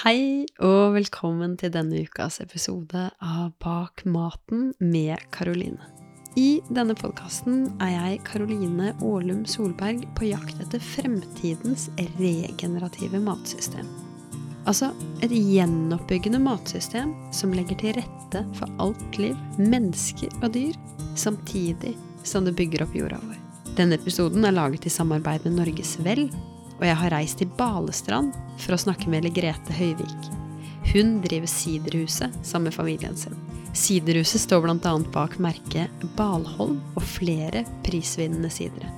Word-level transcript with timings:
Hei 0.00 0.46
og 0.64 0.94
velkommen 0.94 1.58
til 1.60 1.74
denne 1.74 1.98
ukas 2.06 2.38
episode 2.40 3.02
av 3.20 3.50
Bak 3.60 4.06
maten 4.08 4.70
med 4.80 5.20
Karoline. 5.34 5.90
I 6.40 6.62
denne 6.72 6.94
podkasten 6.96 7.66
er 7.84 7.90
jeg 7.92 8.22
Karoline 8.24 8.94
Aalum 8.94 9.42
Solberg 9.44 10.06
på 10.16 10.30
jakt 10.30 10.56
etter 10.64 10.80
fremtidens 10.80 11.90
regenerative 12.16 13.20
matsystem. 13.20 13.90
Altså 14.64 14.88
et 15.20 15.34
gjenoppbyggende 15.36 16.40
matsystem 16.46 17.12
som 17.36 17.52
legger 17.52 17.76
til 17.82 17.98
rette 17.98 18.46
for 18.56 18.72
alt 18.80 19.20
liv, 19.20 19.36
mennesker 19.60 20.32
og 20.40 20.54
dyr, 20.56 20.80
samtidig 21.12 21.92
som 22.24 22.48
det 22.48 22.56
bygger 22.56 22.86
opp 22.86 22.96
jorda 22.96 23.20
vår. 23.20 23.36
Denne 23.76 24.00
episoden 24.00 24.48
er 24.48 24.56
laget 24.56 24.88
i 24.88 24.96
samarbeid 24.96 25.44
med 25.44 25.60
Norges 25.60 25.98
Vel, 26.00 26.30
og 26.80 26.86
jeg 26.88 26.96
har 26.96 27.12
reist 27.12 27.40
til 27.40 27.50
Balestrand 27.58 28.32
for 28.60 28.74
å 28.74 28.80
snakke 28.80 29.10
med 29.12 29.28
Grete 29.36 29.76
Høyvik. 29.76 30.30
Hun 30.90 31.18
driver 31.22 31.50
Siderhuset 31.50 32.34
sammen 32.42 32.70
med 32.70 32.74
familien 32.74 33.16
sin. 33.20 33.36
Siderhuset 33.76 34.42
står 34.42 34.64
bl.a. 34.64 34.94
bak 35.12 35.36
merket 35.38 36.06
Balholm 36.16 36.80
og 36.96 37.04
flere 37.06 37.62
prisvinnende 37.86 38.50
sidere. 38.50 38.88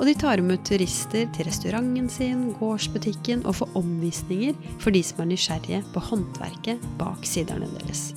Og 0.00 0.08
de 0.08 0.14
tar 0.16 0.40
imot 0.40 0.64
turister 0.64 1.28
til 1.36 1.46
restauranten 1.46 2.08
sin, 2.12 2.48
gårdsbutikken 2.56 3.44
og 3.44 3.58
får 3.60 3.78
omvisninger 3.78 4.56
for 4.80 4.96
de 4.96 5.02
som 5.04 5.22
er 5.22 5.30
nysgjerrige 5.30 5.82
på 5.94 6.02
håndverket 6.10 6.84
bak 7.00 7.24
siderne 7.28 7.68
deres. 7.78 8.10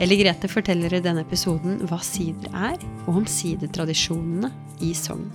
Elle 0.00 0.16
Grete 0.20 0.48
forteller 0.48 0.92
i 0.96 1.02
denne 1.04 1.24
episoden 1.24 1.80
hva 1.88 1.98
sider 2.04 2.52
er, 2.52 2.78
og 3.06 3.22
om 3.22 3.26
sidertradisjonene 3.28 4.50
i 4.84 4.92
Sogn. 4.96 5.28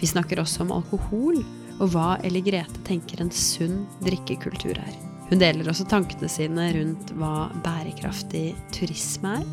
Vi 0.00 0.08
snakker 0.08 0.40
også 0.40 0.64
om 0.64 0.72
alkohol, 0.76 1.40
og 1.80 1.94
hva 1.94 2.18
Elle 2.24 2.42
Grete 2.44 2.82
tenker 2.86 3.22
en 3.22 3.32
sunn 3.32 3.86
drikkekultur 4.04 4.76
er. 4.76 4.92
Hun 5.30 5.40
deler 5.40 5.68
også 5.70 5.86
tankene 5.88 6.28
sine 6.30 6.68
rundt 6.74 7.12
hva 7.18 7.48
bærekraftig 7.64 8.50
turisme 8.74 9.38
er, 9.40 9.50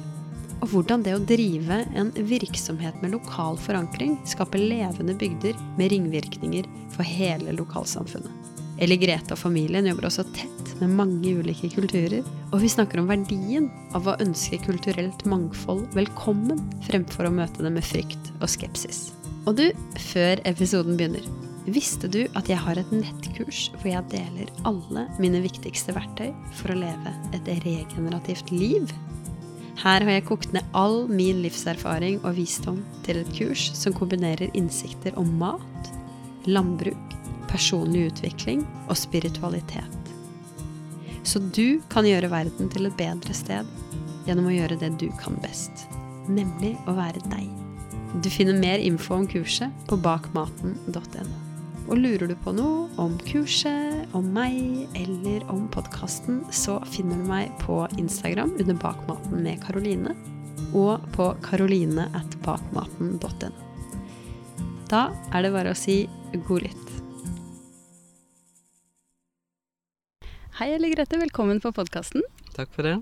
og 0.57 0.71
hvordan 0.71 1.03
det 1.05 1.13
å 1.13 1.21
drive 1.21 1.83
en 1.93 2.09
virksomhet 2.25 2.97
med 3.03 3.13
lokal 3.13 3.59
forankring 3.61 4.15
skaper 4.25 4.61
levende 4.61 5.13
bygder 5.19 5.57
med 5.77 5.91
ringvirkninger 5.93 6.65
for 6.95 7.05
hele 7.05 7.53
lokalsamfunnet. 7.59 8.53
Elle 8.81 8.97
Grete 9.01 9.33
og 9.33 9.41
familien 9.41 9.87
jobber 9.89 10.09
også 10.09 10.25
tett 10.35 10.73
med 10.81 10.93
mange 10.97 11.31
ulike 11.39 11.69
kulturer, 11.73 12.25
og 12.51 12.61
vi 12.61 12.69
snakker 12.69 13.01
om 13.01 13.09
verdien 13.09 13.71
av 13.97 14.05
å 14.09 14.17
ønske 14.21 14.59
kulturelt 14.65 15.25
mangfold 15.29 15.87
velkommen 15.97 16.61
fremfor 16.85 17.29
å 17.29 17.33
møte 17.33 17.65
det 17.65 17.73
med 17.73 17.85
frykt 17.85 18.31
og 18.37 18.49
skepsis. 18.53 19.07
Og 19.47 19.57
du, 19.57 19.67
før 20.11 20.41
episoden 20.45 20.97
begynner, 20.99 21.25
visste 21.75 22.07
du 22.11 22.21
at 22.37 22.47
jeg 22.47 22.59
har 22.63 22.79
et 22.79 22.91
nettkurs 22.95 23.67
hvor 23.75 23.89
jeg 23.89 24.07
deler 24.13 24.51
alle 24.67 25.03
mine 25.19 25.41
viktigste 25.43 25.95
verktøy 25.95 26.31
for 26.55 26.71
å 26.71 26.79
leve 26.79 27.13
et 27.35 27.49
regenerativt 27.65 28.53
liv? 28.53 28.91
Her 29.77 30.01
har 30.01 30.09
jeg 30.15 30.25
kokt 30.29 30.53
ned 30.55 30.65
all 30.77 31.03
min 31.11 31.43
livserfaring 31.43 32.21
og 32.23 32.37
visdom 32.39 32.79
til 33.05 33.19
et 33.21 33.29
kurs 33.35 33.67
som 33.77 33.93
kombinerer 33.93 34.53
innsikter 34.57 35.17
om 35.19 35.29
mat, 35.41 35.91
landbruk, 36.49 37.15
personlig 37.51 38.07
utvikling 38.11 38.63
og 38.87 38.97
spiritualitet. 38.97 40.13
Så 41.27 41.41
du 41.43 41.81
kan 41.91 42.07
gjøre 42.07 42.31
verden 42.31 42.71
til 42.71 42.87
et 42.87 42.97
bedre 42.97 43.35
sted 43.35 43.67
gjennom 44.27 44.47
å 44.49 44.55
gjøre 44.55 44.79
det 44.81 44.93
du 45.01 45.09
kan 45.19 45.35
best, 45.43 45.85
nemlig 46.31 46.73
å 46.87 46.95
være 46.97 47.21
deg. 47.27 47.51
Du 48.23 48.31
finner 48.31 48.57
mer 48.57 48.79
info 48.79 49.19
om 49.19 49.27
kurset 49.29 49.85
på 49.89 49.99
bakmaten.no. 49.99 51.46
Og 51.87 51.95
lurer 52.03 52.27
du 52.27 52.35
på 52.43 52.51
noe 52.51 52.91
om 52.99 53.15
kurset, 53.23 54.11
om 54.17 54.25
meg 54.35 54.91
eller 54.99 55.39
om 55.53 55.69
podkasten, 55.71 56.41
så 56.51 56.83
finner 56.91 57.15
du 57.15 57.23
meg 57.29 57.47
på 57.61 57.87
Instagram 57.95 58.51
under 58.59 58.75
Bakmaten 58.81 59.39
med 59.45 59.61
Karoline 59.63 60.11
og 60.75 60.99
på 61.15 61.29
karoline.bakmaten.no. 61.45 63.51
Da 64.91 65.01
er 65.35 65.41
det 65.43 65.51
bare 65.55 65.71
å 65.71 65.79
si 65.79 66.09
god 66.47 66.61
lytt. 66.67 66.87
Hei, 70.57 70.73
Elle 70.73 70.89
Grete. 70.89 71.19
Velkommen 71.21 71.59
på 71.61 71.69
podkasten. 71.75 72.23
Takk 72.55 72.69
for 72.73 72.81
det. 72.87 72.95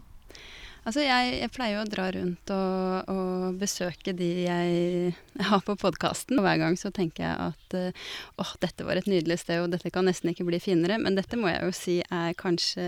Altså, 0.85 1.01
jeg, 1.01 1.29
jeg, 1.41 1.50
pleier 1.50 1.79
jo 1.79 1.81
å 1.81 1.90
dra 1.90 2.03
rundt 2.13 2.51
og, 2.53 3.07
og 3.09 3.56
besøke 3.57 4.13
de 4.13 4.28
jeg 4.44 5.13
har 5.47 5.63
på 5.66 5.73
podkasten. 5.81 6.38
Og 6.38 6.46
hver 6.46 6.59
gang 6.62 6.78
så 6.78 6.91
tenker 6.94 7.25
jeg 7.25 7.47
at 7.47 7.78
uh, 7.79 8.03
åh, 8.44 8.51
dette 8.62 8.85
var 8.85 9.01
et 9.01 9.09
nydelig 9.09 9.40
sted, 9.41 9.63
og 9.63 9.74
dette 9.74 9.90
kan 9.94 10.06
nesten 10.06 10.29
ikke 10.29 10.45
bli 10.45 10.62
finere. 10.62 11.00
Men 11.01 11.18
dette 11.18 11.40
må 11.41 11.50
jeg 11.50 11.66
jo 11.66 11.74
si 11.74 11.97
er 12.06 12.38
kanskje 12.38 12.85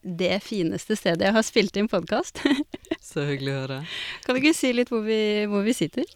det 0.00 0.38
fineste 0.40 0.96
stedet 0.96 1.26
jeg 1.26 1.36
har 1.36 1.44
spilt 1.44 1.76
inn 1.76 1.90
podkast. 1.90 2.40
så 3.10 3.26
hyggelig 3.28 3.52
å 3.52 3.60
høre. 3.60 3.78
Kan 4.24 4.34
du 4.34 4.40
ikke 4.40 4.56
si 4.56 4.72
litt 4.72 4.94
hvor 4.94 5.04
vi, 5.04 5.20
hvor 5.52 5.66
vi 5.68 5.76
sitter? 5.76 6.08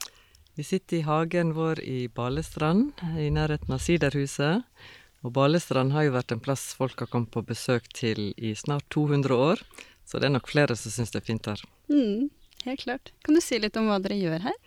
Vi 0.57 0.65
sitter 0.65 1.03
i 1.03 1.05
hagen 1.05 1.53
vår 1.57 1.85
i 1.85 2.09
Balestrand, 2.13 2.93
i 3.21 3.29
nærheten 3.33 3.73
av 3.73 3.85
Siderhuset. 3.85 4.65
Og 5.23 5.33
Balestrand 5.37 5.95
har 5.95 6.09
jo 6.09 6.17
vært 6.17 6.33
en 6.35 6.43
plass 6.43 6.73
folk 6.77 7.05
har 7.05 7.09
kommet 7.13 7.31
på 7.33 7.45
besøk 7.47 7.87
til 7.95 8.33
i 8.37 8.57
snart 8.59 8.89
200 8.91 9.37
år. 9.37 9.63
Så 10.09 10.21
det 10.21 10.29
er 10.29 10.35
nok 10.35 10.51
flere 10.51 10.77
som 10.79 10.93
syns 10.93 11.13
det 11.15 11.23
er 11.23 11.27
fint 11.27 11.49
her. 11.49 11.61
Mm, 11.93 12.31
helt 12.67 12.85
klart. 12.85 13.13
Kan 13.25 13.39
du 13.39 13.43
si 13.45 13.59
litt 13.63 13.77
om 13.81 13.89
hva 13.91 14.01
dere 14.03 14.19
gjør 14.19 14.49
her? 14.49 14.59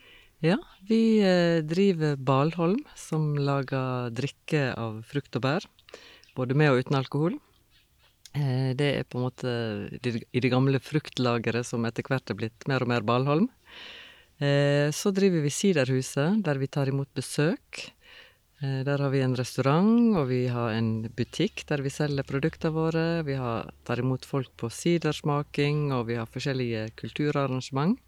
Ja, 0.43 0.57
vi 0.87 1.19
eh, 1.23 1.63
driver 1.65 2.17
Balholm, 2.19 2.81
som 2.99 3.33
lager 3.39 4.11
drikke 4.13 4.73
av 4.77 4.99
frukt 5.07 5.37
og 5.39 5.45
bær. 5.45 5.67
Både 6.35 6.57
med 6.57 6.73
og 6.73 6.83
uten 6.83 6.97
alkohol. 6.99 7.37
Eh, 8.35 8.73
det 8.77 8.89
er 8.99 9.07
på 9.07 9.19
en 9.19 9.25
måte 9.29 9.51
i 9.95 10.43
det 10.43 10.51
gamle 10.51 10.81
fruktlageret 10.83 11.67
som 11.67 11.85
etter 11.87 12.05
hvert 12.07 12.29
er 12.29 12.39
blitt 12.39 12.67
mer 12.69 12.83
og 12.83 12.91
mer 12.91 13.05
Balholm. 13.07 13.47
Eh, 14.43 14.91
så 14.91 15.13
driver 15.15 15.45
vi 15.45 15.53
Siderhuset, 15.53 16.43
der 16.43 16.59
vi 16.59 16.67
tar 16.67 16.91
imot 16.91 17.11
besøk. 17.15 17.85
Eh, 18.63 18.83
der 18.87 19.01
har 19.03 19.09
vi 19.11 19.21
en 19.21 19.35
restaurant, 19.35 20.15
og 20.15 20.29
vi 20.29 20.45
har 20.47 20.71
en 20.77 21.09
butikk 21.15 21.65
der 21.67 21.83
vi 21.83 21.91
selger 21.91 22.27
produktene 22.27 22.71
våre. 22.75 23.05
Vi 23.27 23.35
har, 23.35 23.71
tar 23.83 23.99
imot 23.99 24.25
folk 24.25 24.53
på 24.57 24.69
sidersmaking, 24.71 25.91
og 25.95 26.07
vi 26.07 26.19
har 26.19 26.29
forskjellige 26.31 26.89
kulturarrangement. 26.95 27.99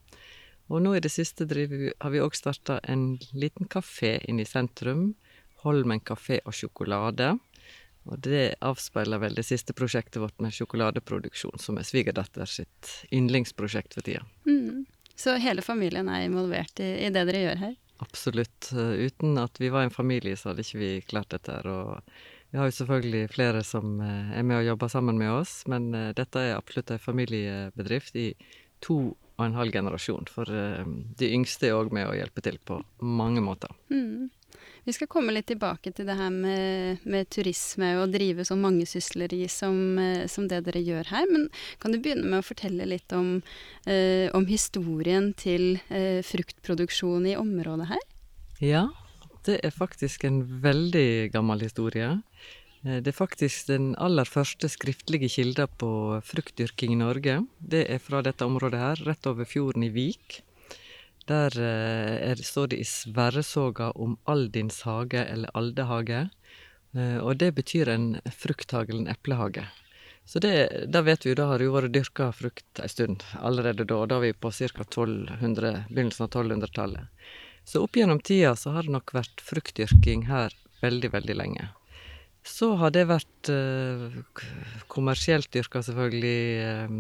Og 0.68 0.84
nå 0.84 0.96
i 0.96 1.04
det 1.04 1.12
siste 1.12 1.48
vi, 1.48 1.92
har 2.00 2.12
vi 2.12 2.24
òg 2.24 2.36
starta 2.36 2.80
en 2.84 3.18
liten 3.34 3.68
kafé 3.68 4.18
inne 4.28 4.44
i 4.44 4.48
sentrum. 4.48 5.14
Holmen 5.64 6.00
kafé 6.04 6.40
og 6.46 6.56
sjokolade. 6.56 7.38
Og 8.08 8.20
det 8.24 8.56
avspeiler 8.64 9.20
vel 9.20 9.36
det 9.36 9.44
siste 9.44 9.76
prosjektet 9.76 10.22
vårt 10.24 10.38
med 10.40 10.56
sjokoladeproduksjon, 10.56 11.60
som 11.60 11.80
er 11.80 11.88
svigerdatter 11.88 12.48
sitt 12.48 12.94
yndlingsprosjekt 13.12 13.98
for 13.98 14.08
tida. 14.08 14.24
Mm. 14.48 14.86
Så 15.18 15.36
hele 15.42 15.64
familien 15.66 16.08
er 16.08 16.24
involvert 16.28 16.80
i, 16.80 16.88
i 17.04 17.12
det 17.12 17.26
dere 17.28 17.44
gjør 17.44 17.62
her? 17.66 17.76
Absolutt. 18.04 18.72
Eh, 18.74 19.08
uten 19.08 19.38
at 19.38 19.60
vi 19.62 19.70
var 19.70 19.84
en 19.84 19.94
familie, 19.94 20.38
så 20.38 20.52
hadde 20.52 20.66
ikke 20.66 20.82
vi 20.82 20.92
klart 21.02 21.34
dette. 21.34 21.58
Og 21.66 21.98
vi 22.52 22.60
har 22.60 22.70
jo 22.70 22.78
selvfølgelig 22.80 23.30
flere 23.34 23.64
som 23.66 24.00
eh, 24.04 24.34
er 24.38 24.46
med 24.48 24.62
og 24.62 24.70
jobber 24.72 24.92
sammen 24.94 25.20
med 25.20 25.34
oss, 25.34 25.60
men 25.72 25.90
eh, 25.98 26.14
dette 26.18 26.44
er 26.44 26.58
absolutt 26.58 26.94
en 26.94 27.04
familiebedrift 27.04 28.20
i 28.20 28.30
to 28.86 29.00
og 29.38 29.46
en 29.46 29.58
halv 29.58 29.74
generasjon. 29.74 30.26
For 30.34 30.50
de 30.50 31.28
yngste 31.30 31.70
er 31.70 31.78
òg 31.78 31.92
med 31.94 32.08
å 32.10 32.16
hjelpe 32.18 32.42
til 32.42 32.56
på 32.66 32.80
mange 33.06 33.44
måter. 33.46 33.70
Mm. 33.94 34.32
Vi 34.88 34.94
skal 34.96 35.10
komme 35.12 35.34
litt 35.36 35.50
tilbake 35.52 35.92
til 35.92 36.08
det 36.08 36.16
her 36.16 36.32
med, 36.32 37.02
med 37.04 37.28
turisme 37.34 37.90
og 38.00 38.14
drive 38.14 38.46
så 38.48 38.56
mangesysleri 38.56 39.42
som, 39.52 40.00
som 40.32 40.46
det 40.48 40.62
dere 40.64 40.80
gjør 40.80 41.10
her. 41.12 41.26
Men 41.28 41.50
kan 41.84 41.92
du 41.92 42.00
begynne 42.00 42.24
med 42.24 42.40
å 42.40 42.46
fortelle 42.48 42.88
litt 42.88 43.12
om, 43.12 43.42
eh, 43.84 44.32
om 44.38 44.48
historien 44.48 45.34
til 45.36 45.82
eh, 45.92 46.24
fruktproduksjon 46.24 47.28
i 47.28 47.36
området 47.36 47.90
her? 47.92 48.08
Ja, 48.64 48.86
det 49.44 49.60
er 49.68 49.76
faktisk 49.76 50.24
en 50.28 50.40
veldig 50.64 51.34
gammel 51.36 51.68
historie. 51.68 52.14
Eh, 52.86 53.00
det 53.04 53.12
er 53.12 53.20
faktisk 53.20 53.68
den 53.68 53.92
aller 54.00 54.28
første 54.28 54.72
skriftlige 54.72 55.30
kilda 55.36 55.68
på 55.68 55.92
fruktdyrking 56.32 56.96
i 56.96 57.02
Norge. 57.04 57.42
Det 57.60 57.84
er 57.92 58.00
fra 58.00 58.24
dette 58.24 58.48
området 58.48 58.80
her, 58.82 59.04
rett 59.12 59.28
over 59.28 59.48
fjorden 59.48 59.84
i 59.88 59.92
Vik. 59.92 60.42
Der 61.28 61.58
eh, 61.60 62.32
er, 62.32 62.42
står 62.44 62.72
det 62.72 62.82
i 62.82 62.88
Sverresoga 62.88 63.92
om 63.96 64.16
Aldins 64.30 64.82
hage, 64.88 65.24
eller 65.26 65.52
Aldehage. 65.58 66.28
Eh, 66.96 67.18
og 67.20 67.38
det 67.42 67.54
betyr 67.58 67.92
en 67.92 68.08
frukthage 68.32 68.94
eller 68.94 69.06
en 69.06 69.14
eplehage. 69.16 69.66
Så 70.28 70.40
det, 70.44 70.54
da 70.92 71.02
vet 71.08 71.26
vi, 71.26 71.32
jo, 71.32 71.38
da 71.40 71.46
har 71.48 71.60
det 71.60 71.68
jo 71.70 71.76
vært 71.76 71.94
dyrka 71.96 72.32
frukt 72.36 72.82
ei 72.84 72.90
stund 72.92 73.24
allerede 73.40 73.86
da. 73.88 74.02
Da 74.12 74.18
er 74.20 74.26
vi 74.26 74.34
på 74.36 74.52
ca. 74.52 74.86
begynnelsen 74.86 76.26
av 76.26 76.30
1200-tallet. 76.30 77.08
Så 77.68 77.84
opp 77.84 77.96
gjennom 77.96 78.20
tida 78.20 78.56
så 78.56 78.74
har 78.76 78.88
det 78.88 78.96
nok 78.96 79.14
vært 79.16 79.44
fruktdyrking 79.44 80.28
her 80.28 80.56
veldig, 80.82 81.12
veldig 81.16 81.36
lenge. 81.36 81.70
Så 82.48 82.74
har 82.80 82.92
det 82.96 83.08
vært 83.10 83.50
eh, 83.52 84.20
kommersielt 84.92 85.52
dyrka, 85.52 85.82
selvfølgelig, 85.84 86.44
eh, 86.64 86.94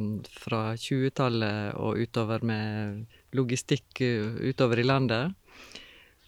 fra 0.43 0.61
20-tallet 0.75 1.75
og 1.79 1.99
utover 2.03 2.43
med 2.43 3.05
logistikk 3.37 4.01
uh, 4.03 4.37
utover 4.49 4.81
i 4.81 4.87
landet. 4.87 5.35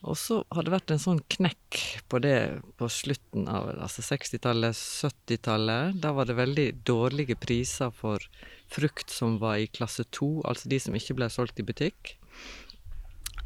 Og 0.08 0.16
så 0.16 0.38
har 0.56 0.64
det 0.64 0.72
vært 0.72 0.94
en 0.94 1.02
sånn 1.02 1.20
knekk 1.28 1.80
på 2.08 2.22
det 2.24 2.62
på 2.80 2.88
slutten 2.88 3.50
av 3.52 3.68
altså 3.74 4.04
60-tallet, 4.06 4.78
70-tallet. 4.78 5.98
Da 6.00 6.14
var 6.16 6.30
det 6.30 6.38
veldig 6.40 6.68
dårlige 6.88 7.36
priser 7.36 7.92
for 7.92 8.24
frukt 8.72 9.12
som 9.12 9.36
var 9.42 9.60
i 9.60 9.68
klasse 9.68 10.06
2, 10.16 10.30
altså 10.48 10.72
de 10.72 10.80
som 10.80 10.96
ikke 10.96 11.18
ble 11.20 11.28
solgt 11.34 11.60
i 11.60 11.68
butikk. 11.68 12.14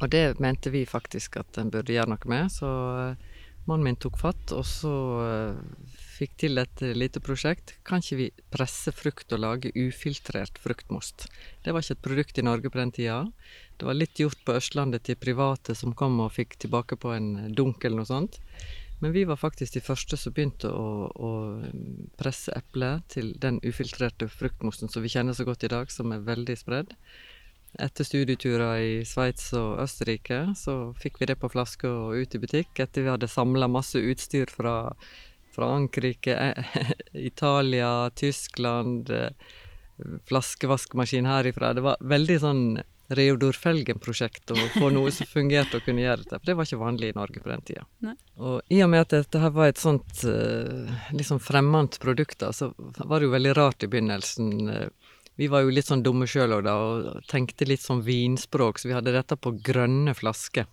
Og 0.00 0.10
det 0.14 0.38
mente 0.42 0.70
vi 0.74 0.84
faktisk 0.86 1.40
at 1.42 1.58
en 1.58 1.72
burde 1.74 1.94
gjøre 1.94 2.14
noe 2.14 2.30
med, 2.30 2.50
så 2.52 2.70
eh, 3.02 3.26
mannen 3.66 3.88
min 3.88 3.98
tok 3.98 4.18
fatt, 4.20 4.54
og 4.54 4.66
så 4.68 4.94
uh, 5.22 5.93
fikk 6.14 6.36
til 6.44 6.60
et 6.62 6.82
lite 6.94 7.20
prosjekt. 7.24 7.74
Kan 7.86 8.02
ikke 8.02 8.18
vi 8.20 8.28
presse 8.54 8.92
frukt 8.94 9.34
og 9.34 9.42
lage 9.42 9.72
ufiltrert 9.74 10.60
fruktmost? 10.62 11.26
Det 11.64 11.74
var 11.74 11.84
ikke 11.84 11.96
et 11.98 12.06
produkt 12.06 12.38
i 12.38 12.46
Norge 12.46 12.70
på 12.70 12.80
den 12.80 12.94
tida. 12.94 13.18
Det 13.78 13.88
var 13.88 13.98
litt 13.98 14.22
gjort 14.22 14.40
på 14.46 14.54
Østlandet 14.56 15.04
til 15.08 15.18
private 15.18 15.74
som 15.78 15.96
kom 15.98 16.20
og 16.22 16.32
fikk 16.36 16.58
tilbake 16.62 16.98
på 17.00 17.12
en 17.16 17.54
dunk 17.54 17.84
eller 17.84 18.02
noe 18.02 18.10
sånt. 18.10 18.40
Men 19.02 19.12
vi 19.12 19.26
var 19.28 19.36
faktisk 19.36 19.74
de 19.74 19.82
første 19.84 20.16
som 20.16 20.32
begynte 20.32 20.70
å, 20.70 21.10
å 21.12 21.30
presse 22.16 22.54
eple 22.56 22.96
til 23.12 23.34
den 23.42 23.58
ufiltrerte 23.66 24.30
fruktmosten 24.30 24.88
som 24.88 25.04
vi 25.04 25.12
kjenner 25.12 25.36
så 25.36 25.44
godt 25.44 25.66
i 25.66 25.72
dag, 25.72 25.90
som 25.92 26.14
er 26.14 26.24
veldig 26.24 26.56
spredd. 26.56 26.94
Etter 27.82 28.06
studieturer 28.06 28.78
i 28.78 28.90
Sveits 29.08 29.48
og 29.58 29.80
Østerrike 29.82 30.40
så 30.56 30.94
fikk 31.00 31.18
vi 31.20 31.26
det 31.26 31.40
på 31.40 31.50
flaske 31.50 31.90
og 31.90 32.14
ut 32.14 32.36
i 32.36 32.40
butikk 32.40 32.78
etter 32.84 33.02
vi 33.02 33.10
hadde 33.10 33.30
samla 33.30 33.66
masse 33.66 33.98
utstyr 33.98 34.52
fra 34.52 34.94
Frankrike, 35.54 36.54
Italia, 37.12 38.10
Tyskland, 38.14 39.10
eh, 39.10 39.30
flaskevaskmaskin 40.28 41.26
herifra. 41.26 41.72
Det 41.74 41.84
var 41.84 42.02
veldig 42.02 42.40
sånn 42.42 42.64
Reodor 43.14 43.52
Felgen-prosjekt 43.52 44.50
å 44.54 44.56
få 44.74 44.88
noe 44.94 45.12
som 45.12 45.28
fungerte 45.28 45.78
og 45.78 45.86
kunne 45.86 46.02
gjøre 46.02 46.24
dette. 46.24 46.38
For 46.38 46.48
det 46.48 46.56
var 46.58 46.68
ikke 46.68 46.80
vanlig 46.80 47.10
i 47.12 47.16
Norge 47.18 47.42
på 47.44 47.50
den 47.52 47.64
tida. 47.68 47.84
Og 48.40 48.72
i 48.72 48.80
og 48.82 48.90
med 48.90 49.04
at 49.04 49.12
dette 49.12 49.42
her 49.42 49.52
var 49.54 49.70
et 49.70 49.80
sånt 49.80 50.24
uh, 50.24 50.88
liksom 51.12 51.42
fremmed 51.44 51.98
produkt, 52.00 52.38
da, 52.40 52.50
så 52.56 52.72
var 52.78 53.20
det 53.20 53.28
jo 53.28 53.34
veldig 53.36 53.52
rart 53.58 53.84
i 53.84 53.90
begynnelsen. 53.92 54.72
Vi 55.36 55.50
var 55.52 55.66
jo 55.66 55.74
litt 55.74 55.90
sånn 55.90 56.04
dumme 56.06 56.26
sjøl 56.30 56.56
òg, 56.56 56.64
da, 56.64 56.78
og 56.80 57.28
tenkte 57.30 57.68
litt 57.68 57.84
sånn 57.84 58.02
vinspråk, 58.06 58.80
så 58.80 58.88
vi 58.88 58.96
hadde 58.96 59.14
dette 59.14 59.36
på 59.36 59.52
grønne 59.66 60.16
flasker. 60.16 60.68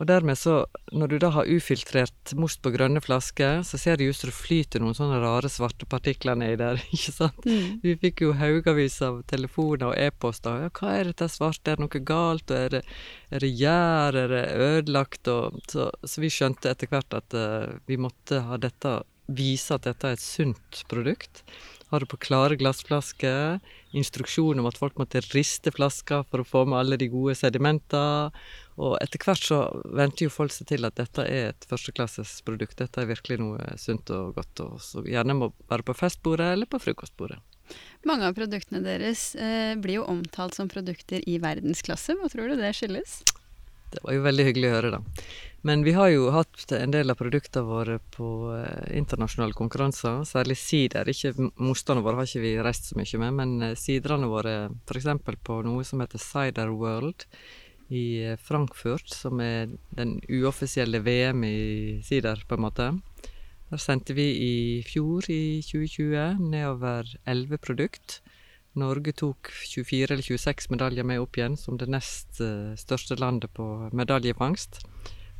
Og 0.00 0.06
dermed 0.08 0.38
så, 0.40 0.62
når 0.96 1.10
du 1.12 1.16
da 1.20 1.28
har 1.34 1.48
ufiltrert 1.52 2.32
most 2.40 2.62
på 2.64 2.72
grønne 2.72 3.02
flasker, 3.04 3.60
så 3.68 3.76
ser 3.76 3.98
det 4.00 4.06
ut 4.08 4.16
som 4.16 4.30
det 4.30 4.36
flyter 4.38 4.80
noen 4.80 4.96
sånne 4.96 5.18
rare 5.20 5.50
svarte 5.52 5.84
partikler 5.90 6.38
nedi 6.40 6.56
der, 6.62 6.80
ikke 6.96 7.12
sant. 7.12 7.44
Mm. 7.44 7.74
Vi 7.84 7.94
fikk 8.06 8.24
jo 8.24 8.32
haugavis 8.40 8.96
av 9.04 9.20
telefoner 9.28 9.90
og 9.90 9.98
e-poster. 10.00 10.64
Ja, 10.64 10.72
hva 10.80 10.94
er 10.96 11.10
dette 11.10 11.28
svarte, 11.28 11.74
er 11.74 11.76
det 11.76 11.84
noe 11.84 12.04
galt, 12.08 12.48
og 12.48 12.56
er 12.56 12.72
det, 12.78 12.82
er 13.28 13.44
det 13.44 13.52
gjær, 13.60 14.16
er 14.22 14.32
det 14.32 14.44
ødelagt, 14.70 15.28
og 15.28 15.60
så, 15.68 15.90
så 16.00 16.24
vi 16.24 16.32
skjønte 16.32 16.72
etter 16.72 16.88
hvert 16.88 17.20
at 17.20 17.36
uh, 17.36 17.68
vi 17.90 18.00
måtte 18.00 18.40
ha 18.48 18.56
dette, 18.60 19.02
vise 19.30 19.76
at 19.76 19.84
dette 19.84 20.08
er 20.08 20.16
et 20.16 20.24
sunt 20.24 20.80
produkt. 20.90 21.44
Har 21.90 22.02
det 22.02 22.08
på 22.12 22.20
klare 22.22 22.54
glassflasker. 22.54 23.58
Instruksjon 23.98 24.60
om 24.62 24.68
at 24.70 24.78
folk 24.78 24.98
måtte 25.00 25.22
riste 25.32 25.72
flasker 25.74 26.22
for 26.30 26.42
å 26.42 26.46
få 26.46 26.62
med 26.68 26.78
alle 26.78 26.98
de 27.00 27.08
gode 27.10 27.34
sedimenter. 27.38 28.30
Og 28.80 28.96
etter 29.02 29.20
hvert 29.20 29.44
så 29.44 29.60
venter 29.84 30.26
jo 30.26 30.32
folk 30.32 30.54
seg 30.54 30.70
til 30.70 30.88
at 30.88 30.96
dette 30.96 31.24
er 31.28 31.50
et 31.50 31.66
førsteklasses 31.68 32.38
produkt. 32.46 32.78
Dette 32.80 33.02
er 33.02 33.10
virkelig 33.10 33.40
noe 33.42 33.74
sunt 33.80 34.08
og 34.16 34.32
godt, 34.38 34.62
og 34.64 34.80
så 34.84 35.04
gjerne 35.04 35.36
må 35.36 35.50
være 35.68 35.84
på 35.84 35.96
festbordet 35.98 36.54
eller 36.54 36.70
på 36.70 36.80
frokostbordet. 36.80 37.40
Mange 38.08 38.26
av 38.26 38.34
produktene 38.34 38.80
deres 38.82 39.34
eh, 39.36 39.76
blir 39.78 40.00
jo 40.00 40.08
omtalt 40.10 40.56
som 40.56 40.70
produkter 40.70 41.22
i 41.28 41.36
verdensklasse. 41.42 42.16
Hva 42.18 42.32
tror 42.32 42.50
du 42.50 42.56
det 42.58 42.72
skyldes? 42.74 43.20
Det 43.90 44.02
var 44.04 44.14
jo 44.14 44.24
veldig 44.24 44.46
hyggelig 44.46 44.68
å 44.70 44.74
høre, 44.76 44.90
da. 44.96 45.28
Men 45.66 45.82
vi 45.84 45.92
har 45.92 46.08
jo 46.08 46.30
hatt 46.32 46.72
en 46.72 46.92
del 46.94 47.12
av 47.12 47.18
produktene 47.20 47.66
våre 47.68 47.98
på 48.14 48.28
eh, 48.56 48.92
internasjonale 48.96 49.56
konkurranser, 49.58 50.22
særlig 50.28 50.56
sider. 50.56 51.10
Ikke 51.10 51.50
Mostene 51.60 52.04
våre 52.04 52.22
har 52.22 52.30
ikke 52.30 52.44
vi 52.46 52.54
reist 52.64 52.88
så 52.88 52.96
mye 52.98 53.20
med, 53.26 53.36
men 53.42 53.66
eh, 53.66 53.76
siderne 53.78 54.30
våre 54.30 54.54
f.eks. 54.88 55.10
på 55.44 55.60
noe 55.66 55.84
som 55.84 56.00
heter 56.00 56.22
Cider 56.22 56.72
World 56.72 57.28
i 57.90 58.04
eh, 58.24 58.38
Frankfurt, 58.38 59.10
som 59.10 59.42
er 59.44 59.70
den 59.98 60.18
uoffisielle 60.30 61.02
VM 61.04 61.44
i 61.44 62.00
sider, 62.06 62.42
på 62.48 62.58
en 62.58 62.64
måte. 62.64 62.88
Der 63.70 63.82
sendte 63.82 64.16
vi 64.16 64.28
i 64.34 64.54
fjor, 64.86 65.26
i 65.30 65.60
2020, 65.66 66.40
nedover 66.40 67.10
elleve 67.28 67.60
produkt. 67.62 68.20
Norge 68.78 69.12
tok 69.18 69.50
24 69.50 70.14
eller 70.14 70.22
26 70.26 70.70
medaljer 70.70 71.06
med 71.06 71.22
opp 71.22 71.38
igjen, 71.38 71.58
som 71.58 71.78
det 71.78 71.90
nest 71.90 72.38
største 72.78 73.18
landet 73.18 73.50
på 73.54 73.66
medaljefangst. 73.90 74.84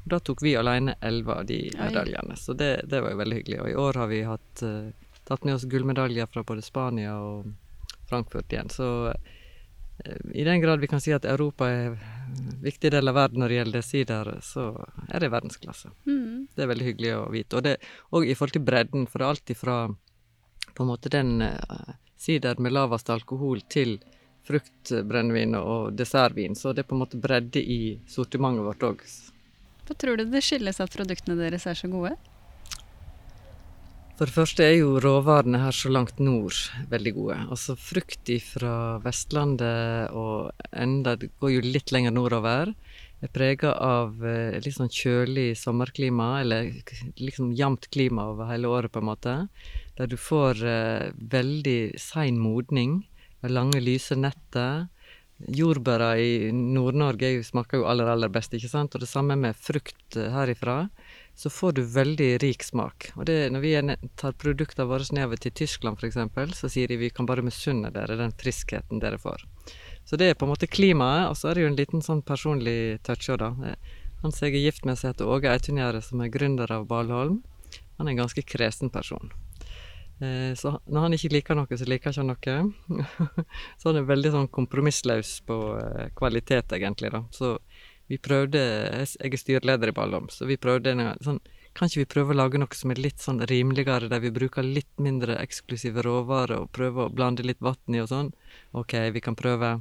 Da 0.05 0.19
tok 0.21 0.43
vi 0.43 0.57
alene 0.57 0.95
elleve 1.01 1.35
av 1.35 1.47
de 1.47 1.59
medaljene, 1.77 2.37
så 2.37 2.55
det, 2.57 2.71
det, 2.85 3.01
var 3.01 3.13
jo 3.13 3.21
veldig 3.21 3.41
hyggelig. 3.41 3.61
Og 3.63 3.69
i 3.71 3.77
år 3.85 3.99
har 4.01 4.09
vi 4.11 4.23
hatt, 4.25 4.63
uh, 4.65 5.19
tatt 5.29 5.45
med 5.45 5.59
oss 5.59 5.67
gullmedaljer 5.69 6.31
fra 6.33 6.45
både 6.47 6.65
Spania 6.65 7.19
og 7.21 7.51
Frankfurt 8.09 8.53
igjen. 8.53 8.73
Så 8.73 8.89
i 10.35 10.45
den 10.45 10.61
grad 10.61 10.81
vi 10.81 10.89
kan 10.91 11.01
si 11.01 11.13
at 11.13 11.25
Europa 11.29 11.69
er 11.69 11.95
en 11.95 12.61
viktig 12.63 12.91
del 12.93 13.11
av 13.11 13.17
verden 13.19 13.43
når 13.43 13.53
det 13.53 13.59
gjelder 13.59 13.87
sider, 13.87 14.31
så 14.45 14.69
er 15.09 15.25
det 15.25 15.33
verdensklasse. 15.33 15.91
Mm. 16.07 16.47
Det 16.55 16.65
er 16.65 16.71
veldig 16.71 16.87
hyggelig 16.87 17.17
å 17.17 17.25
vite. 17.33 17.59
Og, 17.59 17.67
det, 17.67 17.77
og 18.15 18.27
i 18.27 18.37
forhold 18.37 18.57
til 18.59 18.65
bredden, 18.67 19.09
for 19.11 19.21
det 19.21 19.27
er 19.27 19.35
alt 19.35 19.53
ifra 19.57 19.77
på 20.71 20.85
en 20.85 20.91
måte 20.91 21.13
den 21.13 21.43
uh, 21.43 21.93
sider 22.21 22.61
med 22.63 22.75
lavest 22.77 23.11
alkohol 23.11 23.65
til 23.69 23.99
fruktbrennevin 24.47 25.57
og 25.59 25.93
dessertvin, 25.99 26.57
så 26.57 26.73
det 26.73 26.85
er 26.85 26.91
på 26.91 26.97
en 26.97 27.05
måte 27.05 27.21
bredde 27.21 27.61
i 27.61 27.99
sortimentet 28.09 28.67
vårt 28.67 28.87
òg. 28.89 29.05
Hva 29.89 29.97
tror 29.99 30.21
du 30.21 30.29
det 30.31 30.43
skyldes 30.47 30.81
at 30.81 30.93
produktene 30.95 31.37
deres 31.39 31.67
er 31.67 31.79
så 31.79 31.91
gode? 31.91 32.15
For 34.21 34.29
det 34.29 34.37
første 34.37 34.65
er 34.69 34.75
jo 34.77 34.99
råvarene 35.01 35.63
her 35.63 35.73
så 35.73 35.89
langt 35.89 36.19
nord 36.21 36.53
veldig 36.91 37.13
gode. 37.17 37.37
Altså 37.55 37.73
frukt 37.73 38.29
fra 38.45 38.99
Vestlandet 39.01 40.13
og 40.13 40.51
enda 40.77 41.15
Det 41.17 41.31
går 41.41 41.55
jo 41.55 41.63
litt 41.65 41.89
lenger 41.89 42.13
nordover. 42.13 42.75
Er 43.25 43.33
prega 43.33 43.73
av 43.81 44.21
eh, 44.21 44.61
litt 44.61 44.77
sånn 44.77 44.93
kjølig 44.93 45.55
sommerklima, 45.57 46.43
eller 46.43 46.69
liksom 47.17 47.55
jevnt 47.57 47.89
klima 47.89 48.29
over 48.35 48.53
hele 48.53 48.69
året, 48.69 48.93
på 48.93 49.01
en 49.01 49.09
måte. 49.09 49.35
Der 49.97 50.13
du 50.13 50.19
får 50.21 50.61
eh, 50.69 51.09
veldig 51.17 51.97
sein 51.97 52.37
modning, 52.37 53.07
lange, 53.41 53.81
lyse 53.81 54.21
netter 54.21 54.91
Jordbæra 55.49 56.11
i 56.21 56.51
Nord-Norge 56.53 57.39
smaker 57.45 57.81
jo 57.81 57.87
aller, 57.89 58.11
aller 58.13 58.29
best, 58.33 58.53
ikke 58.53 58.69
sant. 58.69 58.95
Og 58.95 59.01
det 59.01 59.09
samme 59.09 59.37
med 59.41 59.57
frukt 59.57 60.19
eh, 60.19 60.29
herifra. 60.35 60.83
Så 61.41 61.49
får 61.49 61.73
du 61.73 61.81
veldig 61.89 62.29
rik 62.43 62.65
smak. 62.67 63.07
Og 63.17 63.25
det, 63.25 63.49
når 63.49 63.63
vi 63.65 63.71
tar 64.21 64.35
produktene 64.37 64.85
våre 64.91 65.07
nedover 65.17 65.41
til 65.41 65.55
Tyskland 65.57 65.97
f.eks., 65.97 66.19
så 66.59 66.69
sier 66.69 66.91
de 66.91 66.99
vi 67.01 67.09
kan 67.17 67.25
bare 67.29 67.45
misunne 67.47 67.89
dere 67.95 68.19
den 68.21 68.35
friskheten 68.37 69.01
dere 69.01 69.17
får. 69.23 69.47
Så 70.05 70.19
det 70.21 70.29
er 70.29 70.37
på 70.37 70.45
en 70.45 70.53
måte 70.53 70.69
klimaet, 70.69 71.31
og 71.31 71.39
så 71.41 71.49
er 71.49 71.57
det 71.57 71.65
jo 71.65 71.71
en 71.71 71.79
liten 71.79 72.05
sånn 72.05 72.21
personlig 72.29 73.01
touch 73.09 73.31
òg, 73.33 73.41
da. 73.41 73.55
Eh, 73.71 73.97
han 74.21 74.37
som 74.37 74.51
jeg 74.51 74.59
er 74.59 74.67
gift 74.67 74.85
med, 74.85 75.01
som 75.01 75.15
heter 75.15 75.33
Åge 75.33 75.49
Eitungjerde, 75.49 76.03
som 76.05 76.21
er 76.21 76.33
gründer 76.35 76.77
av 76.77 76.85
Balholm. 76.91 77.41
Han 77.97 78.09
er 78.09 78.13
en 78.13 78.21
ganske 78.21 78.45
kresen 78.45 78.93
person. 78.93 79.33
Eh, 80.21 80.53
så 80.61 80.75
når 80.85 81.07
han 81.07 81.17
ikke 81.17 81.33
liker 81.33 81.57
noe, 81.57 81.81
så 81.81 81.89
liker 81.89 82.13
ikke 82.13 82.21
han 82.21 82.35
noe. 82.35 83.07
så 83.81 83.89
han 83.89 84.03
er 84.03 84.11
veldig 84.11 84.35
sånn 84.35 84.51
kompromissløs 84.53 85.39
på 85.49 85.61
eh, 85.81 86.11
kvalitet, 86.21 86.77
egentlig, 86.77 87.15
da. 87.17 87.25
Så 87.33 87.55
vi 88.11 88.19
prøvde 88.19 88.61
Jeg 88.61 89.31
er 89.31 89.39
styreleder 89.39 89.93
i 89.93 89.95
Ballom, 89.95 90.29
så 90.33 90.49
vi 90.49 90.59
prøvde 90.61 90.95
en 90.95 91.03
sånn 91.23 91.39
Kan 91.79 91.87
ikke 91.87 92.03
vi 92.03 92.09
prøve 92.17 92.35
å 92.35 92.41
lage 92.41 92.59
noe 92.59 92.75
som 92.75 92.91
er 92.91 92.99
litt 92.99 93.23
sånn 93.23 93.39
rimeligere, 93.47 94.11
der 94.11 94.23
vi 94.25 94.33
bruker 94.35 94.67
litt 94.67 94.91
mindre 94.99 95.39
eksklusive 95.39 96.03
råvarer, 96.03 96.65
og 96.65 96.73
prøver 96.75 97.07
å 97.07 97.15
blande 97.15 97.47
litt 97.47 97.63
vann 97.63 97.95
i 97.95 98.03
og 98.03 98.11
sånn? 98.11 98.33
OK, 98.75 98.97
vi 99.15 99.23
kan 99.23 99.39
prøve. 99.39 99.77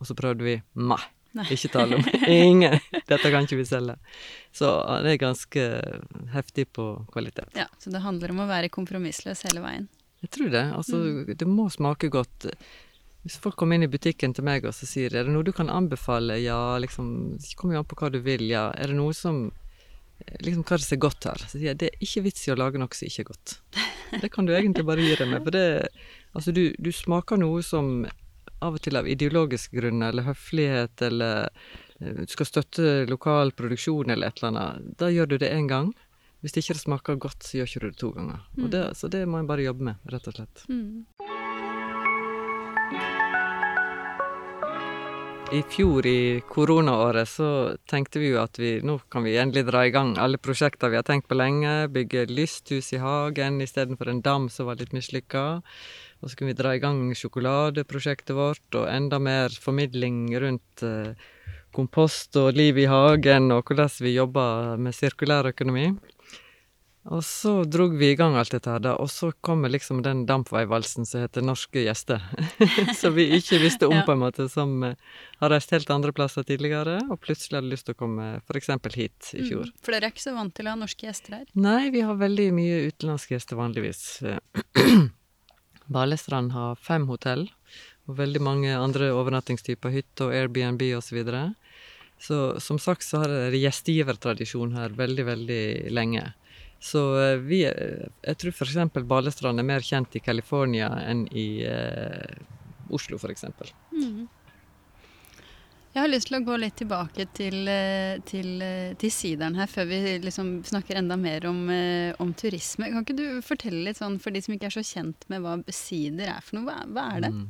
Og 0.00 0.08
så 0.08 0.16
prøvde 0.16 0.46
vi. 0.46 0.56
Nei. 0.80 1.02
Nei. 1.36 1.44
Ikke 1.52 1.68
tale 1.74 1.98
om. 1.98 2.08
Ingen! 2.32 2.78
Dette 3.04 3.28
kan 3.28 3.44
ikke 3.44 3.58
vi 3.60 3.66
selge. 3.68 3.98
Så 4.56 4.70
det 5.04 5.12
er 5.12 5.20
ganske 5.20 5.66
heftig 6.32 6.70
på 6.72 6.88
kvalitet. 7.12 7.52
Ja, 7.58 7.68
Så 7.82 7.92
det 7.92 8.00
handler 8.06 8.32
om 8.32 8.40
å 8.46 8.48
være 8.48 8.72
kompromissløs 8.72 9.44
hele 9.44 9.60
veien? 9.64 9.90
Jeg 10.24 10.32
tror 10.32 10.52
det. 10.54 10.64
Altså, 10.78 11.02
mm. 11.04 11.34
det 11.36 11.48
må 11.50 11.68
smake 11.72 12.08
godt. 12.12 12.48
Hvis 13.26 13.40
folk 13.42 13.58
kommer 13.58 13.76
inn 13.76 13.86
i 13.86 13.90
butikken 13.90 14.34
til 14.36 14.46
meg 14.46 14.66
og 14.68 14.74
så 14.76 14.86
sier 14.86 15.10
er 15.10 15.26
det 15.26 15.34
noe 15.34 15.46
du 15.46 15.52
kan 15.54 15.70
anbefale, 15.72 16.38
ja, 16.38 16.78
liksom, 16.78 17.08
det 17.42 17.56
kommer 17.58 17.74
jo 17.74 17.82
an 17.82 17.88
på 17.90 17.98
hva 17.98 18.10
du 18.14 18.20
vil, 18.22 18.46
ja. 18.46 18.68
Er 18.78 18.92
det 18.92 18.98
noe 19.00 19.14
som 19.16 19.48
liksom 20.40 20.64
hva 20.64 20.78
det 20.78 20.86
ser 20.86 21.00
godt 21.02 21.26
her. 21.28 21.42
Så 21.44 21.58
sier 21.58 21.72
jeg 21.72 21.80
det 21.80 21.90
er 21.90 22.04
ikke 22.06 22.24
vits 22.26 22.46
i 22.46 22.52
å 22.54 22.58
lage 22.58 22.80
noe 22.80 22.96
som 22.96 23.08
ikke 23.08 23.24
er 23.24 23.30
godt. 23.32 23.56
Det 24.22 24.30
kan 24.32 24.46
du 24.46 24.54
egentlig 24.54 24.86
bare 24.86 25.02
gi 25.04 25.16
deg 25.18 25.30
med. 25.32 25.42
For 25.44 25.54
det, 25.54 25.66
altså 26.38 26.54
du, 26.56 26.62
du 26.78 26.92
smaker 26.94 27.40
noe 27.42 27.64
som 27.66 28.06
av 28.64 28.78
og 28.78 28.82
til 28.84 28.96
av 28.96 29.08
ideologiske 29.10 29.76
grunner 29.76 30.14
eller 30.14 30.28
høflighet 30.30 31.02
eller 31.04 31.50
eh, 32.00 32.22
du 32.22 32.32
skal 32.32 32.48
støtte 32.48 33.04
lokal 33.10 33.52
produksjon 33.56 34.14
eller 34.14 34.30
et 34.30 34.40
eller 34.40 34.52
annet, 34.52 34.94
da 34.96 35.10
gjør 35.12 35.34
du 35.34 35.38
det 35.42 35.52
én 35.52 35.68
gang. 35.68 35.92
Hvis 36.40 36.54
det 36.54 36.62
ikke 36.62 36.78
smaker 36.78 37.20
godt, 37.20 37.42
så 37.44 37.58
gjør 37.58 37.68
ikke 37.68 37.82
du 37.82 37.88
det 37.90 38.00
to 38.00 38.12
ganger. 38.14 38.40
Mm. 38.56 38.70
Det, 38.72 38.84
så 38.96 39.10
det 39.12 39.24
må 39.28 39.40
en 39.40 39.50
bare 39.50 39.66
jobbe 39.66 39.90
med, 39.90 40.08
rett 40.12 40.30
og 40.30 40.38
slett. 40.38 40.64
Mm. 40.70 41.45
I 45.54 45.60
fjor, 45.62 46.06
i 46.06 46.42
koronaåret, 46.50 47.28
så 47.30 47.48
tenkte 47.86 48.18
vi 48.18 48.32
jo 48.32 48.40
at 48.42 48.58
vi, 48.58 48.80
nå 48.82 48.96
kan 49.12 49.22
vi 49.22 49.36
endelig 49.38 49.68
dra 49.68 49.84
i 49.86 49.92
gang 49.94 50.16
alle 50.18 50.40
prosjekter 50.42 50.90
vi 50.90 50.98
har 50.98 51.06
tenkt 51.06 51.28
på 51.30 51.38
lenge. 51.38 51.86
Bygge 51.94 52.24
lysthus 52.26 52.90
i 52.96 52.98
hagen 52.98 53.60
istedenfor 53.62 54.10
en 54.10 54.24
dam 54.26 54.48
som 54.50 54.66
var 54.66 54.80
litt 54.80 54.90
mislykka. 54.96 55.44
Og 56.18 56.32
så 56.32 56.34
kunne 56.34 56.50
vi 56.50 56.58
dra 56.58 56.74
i 56.74 56.82
gang 56.82 56.98
sjokoladeprosjektet 57.14 58.34
vårt, 58.34 58.66
og 58.74 58.90
enda 58.90 59.20
mer 59.22 59.54
formidling 59.62 60.34
rundt 60.42 60.82
eh, 60.82 61.14
kompost 61.76 62.34
og 62.42 62.58
liv 62.58 62.82
i 62.82 62.90
hagen, 62.90 63.52
og 63.54 63.70
hvordan 63.70 63.92
vi 64.02 64.16
jobber 64.16 64.82
med 64.82 64.98
sirkulær 64.98 65.52
økonomi. 65.52 65.92
Og 67.06 67.22
så 67.24 67.64
drog 67.64 67.92
vi 67.98 68.08
i 68.10 68.16
gang 68.18 68.34
alt 68.34 68.50
dette 68.50 68.70
her, 68.70 68.80
da, 68.82 68.96
og 68.98 69.06
så 69.12 69.28
kommer 69.44 69.70
liksom 69.70 70.00
den 70.02 70.24
dampveivalsen 70.26 71.06
som 71.06 71.22
heter 71.22 71.44
Norske 71.44 71.84
gjester. 71.84 72.22
som 73.00 73.14
vi 73.14 73.28
ikke 73.36 73.60
visste 73.62 73.86
om, 73.86 73.94
ja. 73.94 74.02
på 74.06 74.16
en 74.16 74.22
måte, 74.24 74.48
som 74.50 74.72
uh, 74.82 74.96
har 75.38 75.52
reist 75.52 75.70
helt 75.74 75.90
andre 75.94 76.10
plasser 76.16 76.42
tidligere, 76.46 76.98
og 77.06 77.20
plutselig 77.22 77.60
hadde 77.60 77.70
lyst 77.70 77.86
til 77.86 77.94
å 77.94 78.00
komme 78.00 78.30
f.eks. 78.40 78.72
hit 78.96 79.28
i 79.36 79.44
mm, 79.44 79.46
fjor. 79.46 79.68
Mm, 79.70 79.76
for 79.86 79.94
dere 79.94 80.08
er 80.08 80.14
ikke 80.16 80.24
så 80.24 80.34
vant 80.34 80.54
til 80.56 80.66
å 80.66 80.74
ha 80.74 80.80
norske 80.80 81.06
gjester 81.06 81.36
her? 81.38 81.44
Nei, 81.54 81.92
vi 81.94 82.02
har 82.08 82.18
veldig 82.18 82.48
mye 82.56 82.80
utenlandske 82.88 83.36
gjester 83.36 83.60
vanligvis. 83.60 84.02
Balestrand 85.98 86.56
har 86.56 86.80
fem 86.82 87.06
hotell, 87.06 87.46
og 88.10 88.18
veldig 88.18 88.42
mange 88.42 88.72
andre 88.74 89.12
overnattingstyper, 89.14 89.94
hytte 89.94 90.26
og 90.26 90.34
Airbnb 90.34 90.82
osv. 90.98 91.22
Så, 91.22 91.46
så 92.26 92.40
som 92.66 92.82
sagt 92.82 93.06
så 93.06 93.22
har 93.22 93.30
det 93.30 93.62
gjestgivertradisjon 93.62 94.74
her 94.74 94.98
veldig, 94.98 95.28
veldig 95.30 95.62
lenge. 95.94 96.24
Så 96.80 97.02
eh, 97.20 97.36
vi 97.36 97.64
eh, 97.64 98.08
Jeg 98.22 98.38
tror 98.40 98.52
f.eks. 98.54 98.78
Balestrand 99.08 99.60
er 99.60 99.66
mer 99.66 99.84
kjent 99.84 100.16
i 100.16 100.22
California 100.22 100.90
enn 101.06 101.26
i 101.32 101.64
eh, 101.66 102.36
Oslo, 102.94 103.18
f.eks. 103.18 103.46
Mm. 103.92 104.26
Jeg 105.96 106.02
har 106.02 106.10
lyst 106.12 106.28
til 106.28 106.36
å 106.36 106.44
gå 106.44 106.58
litt 106.60 106.76
tilbake 106.76 107.24
til, 107.34 107.62
eh, 107.72 108.20
til, 108.28 108.62
til 109.00 109.12
sideren 109.12 109.56
her, 109.56 109.70
før 109.72 109.88
vi 109.88 110.00
liksom 110.22 110.58
snakker 110.68 111.00
enda 111.00 111.16
mer 111.16 111.48
om, 111.48 111.62
om, 112.22 112.34
turisme. 112.36 112.90
Kan 112.92 113.06
ikke 113.06 113.16
du 113.16 113.26
fortelle 113.44 113.86
litt 113.88 114.02
sånn, 114.02 114.20
for 114.20 114.36
de 114.36 114.44
som 114.44 114.54
ikke 114.54 114.68
er 114.68 114.76
så 114.76 114.84
kjent 114.84 115.24
med 115.32 115.42
hva 115.42 115.56
sider 115.72 116.34
er 116.36 116.44
for 116.44 116.60
noe, 116.60 116.68
hva, 116.68 116.84
hva 116.92 117.06
er 117.16 117.24
det? 117.26 117.32
Mm. 117.32 117.46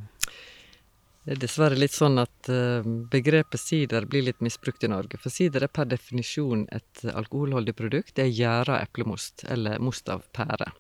Det 1.26 1.34
er 1.34 1.40
dessverre 1.42 1.74
litt 1.74 1.90
sånn 1.90 2.20
at 2.22 2.48
uh, 2.54 2.86
begrepet 3.10 3.58
sider 3.58 4.04
blir 4.06 4.22
litt 4.28 4.44
misbrukt 4.46 4.84
i 4.86 4.90
Norge. 4.92 5.18
For 5.18 5.34
sider 5.34 5.64
er 5.66 5.72
per 5.74 5.88
definisjon 5.90 6.68
et 6.70 7.02
alkoholholdig 7.10 7.74
produkt. 7.74 8.12
Det 8.14 8.28
er 8.28 8.36
gjæra 8.36 8.76
eplemost, 8.84 9.42
eller 9.50 9.82
most 9.82 10.06
av 10.12 10.22
pære. 10.38 10.70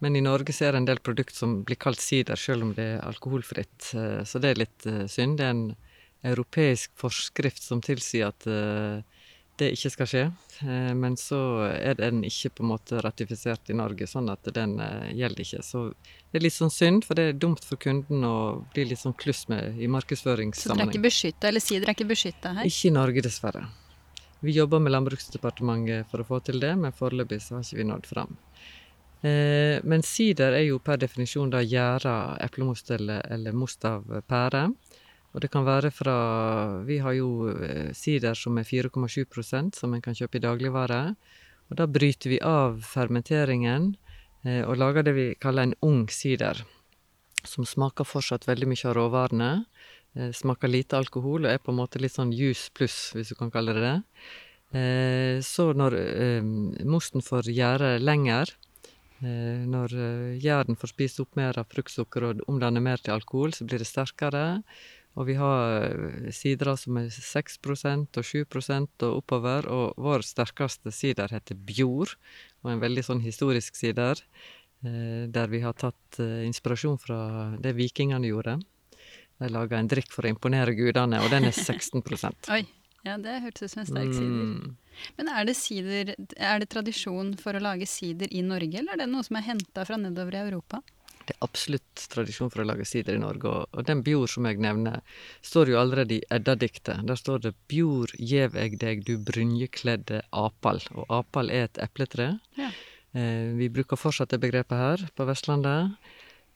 Men 0.00 0.16
i 0.16 0.22
Norge 0.24 0.56
så 0.56 0.64
er 0.64 0.72
det 0.72 0.80
en 0.80 0.88
del 0.88 1.02
produkt 1.04 1.36
som 1.36 1.58
blir 1.68 1.76
kalt 1.80 2.00
sider, 2.00 2.40
selv 2.40 2.64
om 2.64 2.72
det 2.78 2.86
er 2.94 3.04
alkoholfritt. 3.04 3.90
Uh, 3.92 4.22
så 4.24 4.40
det 4.40 4.54
er 4.54 4.62
litt 4.64 4.88
uh, 4.88 5.04
synd. 5.12 5.36
Det 5.42 5.44
er 5.44 5.52
en 5.52 5.68
europeisk 6.24 6.96
forskrift 6.96 7.60
som 7.60 7.84
tilsier 7.84 8.32
at 8.32 8.48
det 9.60 9.70
ikke 9.74 9.90
skal 9.92 10.08
skje. 10.10 10.24
Eh, 10.64 10.92
men 10.96 11.16
så 11.20 11.38
er 11.68 11.96
den 11.98 12.22
ikke 12.26 12.52
på 12.56 12.64
en 12.64 12.70
måte 12.74 13.00
ratifisert 13.04 13.70
i 13.72 13.76
Norge, 13.76 14.08
sånn 14.10 14.30
at 14.32 14.46
den 14.56 14.76
eh, 14.82 15.12
gjelder 15.16 15.44
ikke. 15.44 15.62
Så 15.64 15.82
det 15.92 16.40
er 16.40 16.46
litt 16.46 16.56
sånn 16.56 16.72
synd, 16.72 17.06
for 17.08 17.18
det 17.18 17.30
er 17.30 17.40
dumt 17.40 17.64
for 17.64 17.80
kunden 17.80 18.24
å 18.26 18.36
bli 18.74 18.86
litt 18.90 19.02
sånn 19.02 19.16
kluss 19.18 19.46
med 19.52 19.80
i 19.80 19.90
markedsføringssammenheng. 19.92 20.62
Så 20.62 20.76
dere 20.76 20.88
er 20.88 20.94
ikke 20.94 21.08
beskytta, 21.08 21.50
eller 21.50 21.64
sider 21.64 21.90
er 21.90 21.98
ikke 21.98 22.10
beskytta 22.12 22.54
her? 22.58 22.70
Ikke 22.70 22.90
i 22.90 22.94
Norge, 22.96 23.26
dessverre. 23.26 23.66
Vi 24.44 24.52
jobber 24.52 24.82
med 24.84 24.92
Landbruksdepartementet 24.92 26.10
for 26.10 26.22
å 26.22 26.28
få 26.28 26.42
til 26.44 26.60
det, 26.60 26.74
men 26.78 26.94
foreløpig 26.94 27.40
så 27.42 27.56
har 27.56 27.64
ikke 27.64 27.80
vi 27.80 27.88
nådd 27.88 28.10
fram. 28.10 28.36
Eh, 29.24 29.80
men 29.82 30.04
sider 30.04 30.54
er 30.58 30.66
jo 30.66 30.78
per 30.84 31.00
definisjon 31.00 31.50
da 31.50 31.62
gjæra 31.64 32.36
eplemost 32.44 32.92
eller, 32.94 33.24
eller 33.32 33.56
most 33.56 33.84
av 33.88 34.04
pære. 34.28 34.66
Og 35.36 35.42
det 35.44 35.50
kan 35.52 35.66
være 35.66 35.90
fra 35.92 36.16
Vi 36.88 36.96
har 37.04 37.12
jo 37.12 37.50
eh, 37.52 37.92
sider 37.92 38.34
som 38.34 38.56
er 38.56 38.64
4,7% 38.64 39.76
som 39.76 39.92
en 39.92 40.00
kan 40.00 40.16
kjøpe 40.16 40.40
i 40.40 40.46
dagligvare. 40.46 41.02
Og 41.68 41.76
da 41.76 41.84
bryter 41.86 42.32
vi 42.32 42.40
av 42.40 42.80
fermenteringen 42.80 43.92
eh, 44.46 44.62
og 44.64 44.80
lager 44.80 45.04
det 45.04 45.12
vi 45.12 45.26
kaller 45.36 45.68
en 45.68 45.76
ung 45.84 46.06
sider. 46.08 46.64
Som 47.44 47.68
smaker 47.68 48.08
fortsatt 48.08 48.48
veldig 48.48 48.70
mye 48.72 48.88
av 48.88 48.96
råvarene. 48.96 49.52
Eh, 50.16 50.32
smaker 50.32 50.72
lite 50.72 50.96
alkohol 50.96 51.44
og 51.44 51.52
er 51.52 51.60
på 51.60 51.74
en 51.74 51.80
måte 51.82 52.00
litt 52.00 52.16
sånn 52.16 52.32
juice 52.32 52.72
pluss, 52.72 53.12
hvis 53.12 53.34
du 53.34 53.36
kan 53.36 53.52
kalle 53.52 53.76
det 53.76 53.84
det. 53.84 53.96
Eh, 54.72 55.42
så 55.44 55.70
når 55.76 56.00
eh, 56.00 56.46
mosten 56.88 57.20
får 57.22 57.52
gjære 57.52 57.96
lenger, 58.00 58.56
eh, 59.20 59.62
når 59.68 59.92
gjæren 60.40 60.80
får 60.80 60.96
spist 60.96 61.20
opp 61.20 61.36
mer 61.36 61.60
av 61.60 61.68
fruktsukker 61.68 62.24
og 62.24 62.46
omdanner 62.48 62.80
mer 62.80 63.04
til 63.04 63.18
alkohol, 63.20 63.52
så 63.52 63.68
blir 63.68 63.84
det 63.84 63.92
sterkere. 63.92 64.46
Og 65.16 65.24
vi 65.30 65.38
har 65.40 65.96
sider 66.34 66.74
som 66.76 66.98
er 67.00 67.08
6% 67.08 68.20
og 68.20 68.26
7% 68.28 69.04
og 69.08 69.22
oppover. 69.22 69.68
Og 69.72 69.96
vår 69.96 70.26
sterkeste 70.28 70.92
sider 70.92 71.32
heter 71.32 71.56
Bjord, 71.56 72.12
og 72.62 72.74
en 72.74 72.82
veldig 72.84 73.04
sånn 73.06 73.24
historisk 73.24 73.78
sider. 73.78 74.20
Eh, 74.84 75.24
der 75.32 75.48
vi 75.48 75.62
har 75.64 75.72
tatt 75.72 76.20
eh, 76.20 76.44
inspirasjon 76.46 76.98
fra 77.00 77.18
det 77.62 77.72
vikingene 77.78 78.28
gjorde. 78.28 78.58
De 79.40 79.48
laga 79.52 79.78
en 79.80 79.88
drikk 79.88 80.12
for 80.12 80.26
å 80.26 80.32
imponere 80.32 80.76
gudene, 80.76 81.20
og 81.24 81.32
den 81.32 81.48
er 81.48 81.54
16% 81.56 82.48
Oi, 82.54 82.62
ja, 83.04 83.16
det 83.20 83.38
hørtes 83.44 83.64
ut 83.64 83.72
som 83.72 83.82
en 83.82 83.88
sterk 83.88 84.12
sider. 84.12 84.44
Mm. 84.52 84.76
Men 85.16 85.30
er 85.32 85.48
det, 85.48 85.56
sider, 85.58 86.12
er 86.36 86.60
det 86.60 86.68
tradisjon 86.72 87.34
for 87.40 87.56
å 87.56 87.62
lage 87.62 87.88
sider 87.88 88.32
i 88.32 88.44
Norge, 88.44 88.80
eller 88.80 88.96
er 88.96 89.04
det 89.04 89.08
noe 89.12 89.24
som 89.26 89.40
er 89.40 89.48
henta 89.48 89.84
fra 89.88 89.98
nedover 90.00 90.36
i 90.36 90.44
Europa? 90.44 90.82
Det 91.26 91.34
er 91.34 91.46
absolutt 91.46 92.06
tradisjon 92.12 92.50
for 92.52 92.62
å 92.62 92.66
lage 92.68 92.86
sider 92.88 93.16
i 93.16 93.22
Norge, 93.22 93.50
og, 93.50 93.70
og 93.74 93.86
den 93.88 94.02
Bjord 94.06 94.30
som 94.30 94.46
jeg 94.48 94.60
nevner, 94.62 95.02
står 95.44 95.72
jo 95.72 95.80
allerede 95.80 96.18
i 96.18 96.24
Edda-diktet. 96.32 97.02
Der 97.08 97.18
står 97.18 97.46
det 97.46 97.54
'Bjord 97.68 98.14
gjev 98.18 98.56
eg 98.56 98.78
deg, 98.82 99.02
du 99.06 99.16
brynjekledde 99.18 100.22
apal'. 100.30 100.84
Og 100.94 101.10
apal 101.20 101.50
er 101.50 101.66
et 101.70 101.82
epletre. 101.82 102.36
Ja. 102.58 102.70
Eh, 103.16 103.50
vi 103.58 103.70
bruker 103.72 103.98
fortsatt 103.98 104.34
det 104.34 104.42
begrepet 104.42 104.76
her 104.76 105.08
på 105.16 105.26
Vestlandet. 105.28 105.96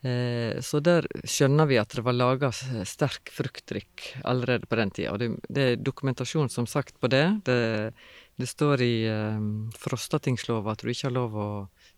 Eh, 0.01 0.57
så 0.65 0.79
der 0.81 1.05
skjønner 1.29 1.67
vi 1.69 1.77
at 1.77 1.93
det 1.93 2.01
var 2.05 2.15
laga 2.17 2.49
sterk 2.53 3.29
fruktdrikk 3.33 4.07
allerede 4.25 4.69
på 4.69 4.79
den 4.79 4.93
tida. 4.93 5.13
Og 5.13 5.21
det, 5.21 5.29
det, 5.49 5.61
er 5.61 5.83
dokumentasjon, 5.83 6.49
som 6.49 6.65
sagt, 6.69 6.97
på 6.99 7.09
det. 7.11 7.25
Det, 7.45 7.93
det 8.41 8.49
står 8.49 8.81
i 8.85 8.95
eh, 9.09 9.47
Frostatingslova 9.77 10.73
at 10.73 10.81
du 10.81 10.89
ikke 10.89 11.09
har 11.09 11.17
lov 11.17 11.37
å 11.37 11.49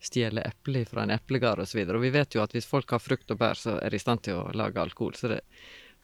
stjele 0.04 0.44
eple 0.44 0.84
fra 0.90 1.06
en 1.06 1.14
eplegard 1.16 1.64
osv. 1.64 1.80
Og, 1.80 1.88
så 1.88 1.98
og 1.98 2.04
vi 2.04 2.12
vet 2.14 2.36
jo 2.36 2.44
at 2.44 2.54
hvis 2.56 2.68
folk 2.70 2.92
har 2.96 3.02
frukt 3.04 3.32
og 3.32 3.40
bær, 3.40 3.60
så 3.60 3.78
er 3.80 3.94
de 3.94 4.00
i 4.00 4.04
stand 4.04 4.26
til 4.28 4.42
å 4.42 4.52
lage 4.58 4.82
alkohol. 4.82 5.16
Så 5.18 5.32
det, 5.32 5.42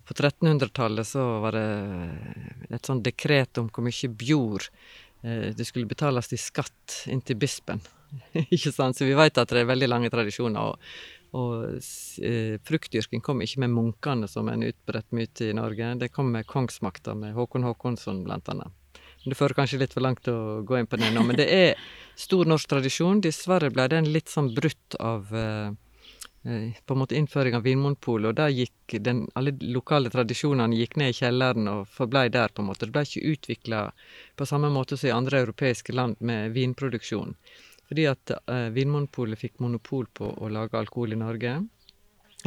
på 0.07 0.15
1300-tallet 0.15 1.07
så 1.07 1.27
var 1.43 1.57
det 1.57 1.67
et 2.71 2.89
sånn 2.89 3.03
dekret 3.05 3.61
om 3.61 3.69
hvor 3.69 3.85
mye 3.85 4.11
bjord 4.23 4.69
eh, 5.21 5.51
det 5.55 5.67
skulle 5.67 5.89
betales 5.89 6.31
i 6.33 6.41
skatt 6.41 7.03
inn 7.11 7.21
til 7.21 7.39
bispen. 7.39 7.83
ikke 8.47 8.73
sant? 8.73 8.97
Så 8.97 9.05
vi 9.05 9.17
vet 9.17 9.37
at 9.37 9.51
det 9.51 9.63
er 9.63 9.73
veldig 9.73 9.91
lange 9.91 10.11
tradisjoner. 10.13 10.73
og 10.73 11.17
og 11.37 11.77
eh, 12.25 12.55
fruktdyrking 12.65 13.21
kom 13.21 13.43
ikke 13.45 13.61
med 13.61 13.73
munkene 13.75 14.29
som 14.29 14.49
en 14.49 14.65
utbredt 14.65 15.11
myte 15.13 15.51
i 15.51 15.53
Norge. 15.53 15.91
Det 16.01 16.09
kom 16.13 16.31
med 16.33 16.47
kongsmakta, 16.49 17.13
med 17.13 17.35
Håkon 17.37 17.67
Håkonsson 17.67 18.23
blant 18.25 18.49
annet. 18.49 18.73
Det 19.25 19.35
fører 19.35 19.57
kanskje 19.57 19.81
litt 19.81 19.93
for 19.95 20.05
langt 20.05 20.27
å 20.31 20.61
gå 20.63 20.77
inn 20.79 20.87
på 20.87 20.97
det 20.99 21.11
nå, 21.11 21.25
men 21.27 21.37
det 21.39 21.49
er 21.51 21.79
stor 22.19 22.47
norsk 22.47 22.69
tradisjon. 22.71 23.19
Dessverre 23.23 23.71
ble 23.73 23.87
den 23.91 24.07
litt 24.13 24.31
sånn 24.31 24.53
brutt 24.55 24.95
av 24.99 25.33
eh, 25.35 25.71
eh 26.47 26.77
på 26.85 26.95
en 26.95 27.01
måte 27.01 27.17
innføring 27.19 27.57
av 27.57 27.65
Vinmonopolet, 27.67 28.29
og 28.29 28.37
da 28.39 28.47
gikk 28.47 28.95
den, 29.03 29.25
alle 29.35 29.51
lokale 29.59 30.09
tradisjonene 30.09 30.79
gikk 30.79 30.95
ned 31.01 31.11
i 31.11 31.17
kjelleren 31.19 31.67
og 31.67 31.87
forblei 31.91 32.29
der, 32.31 32.47
på 32.47 32.63
en 32.63 32.69
måte. 32.71 32.87
Det 32.87 32.95
ble 32.95 33.03
ikke 33.03 33.33
utvikla 33.33 33.81
på 34.39 34.47
samme 34.47 34.71
måte 34.71 34.97
som 34.97 35.11
i 35.11 35.17
andre 35.17 35.43
europeiske 35.43 35.93
land 35.93 36.15
med 36.19 36.55
vinproduksjon. 36.55 37.35
Fordi 37.89 38.07
at 38.07 38.31
eh, 38.39 38.69
Vinmonopolet 38.71 39.41
fikk 39.41 39.59
monopol 39.59 40.07
på 40.13 40.31
å 40.31 40.53
lage 40.53 40.79
alkohol 40.79 41.17
i 41.17 41.19
Norge 41.19 41.59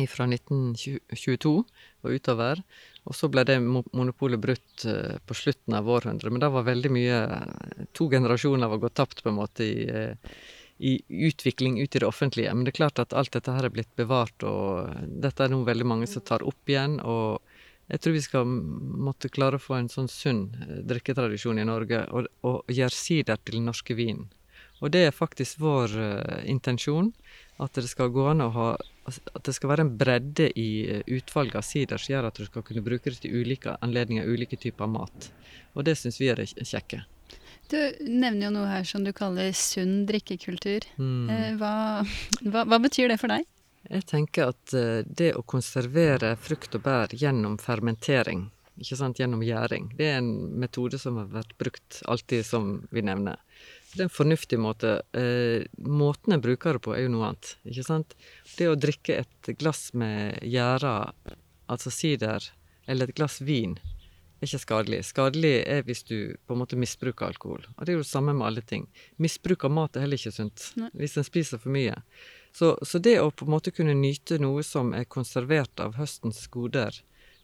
fra 0.09 0.27
1922 0.27 1.53
og 1.53 2.17
utover. 2.17 2.63
Og 3.05 3.17
så 3.19 3.29
ble 3.33 3.45
det 3.49 3.59
monopolet 3.63 4.41
brutt 4.41 4.87
eh, 4.89 5.19
på 5.27 5.37
slutten 5.37 5.77
av 5.77 5.91
århundret. 5.91 6.33
Men 6.33 6.43
da 6.43 6.53
var 6.55 6.69
veldig 6.69 6.93
mye 6.95 7.21
To 7.99 8.09
generasjoner 8.11 8.71
var 8.73 8.83
gått 8.83 8.99
tapt, 9.01 9.23
på 9.23 9.33
en 9.33 9.41
måte, 9.41 9.67
i, 9.67 9.87
eh, 9.91 10.37
i, 10.79 10.95
utvikling 11.29 11.81
ut 11.83 11.97
i 11.97 12.03
det 12.03 12.09
offentlige. 12.09 12.55
Men 12.55 12.65
det 12.65 12.75
er 12.75 12.81
klart 12.83 13.03
at 13.03 13.13
alt 13.13 13.35
dette 13.35 13.53
her 13.53 13.69
er 13.69 13.75
blitt 13.75 13.93
bevart, 13.99 14.47
og 14.47 14.89
dette 15.23 15.45
er 15.45 15.53
nå 15.53 15.63
veldig 15.67 15.89
mange 15.89 16.11
som 16.11 16.25
tar 16.25 16.47
opp 16.47 16.73
igjen. 16.73 17.01
og 17.01 17.43
jeg 17.93 18.01
tror 18.01 18.15
vi 18.15 18.23
skal 18.25 18.47
måtte 18.49 19.29
klare 19.29 19.59
å 19.59 19.63
få 19.63 19.75
en 19.77 19.91
sånn 19.93 20.09
sunn 20.09 20.45
eh, 20.63 20.79
drikketradisjon 20.89 21.61
i 21.61 21.67
Norge, 21.69 22.05
og, 22.15 22.31
og 22.47 22.71
gjøre 22.73 22.97
sider 22.97 23.41
til 23.45 23.61
norske 23.67 23.97
vin. 23.99 24.25
Og 24.83 24.91
det 24.95 25.05
er 25.07 25.15
faktisk 25.15 25.61
vår 25.63 25.93
uh, 25.95 26.39
intensjon. 26.51 27.13
At 27.63 27.79
det 27.79 27.87
skal 27.91 28.11
gå 28.15 28.27
an 28.31 28.43
å 28.43 28.51
ha 28.55 28.69
At 29.07 29.45
det 29.47 29.55
skal 29.57 29.73
være 29.73 29.87
en 29.87 29.95
bredde 29.99 30.49
i 30.59 30.69
uh, 30.89 31.01
utvalget 31.07 31.61
av 31.61 31.67
sider 31.67 32.01
som 32.01 32.15
gjør 32.15 32.29
at 32.29 32.39
du 32.39 32.47
skal 32.47 32.65
kunne 32.67 32.85
bruke 32.85 33.11
det 33.11 33.23
til 33.23 33.35
ulike 33.43 33.77
anledninger, 33.83 34.29
ulike 34.29 34.59
typer 34.61 34.91
mat. 34.91 35.31
Og 35.75 35.87
det 35.87 35.97
syns 35.99 36.21
vi 36.21 36.31
er 36.31 36.43
kjekke. 36.47 37.03
Du 37.73 37.79
nevner 38.05 38.47
jo 38.47 38.53
noe 38.55 38.69
her 38.69 38.87
som 38.87 39.03
du 39.03 39.11
kaller 39.17 39.51
sunn 39.57 40.03
drikkekultur. 40.07 40.87
Mm. 41.01 41.31
Eh, 41.33 41.51
hva, 41.59 41.75
hva, 42.45 42.67
hva, 42.69 42.79
betyr 42.83 43.11
det 43.11 43.19
for 43.23 43.33
deg? 43.33 43.47
Jeg 43.89 44.07
tenker 44.07 44.53
at 44.53 44.75
det 45.09 45.33
å 45.35 45.43
konservere 45.43 46.37
frukt 46.39 46.77
og 46.79 46.85
bær 46.85 47.15
gjennom 47.19 47.57
fermentering 47.59 48.47
ikke 48.81 48.97
sant, 48.97 49.21
gjennom 49.21 49.43
gjæring. 49.45 49.91
Det 49.99 50.09
er 50.09 50.21
en 50.21 50.31
metode 50.61 50.99
som 51.01 51.19
har 51.21 51.29
vært 51.33 51.53
brukt 51.61 52.01
alltid, 52.09 52.45
som 52.47 52.71
vi 52.91 53.05
nevner. 53.05 53.41
Det 53.93 54.01
er 54.01 54.09
en 54.09 54.13
fornuftig 54.13 54.59
måte. 54.61 55.03
Eh, 55.13 55.65
måten 55.77 56.33
en 56.33 56.43
bruker 56.43 56.79
det 56.79 56.85
på, 56.85 56.95
er 56.97 57.05
jo 57.05 57.13
noe 57.13 57.31
annet. 57.31 57.57
ikke 57.69 57.85
sant? 57.85 58.15
Det 58.57 58.69
å 58.71 58.79
drikke 58.79 59.19
et 59.21 59.51
glass 59.61 59.91
med 59.93 60.39
gjæra, 60.49 61.13
altså 61.73 61.93
sider, 61.93 62.47
eller 62.89 63.11
et 63.11 63.19
glass 63.19 63.41
vin, 63.45 63.77
er 64.41 64.49
ikke 64.49 64.63
skadelig. 64.65 65.03
Skadelig 65.07 65.53
er 65.71 65.85
hvis 65.87 66.03
du 66.09 66.17
på 66.47 66.57
en 66.57 66.63
måte 66.65 66.79
misbruker 66.81 67.29
alkohol. 67.29 67.67
Og 67.77 67.85
det 67.85 67.93
er 67.93 68.01
jo 68.01 68.05
det 68.05 68.11
samme 68.11 68.35
med 68.35 68.49
alle 68.49 68.65
ting. 68.65 68.89
Misbruk 69.23 69.69
av 69.69 69.75
mat 69.77 69.97
er 69.97 70.07
heller 70.07 70.19
ikke 70.19 70.35
sunt. 70.35 70.73
Nei. 70.81 70.89
Hvis 70.99 71.19
en 71.21 71.29
spiser 71.29 71.61
for 71.63 71.75
mye. 71.75 72.01
Så, 72.53 72.75
så 72.83 72.99
det 72.99 73.19
å 73.21 73.31
på 73.31 73.47
en 73.47 73.55
måte 73.55 73.73
kunne 73.77 73.95
nyte 73.97 74.41
noe 74.43 74.65
som 74.67 74.93
er 74.97 75.09
konservert 75.09 75.81
av 75.81 75.97
høstens 76.01 76.47
goder, 76.53 76.97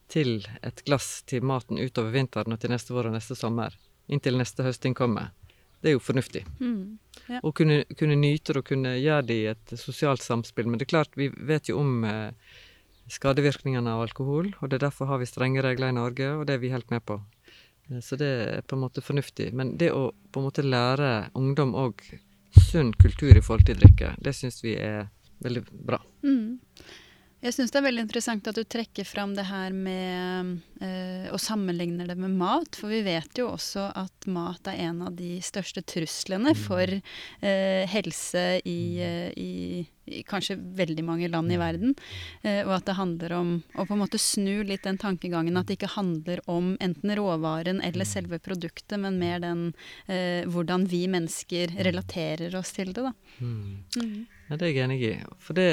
til 0.09 0.47
et 0.65 0.81
glass 0.87 1.23
til 1.29 1.45
maten 1.45 1.77
utover 1.77 2.15
vinteren 2.15 2.55
og 2.55 2.61
til 2.63 2.73
neste 2.73 2.95
vår 2.97 3.11
og 3.11 3.19
neste 3.19 3.37
sommer, 3.37 3.75
inntil 4.09 4.39
neste 4.41 4.65
høsting 4.65 4.97
kommer, 4.97 5.35
det 5.83 5.91
er 5.91 5.95
jo 5.97 6.03
fornuftig. 6.03 6.45
Mm. 6.61 6.99
Å 7.45 7.53
kunne, 7.53 7.83
kunne 7.99 8.17
nyte 8.19 8.55
det 8.55 8.63
og 8.63 8.71
kunne 8.71 8.97
gjøre 8.99 9.27
det 9.29 9.37
i 9.37 9.49
et 9.53 9.75
sosialt 9.79 10.25
samspill. 10.25 10.67
Men 10.67 10.81
det 10.81 10.89
er 10.89 10.95
klart, 10.95 11.17
vi 11.19 11.29
vet 11.29 11.69
jo 11.71 11.79
om 11.83 12.05
eh, 12.09 12.31
skadevirkningene 13.13 13.95
av 13.95 14.07
alkohol, 14.07 14.53
og 14.59 14.71
det 14.71 14.79
er 14.79 14.87
derfor 14.89 15.11
har 15.13 15.21
vi 15.23 15.29
strenge 15.29 15.63
regler 15.65 15.93
i 15.93 15.99
Norge, 15.99 16.31
og 16.39 16.47
det 16.49 16.57
er 16.57 16.63
vi 16.65 16.73
helt 16.73 16.91
med 16.95 17.05
på. 17.09 17.21
Eh, 17.91 18.01
Så 18.05 18.19
det 18.21 18.31
er 18.47 18.65
på 18.67 18.79
en 18.79 18.85
måte 18.87 19.05
fornuftig. 19.05 19.53
Men 19.53 19.77
det 19.81 19.93
å 19.95 20.11
på 20.33 20.41
en 20.41 20.49
måte 20.49 20.67
lære 20.67 21.31
ungdom 21.39 21.77
òg 21.79 22.03
sunn 22.71 22.95
kultur 22.97 23.37
i 23.37 23.45
forhold 23.45 23.69
til 23.69 23.79
drikke, 23.79 24.15
det 24.25 24.35
syns 24.35 24.63
vi 24.65 24.75
er 24.81 25.09
veldig 25.45 25.65
bra. 25.87 26.01
Mm. 26.25 26.59
Jeg 27.39 27.55
syns 27.55 27.71
det 27.71 27.79
er 27.79 27.85
veldig 27.87 28.03
interessant 28.03 28.49
at 28.51 28.57
du 28.59 28.65
trekker 28.67 29.07
fram 29.07 29.31
det 29.37 29.45
her 29.47 29.71
med 29.71 30.57
eh, 30.83 31.29
og 31.31 31.39
sammenligner 31.39 32.09
det 32.11 32.17
med 32.19 32.33
mat. 32.35 32.75
For 32.75 32.91
vi 32.91 33.05
vet 33.07 33.39
jo 33.39 33.53
også 33.53 33.85
at 33.95 34.27
mat 34.27 34.67
er 34.67 34.81
en 34.89 35.05
av 35.07 35.15
de 35.15 35.37
største 35.47 35.85
truslene 35.87 36.57
for 36.59 36.91
eh, 36.91 37.85
helse 37.93 38.43
i, 38.67 38.81
eh, 39.05 39.29
i, 39.39 39.85
i 40.11 40.23
kanskje 40.27 40.57
veldig 40.81 41.05
mange 41.07 41.29
land 41.31 41.55
i 41.55 41.61
verden. 41.61 41.95
Eh, 42.43 42.65
og 42.65 42.73
at 42.81 42.89
det 42.91 42.97
handler 42.99 43.37
om 43.39 43.55
å 43.79 43.87
på 43.87 43.95
en 43.95 44.03
måte 44.03 44.19
snu 44.19 44.67
litt 44.67 44.83
den 44.89 44.99
tankegangen 44.99 45.61
at 45.61 45.71
det 45.71 45.79
ikke 45.79 45.95
handler 45.95 46.43
om 46.51 46.73
enten 46.83 47.15
råvaren 47.21 47.79
eller 47.87 48.09
selve 48.09 48.41
produktet, 48.43 48.99
men 48.99 49.21
mer 49.23 49.39
den 49.47 49.63
eh, 50.11 50.43
hvordan 50.51 50.91
vi 50.91 51.05
mennesker 51.07 51.79
relaterer 51.87 52.59
oss 52.59 52.75
til 52.75 52.91
det. 52.91 53.07
Da. 53.07 53.15
Mm. 53.39 53.87
Mm. 53.95 54.21
Ja, 54.49 54.59
det 54.59 54.73
er 54.73 54.75
jeg 54.75 54.85
enig 54.89 55.01
i. 55.07 55.15
For 55.39 55.55
det 55.55 55.71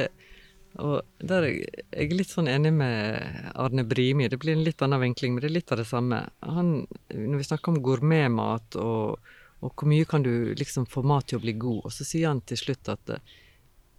og 0.81 1.23
der 1.23 1.45
er 1.47 1.53
jeg, 1.53 2.11
litt 2.17 2.31
sånn 2.31 2.49
enig 2.51 2.73
med 2.75 3.51
Arne 3.55 3.85
Brimi. 3.87 4.27
Det 4.31 4.39
blir 4.41 4.57
en 4.57 4.65
litt 4.65 4.83
annen 4.83 5.03
vinkling, 5.05 5.35
men 5.35 5.43
det 5.43 5.49
er 5.49 5.57
litt 5.57 5.71
av 5.71 5.79
det 5.79 5.87
samme. 5.87 6.21
Han, 6.43 6.75
når 7.13 7.41
vi 7.41 7.47
snakker 7.47 7.71
om 7.71 7.81
gourmetmat 7.85 8.77
og, 8.81 9.31
og 9.63 9.71
hvor 9.71 9.89
mye 9.89 10.07
kan 10.09 10.25
du 10.25 10.53
liksom 10.57 10.87
få 10.91 11.05
mat 11.07 11.29
til 11.31 11.39
å 11.39 11.45
bli 11.45 11.55
god, 11.61 11.85
og 11.87 11.95
så 11.95 12.07
sier 12.07 12.29
han 12.31 12.43
til 12.47 12.59
slutt 12.59 12.91
at 12.91 13.03
det, 13.07 13.21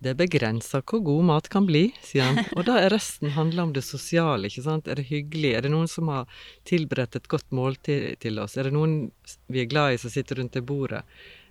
det 0.05 0.13
er 0.13 0.19
begrensa 0.21 0.83
hvor 0.85 1.01
god 1.07 1.25
mat 1.31 1.49
kan 1.53 1.65
bli, 1.69 1.87
sier 2.05 2.29
han. 2.29 2.43
Og 2.59 2.67
da 2.69 2.77
er 2.83 2.93
resten 2.93 3.33
handla 3.33 3.65
om 3.65 3.73
det 3.73 3.85
sosiale, 3.87 4.51
ikke 4.51 4.67
sant. 4.67 4.91
Er 4.93 5.01
det 5.01 5.09
hyggelig? 5.09 5.55
Er 5.57 5.65
det 5.65 5.73
noen 5.73 5.89
som 5.89 6.13
har 6.13 6.29
tilberedt 6.69 7.17
et 7.17 7.31
godt 7.33 7.49
måltid 7.57 8.21
til 8.21 8.43
oss? 8.43 8.59
Er 8.61 8.69
det 8.69 8.77
noen 8.77 8.99
vi 9.49 9.65
er 9.65 9.71
glad 9.73 9.97
i 9.97 10.01
som 10.03 10.13
sitter 10.13 10.43
rundt 10.43 10.59
det 10.59 10.67
bordet? 10.69 11.01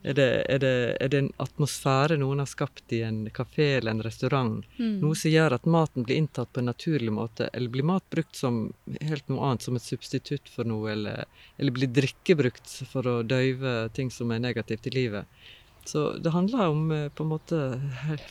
Er 0.06 0.14
det, 0.14 0.30
er, 0.54 0.60
det, 0.62 0.74
er 1.02 1.10
det 1.10 1.20
en 1.24 1.32
atmosfære 1.42 2.20
noen 2.22 2.44
har 2.44 2.50
skapt 2.50 2.94
i 2.94 3.00
en 3.08 3.24
kafé 3.34 3.72
eller 3.80 3.96
en 3.96 4.04
restaurant? 4.06 4.60
Mm. 4.78 5.00
Noe 5.02 5.18
som 5.18 5.34
gjør 5.34 5.56
at 5.58 5.66
maten 5.66 6.06
blir 6.06 6.20
inntatt 6.22 6.52
på 6.54 6.62
en 6.62 6.70
naturlig 6.70 7.14
måte, 7.16 7.48
eller 7.58 7.74
blir 7.74 7.88
mat 7.90 8.06
brukt 8.14 8.38
som 8.38 8.68
helt 9.02 9.26
noe 9.32 9.48
annet, 9.48 9.66
som 9.66 9.80
et 9.80 9.86
substitutt 9.86 10.52
for 10.52 10.70
noe, 10.70 10.92
eller, 10.94 11.26
eller 11.58 11.74
blir 11.74 11.90
drikke 11.90 12.38
brukt 12.38 12.70
for 12.92 13.10
å 13.10 13.16
døyve 13.26 13.78
ting 13.98 14.14
som 14.14 14.30
er 14.36 14.44
negativt 14.46 14.86
i 14.92 14.94
livet. 14.94 15.42
Så 15.90 16.12
det 16.18 16.34
handler 16.34 16.68
om 16.68 16.92
eh, 16.92 17.10
på 17.10 17.26
en 17.26 17.34
måte 17.34 17.60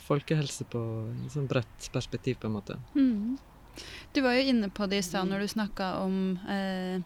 folkehelse 0.07 0.67
på 0.71 0.85
et 1.25 1.35
sånn 1.35 1.51
bredt 1.51 1.91
perspektiv, 1.91 2.39
på 2.39 2.49
en 2.49 2.55
måte. 2.55 2.79
Mm. 2.95 3.35
Du 4.13 4.21
var 4.21 4.33
jo 4.37 4.45
inne 4.49 4.69
på 4.69 4.87
det 4.89 4.99
i 5.01 5.05
stad 5.05 5.27
når 5.27 5.39
du 5.43 5.47
snakka 5.51 5.87
om 6.03 6.39
eh, 6.47 7.01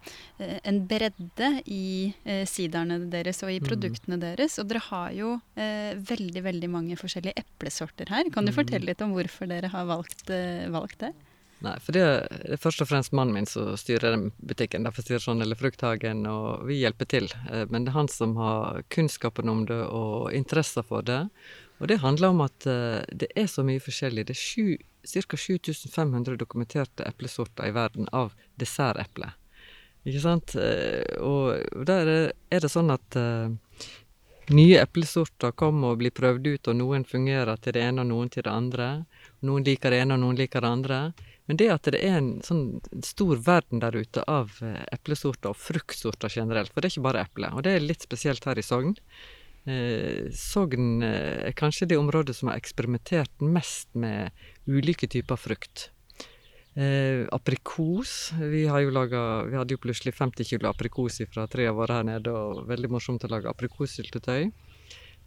en 0.64 0.80
bredde 0.88 1.50
i 1.66 2.14
eh, 2.26 2.46
siderne 2.46 3.00
deres 3.10 3.42
og 3.44 3.52
i 3.52 3.60
Mm. 3.60 3.68
produktene 3.68 4.20
deres. 4.20 4.60
Og 4.60 4.68
dere 4.70 4.80
har 4.90 5.12
jo 5.12 5.42
eh, 5.58 5.96
veldig 5.96 6.44
veldig 6.44 6.70
mange 6.70 6.96
forskjellige 6.98 7.34
eplesorter 7.44 8.10
her. 8.10 8.30
Kan 8.32 8.46
du 8.46 8.52
Mm. 8.52 8.56
fortelle 8.56 8.86
litt 8.86 9.02
om 9.02 9.12
hvorfor 9.14 9.48
dere 9.48 9.68
har 9.70 9.86
valgt, 9.86 10.30
eh, 10.30 10.68
valgt 10.70 11.00
det? 11.00 11.14
Nei, 11.62 11.78
for 11.80 11.92
det 11.92 12.02
er 12.02 12.56
først 12.56 12.80
og 12.82 12.88
fremst 12.88 13.12
mannen 13.12 13.34
min 13.34 13.46
som 13.46 13.76
styrer 13.76 14.14
den 14.16 14.32
butikken, 14.40 14.86
derfor 14.86 15.04
styrer 15.04 15.20
sånn 15.20 15.42
eller 15.42 15.56
Frukthagen, 15.60 16.26
og 16.26 16.66
vi 16.66 16.80
hjelper 16.80 17.06
til. 17.06 17.28
Eh, 17.52 17.66
Men 17.70 17.84
det 17.84 17.90
er 17.92 17.98
han 18.00 18.08
som 18.08 18.36
har 18.38 18.84
kunnskapen 18.90 19.50
om 19.50 19.66
det 19.66 19.76
og 19.92 20.32
interesser 20.34 20.84
for 20.84 21.02
det. 21.02 21.30
Og 21.82 21.88
det 21.90 22.00
handler 22.00 22.30
om 22.30 22.42
at 22.42 22.66
eh, 22.66 23.04
det 23.14 23.28
er 23.36 23.48
så 23.48 23.64
mye 23.64 23.80
forskjellig. 23.80 24.26
Det 24.28 24.36
er 24.38 24.40
sju, 24.40 24.78
ca. 25.04 25.38
7500 25.38 26.38
dokumenterte 26.38 27.04
eplesorter 27.04 27.68
i 27.68 27.72
verden 27.76 28.08
av 28.12 28.34
desserteple. 28.60 29.32
Ikke 30.08 30.22
sant? 30.24 30.56
Eh, 30.56 31.04
Og 31.20 31.86
der 31.86 32.34
er 32.52 32.60
det- 32.60 32.72
sånn 32.72 32.92
at 32.92 33.16
eh, 33.16 33.50
nye 34.50 34.80
eplesorter 34.82 35.52
kommer 35.52 35.92
og 35.92 36.00
blir 36.00 36.12
prøvd 36.12 36.48
ut, 36.48 36.68
og 36.68 36.76
noen 36.76 37.06
fungerer 37.06 37.60
til 37.62 37.74
det 37.74 37.84
ene 37.84 38.02
og 38.02 38.08
noen 38.08 38.30
til 38.30 38.44
det 38.44 38.52
andre. 38.52 39.06
Noen 39.44 39.64
liker 39.64 39.90
det 39.92 40.02
ene, 40.02 40.14
og 40.14 40.20
noen 40.22 40.38
liker 40.38 40.62
det 40.62 40.70
andre. 40.70 41.14
Men 41.48 41.58
det 41.58 41.70
at 41.70 41.84
det 41.84 42.04
er 42.04 42.18
en 42.18 42.42
sånn 42.42 42.80
stor 43.04 43.36
verden 43.36 43.80
der 43.80 43.92
ute 43.92 44.24
av 44.28 44.52
eh, 44.62 44.86
eplesorter 44.94 45.50
og 45.50 45.58
fruktsorter 45.58 46.30
generelt, 46.30 46.72
for 46.74 46.82
det 46.82 46.92
er 46.92 46.96
ikke 47.00 47.08
bare 47.12 47.26
eple, 47.26 47.52
og 47.54 47.64
det 47.64 47.76
er 47.76 47.80
litt 47.86 48.02
spesielt 48.02 48.46
her 48.46 48.58
i 48.58 48.62
Sogn. 48.62 48.96
Eh, 49.68 50.30
Sogn 50.36 51.04
eh, 51.04 51.50
er 51.50 51.56
kanskje 51.58 51.90
det 51.92 52.00
området 52.00 52.36
som 52.38 52.52
har 52.52 52.60
eksperimentert 52.60 53.44
mest 53.44 53.90
med 53.94 54.32
ulike 54.68 55.10
typer 55.12 55.40
frukt. 55.40 55.90
Eh, 56.80 57.26
aprikos. 57.36 58.32
Vi, 58.40 58.66
har 58.68 58.80
jo 58.86 58.94
laget, 58.96 59.50
vi 59.52 59.58
hadde 59.58 59.76
jo 59.76 59.82
plutselig 59.84 60.14
50 60.16 60.48
kilo 60.48 60.70
aprikos 60.70 61.20
fra 61.28 61.48
treet 61.52 61.76
våre 61.76 62.00
her 62.00 62.08
nede, 62.08 62.32
og 62.32 62.68
veldig 62.70 62.92
morsomt 62.94 63.26
å 63.26 63.32
lage 63.32 63.52
aprikossyltetøy. 63.52 64.52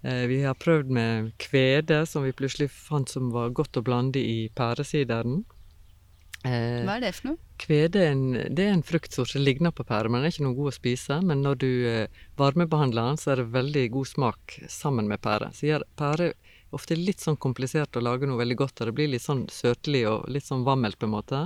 Eh, 0.03 0.25
vi 0.31 0.41
har 0.43 0.57
prøvd 0.59 0.89
med 0.91 1.33
kvede, 1.43 2.05
som 2.07 2.25
vi 2.25 2.33
plutselig 2.35 2.71
fant 2.73 3.11
som 3.11 3.31
var 3.35 3.53
godt 3.55 3.79
å 3.79 3.85
blande 3.85 4.23
i 4.23 4.49
pæresideren. 4.55 5.43
Eh, 6.43 6.83
Hva 6.87 6.97
er 6.97 7.05
det 7.05 7.15
for 7.19 7.33
noe? 7.33 7.52
Kvede 7.63 8.01
er 8.03 8.15
en, 8.17 8.25
det 8.51 8.65
er 8.65 8.73
en 8.75 8.83
fruktsort 8.83 9.31
som 9.31 9.45
ligner 9.45 9.71
på 9.71 9.85
pære, 9.87 10.11
men 10.11 10.23
den 10.23 10.27
er 10.27 10.35
ikke 10.35 10.47
noe 10.49 10.57
god 10.57 10.73
å 10.73 10.75
spise. 10.75 11.19
Men 11.23 11.45
når 11.45 11.61
du 11.63 11.69
eh, 11.87 12.23
varmebehandler 12.41 13.13
den, 13.13 13.21
så 13.21 13.33
er 13.33 13.43
det 13.43 13.53
veldig 13.55 13.85
god 13.95 14.11
smak 14.11 14.57
sammen 14.73 15.11
med 15.11 15.23
pære. 15.23 15.53
Så 15.55 15.69
gjør 15.69 15.87
pære 16.01 16.33
ofte 16.75 16.97
litt 16.99 17.23
sånn 17.23 17.39
komplisert 17.39 17.97
å 17.97 18.03
lage 18.03 18.27
noe 18.27 18.41
veldig 18.41 18.59
godt 18.59 18.81
og 18.81 18.89
Det 18.89 18.97
blir 18.97 19.13
litt 19.13 19.25
sånn 19.25 19.45
søtlig 19.53 20.07
og 20.09 20.29
litt 20.33 20.49
sånn 20.49 20.65
vammelt 20.67 20.99
på 20.99 21.07
en 21.07 21.15
måte. 21.15 21.43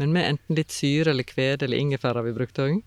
Men 0.00 0.14
med 0.14 0.28
enten 0.30 0.56
litt 0.56 0.72
syre 0.72 1.12
eller 1.12 1.26
kvede 1.28 1.66
eller 1.66 1.82
ingefær 1.82 2.16
har 2.16 2.24
vi 2.24 2.34
brukt 2.36 2.58
òg, 2.62 2.78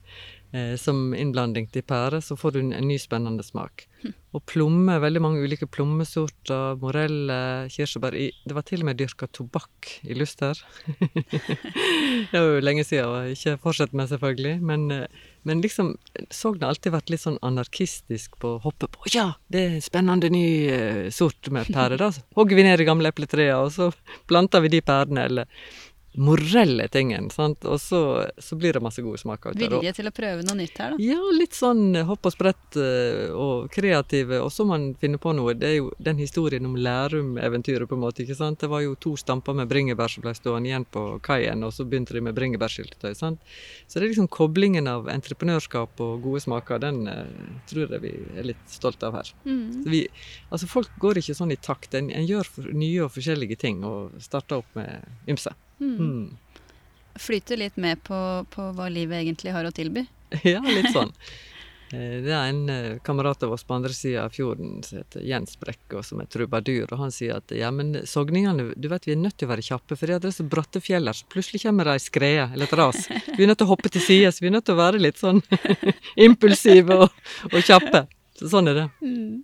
som 0.79 1.13
innblanding 1.17 1.67
til 1.73 1.83
pære, 1.83 2.21
så 2.23 2.37
får 2.39 2.55
du 2.55 2.59
en, 2.61 2.73
ny 2.87 2.95
spennende 3.01 3.43
smak. 3.43 3.87
Og 4.35 4.43
plomme, 4.49 4.97
veldig 4.99 5.21
mange 5.23 5.43
ulike 5.45 5.67
plommesorter, 5.71 6.75
moreller, 6.81 7.69
kirsebær 7.71 8.15
i, 8.19 8.27
Det 8.45 8.55
var 8.55 8.65
til 8.67 8.83
og 8.83 8.89
med 8.89 8.99
dyrka 8.99 9.29
tobakk 9.31 9.93
i 10.03 10.17
Luster. 10.17 10.59
det 12.31 12.35
var 12.35 12.49
jo 12.49 12.63
lenge 12.63 12.83
siden, 12.83 13.07
og 13.07 13.31
ikke 13.31 13.55
fortsett 13.63 13.95
med, 13.95 14.09
selvfølgelig. 14.11 14.59
Men, 14.61 14.91
eh, 14.91 15.23
men 15.47 15.63
liksom, 15.63 15.95
Sogn 16.29 16.61
har 16.61 16.73
alltid 16.73 16.93
vært 16.97 17.13
litt 17.13 17.23
sånn 17.23 17.39
anarkistisk 17.45 18.35
på 18.41 18.57
å 18.57 18.61
hoppe 18.65 18.91
på 18.91 19.09
Ja, 19.15 19.31
det 19.47 19.63
er 19.63 19.77
en 19.77 19.87
spennende 19.87 20.29
ny 20.33 20.45
eh, 20.67 21.01
sort 21.15 21.49
med 21.49 21.71
pære, 21.71 21.99
da. 22.01 22.11
Så 22.11 22.25
hogger 22.37 22.59
vi 22.59 22.67
ned 22.67 22.81
de 22.81 22.89
gamle 22.91 23.13
epletrærne, 23.13 23.63
og 23.63 23.71
så 23.75 23.91
planter 24.29 24.65
vi 24.65 24.75
de 24.75 24.83
pærene, 24.85 25.29
eller 25.29 25.47
morell 26.17 26.79
er 26.83 26.89
tingen, 26.91 27.29
sant. 27.33 27.65
Og 27.67 27.79
så, 27.81 27.99
så 28.37 28.57
blir 28.59 28.75
det 28.75 28.81
masse 28.83 29.03
gode 29.03 29.19
smaker 29.21 29.51
ut 29.51 29.55
av 29.55 29.61
det. 29.61 29.69
Vilje 29.73 29.93
til 29.97 30.09
å 30.09 30.13
prøve 30.15 30.45
noe 30.47 30.57
nytt 30.59 30.79
her, 30.79 30.95
da. 30.95 31.03
ja, 31.03 31.19
litt 31.35 31.57
sånn 31.57 31.97
hopp 32.07 32.29
og 32.29 32.35
sprett 32.35 32.77
eh, 32.79 33.31
og 33.31 33.69
kreative, 33.73 34.39
og 34.43 34.51
så 34.53 34.67
man 34.67 34.91
finne 35.01 35.19
på 35.21 35.33
noe. 35.35 35.55
Det 35.59 35.69
er 35.69 35.75
jo 35.79 35.89
den 35.99 36.21
historien 36.21 36.67
om 36.67 36.77
Lærum-eventyret, 36.79 37.87
på 37.89 37.97
en 37.97 38.03
måte. 38.05 38.23
ikke 38.23 38.37
sant? 38.37 38.61
Det 38.63 38.71
var 38.71 38.85
jo 38.85 38.95
to 39.01 39.15
stamper 39.19 39.57
med 39.57 39.69
bringebær 39.71 40.11
som 40.11 40.25
ble 40.25 40.35
stående 40.37 40.71
igjen 40.71 40.87
på 40.91 41.05
kaien, 41.25 41.65
og 41.67 41.75
så 41.75 41.87
begynte 41.87 42.15
de 42.15 42.23
med 42.27 42.37
bringebærsyltetøy. 42.37 43.11
sant? 43.17 43.43
Så 43.87 43.99
det 43.99 44.05
er 44.05 44.13
liksom 44.13 44.31
koblingen 44.31 44.87
av 44.91 45.09
entreprenørskap 45.11 46.01
og 46.05 46.23
gode 46.25 46.43
smaker, 46.45 46.81
den 46.83 47.05
uh, 47.09 47.25
tror 47.69 47.91
jeg 47.97 48.03
vi 48.05 48.13
er 48.39 48.49
litt 48.53 48.71
stolte 48.71 49.09
av 49.09 49.19
her. 49.19 49.33
Mm. 49.45 49.83
Så 49.83 49.91
vi, 49.91 50.05
altså 50.49 50.71
Folk 50.75 50.95
går 50.99 51.21
ikke 51.21 51.35
sånn 51.37 51.53
i 51.53 51.59
takt. 51.61 51.93
En, 51.95 52.09
en 52.11 52.25
gjør 52.27 52.49
nye 52.73 53.05
og 53.05 53.13
forskjellige 53.15 53.59
ting, 53.61 53.83
og 53.87 54.15
starter 54.23 54.63
opp 54.63 54.75
med 54.77 55.05
ymse. 55.31 55.53
Mm. 55.79 55.97
Mm. 55.99 56.37
Flyter 57.15 57.57
litt 57.57 57.77
med 57.79 58.03
på, 58.03 58.17
på 58.51 58.69
hva 58.75 58.89
livet 58.91 59.23
egentlig 59.23 59.55
har 59.55 59.67
å 59.67 59.75
tilby. 59.75 60.05
Ja, 60.43 60.59
litt 60.65 60.91
sånn. 60.91 61.13
Eh, 61.93 62.17
det 62.25 62.33
er 62.33 62.49
en 62.49 62.69
eh, 62.69 62.97
kamerat 63.05 63.43
av 63.45 63.53
oss 63.53 63.63
på 63.63 63.75
andre 63.75 63.93
sida 63.93 64.25
av 64.25 64.33
fjorden 64.33 64.81
som 64.83 64.97
heter 64.99 65.21
Jens 65.21 65.59
Brekke, 65.61 66.01
som 66.03 66.19
er 66.21 66.29
trubadur, 66.31 66.89
og 66.89 66.99
han 66.99 67.13
sier 67.13 67.37
at 67.37 67.53
ja, 67.55 67.69
men 67.71 67.93
sogningene, 68.09 68.71
du 68.75 68.89
vet 68.91 69.05
vi 69.07 69.13
er 69.13 69.21
nødt 69.21 69.37
til 69.37 69.47
å 69.47 69.53
være 69.53 69.65
kjappe, 69.69 69.97
for 69.99 70.09
det 70.09 70.31
er 70.31 70.35
så 70.35 70.47
bratte 70.49 70.81
fjell 70.83 71.07
her, 71.07 71.17
så 71.17 71.29
plutselig 71.31 71.61
kommer 71.63 71.87
det 71.87 71.95
ei 71.95 72.03
skrede 72.03 72.47
eller 72.51 72.67
et 72.67 72.77
ras. 72.81 73.05
Vi 73.07 73.45
er 73.45 73.51
nødt 73.51 73.61
til 73.61 73.69
å 73.69 73.73
hoppe 73.73 73.93
til 73.93 74.03
side, 74.03 74.33
så 74.33 74.43
vi 74.43 74.49
er 74.49 74.57
nødt 74.57 74.67
til 74.67 74.77
å 74.77 74.81
være 74.81 75.03
litt 75.03 75.21
sånn 75.21 75.43
impulsive 76.27 77.03
og, 77.05 77.27
og 77.51 77.59
kjappe. 77.61 78.07
Så 78.35 78.49
sånn 78.51 78.73
er 78.73 78.81
det. 78.81 78.87
Mm. 79.05 79.43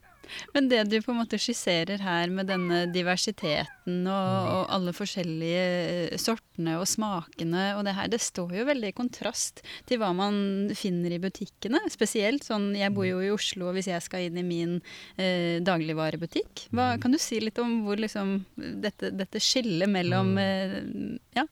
Men 0.53 0.67
det 0.69 0.89
du 0.89 0.97
på 1.01 1.11
en 1.13 1.19
måte 1.21 1.37
skisserer 1.41 1.99
her 2.01 2.29
med 2.33 2.47
denne 2.47 2.85
diversiteten 2.93 4.07
og, 4.07 4.27
Mm. 4.31 4.49
og 4.55 4.65
alle 4.75 4.91
forskjellige 4.93 5.63
eh, 6.11 6.17
sortene 6.21 6.77
og 6.79 6.85
smakene 6.87 7.75
og 7.77 7.83
det 7.85 7.95
her, 7.97 8.07
det 8.07 8.19
står 8.21 8.51
jo 8.59 8.65
veldig 8.65 8.89
i 8.91 8.95
kontrast 8.97 9.61
til 9.89 9.97
hva 10.01 10.11
man 10.15 10.69
finner 10.77 11.11
i 11.15 11.19
butikkene. 11.19 11.79
Spesielt 11.89 12.43
sånn 12.47 12.75
Jeg 12.77 12.93
bor 12.93 13.05
jo 13.05 13.19
i 13.21 13.31
Oslo, 13.33 13.69
og 13.69 13.75
hvis 13.75 13.87
jeg 13.91 14.01
skal 14.05 14.27
inn 14.29 14.37
i 14.37 14.43
min 14.45 14.81
eh, 15.17 15.59
dagligvarebutikk 15.61 16.67
hva, 16.71 16.91
Mm. 16.95 17.01
Kan 17.01 17.11
du 17.11 17.17
si 17.21 17.39
litt 17.39 17.57
om 17.59 17.83
hvor 17.85 17.97
liksom 17.97 18.45
dette, 18.57 19.11
dette 19.15 19.39
skillet 19.39 19.89
mellom 19.89 20.35
Mm. 20.35 20.39
eh, 20.39 21.19
Ja. 21.35 21.45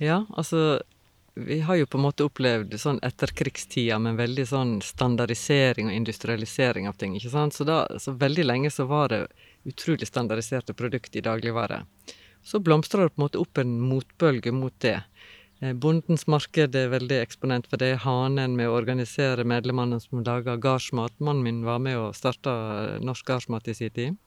Ja, 0.00 0.24
altså 0.36 0.80
vi 1.34 1.60
har 1.60 1.76
jo 1.76 1.86
på 1.86 1.98
en 1.98 2.04
måte 2.04 2.24
opplevd 2.28 2.74
sånn 2.80 2.98
etterkrigstida 3.04 3.98
med 4.02 4.18
veldig 4.20 4.44
sånn 4.48 4.72
standardisering 4.84 5.88
og 5.88 5.96
industrialisering 5.96 6.88
av 6.88 6.98
ting. 7.00 7.16
ikke 7.16 7.32
sant? 7.32 7.56
Så, 7.56 7.64
da, 7.64 7.86
så 7.98 8.12
veldig 8.12 8.44
lenge 8.44 8.70
så 8.70 8.84
var 8.90 9.08
det 9.12 9.22
utrolig 9.64 10.08
standardiserte 10.08 10.74
produkter 10.76 11.22
i 11.22 11.24
dagligvare. 11.24 11.84
Så 12.42 12.60
blomstrer 12.60 13.06
det 13.06 13.14
på 13.14 13.22
en 13.22 13.24
måte 13.24 13.40
opp 13.40 13.58
en 13.58 13.78
motbølge 13.80 14.52
mot 14.52 14.74
det. 14.84 14.98
Eh, 15.62 15.72
Bondens 15.72 16.26
marked 16.26 16.76
er 16.76 16.92
veldig 16.92 17.22
eksponent 17.22 17.70
for 17.70 17.80
det. 17.80 17.94
Hanen 18.04 18.56
med 18.58 18.68
å 18.68 18.76
organisere 18.76 19.46
medlemmene 19.46 20.00
som 20.02 20.24
lager 20.26 20.60
gardsmat. 20.60 21.14
Mannen 21.20 21.46
min 21.46 21.64
var 21.64 21.80
med 21.80 21.96
og 22.00 22.18
starta 22.18 22.98
Norsk 23.00 23.30
Gardsmat 23.30 23.72
i 23.72 23.78
sin 23.78 23.94
tid. 23.94 24.20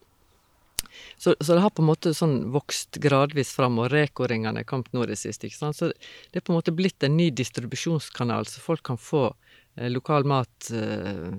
Så, 1.17 1.35
så 1.39 1.55
det 1.55 1.63
har 1.63 1.73
på 1.75 1.83
en 1.83 1.89
måte 1.89 2.13
sånn 2.15 2.37
vokst 2.53 2.99
gradvis 3.03 3.53
fram, 3.55 3.79
og 3.81 3.91
Reko-ringene 3.93 4.65
kommet 4.67 4.91
nå 4.95 5.05
i 5.05 5.11
det 5.13 5.19
siste. 5.19 5.47
ikke 5.47 5.61
sant? 5.61 5.79
Så 5.79 5.91
det 5.91 6.41
er 6.41 6.45
på 6.45 6.53
en 6.53 6.59
måte 6.59 6.75
blitt 6.75 7.03
en 7.03 7.17
ny 7.17 7.29
distribusjonskanal, 7.35 8.49
så 8.49 8.63
folk 8.63 8.83
kan 8.87 8.99
få 9.01 9.27
eh, 9.29 9.89
lokal 9.91 10.27
mat 10.29 10.71
eh, 10.73 11.29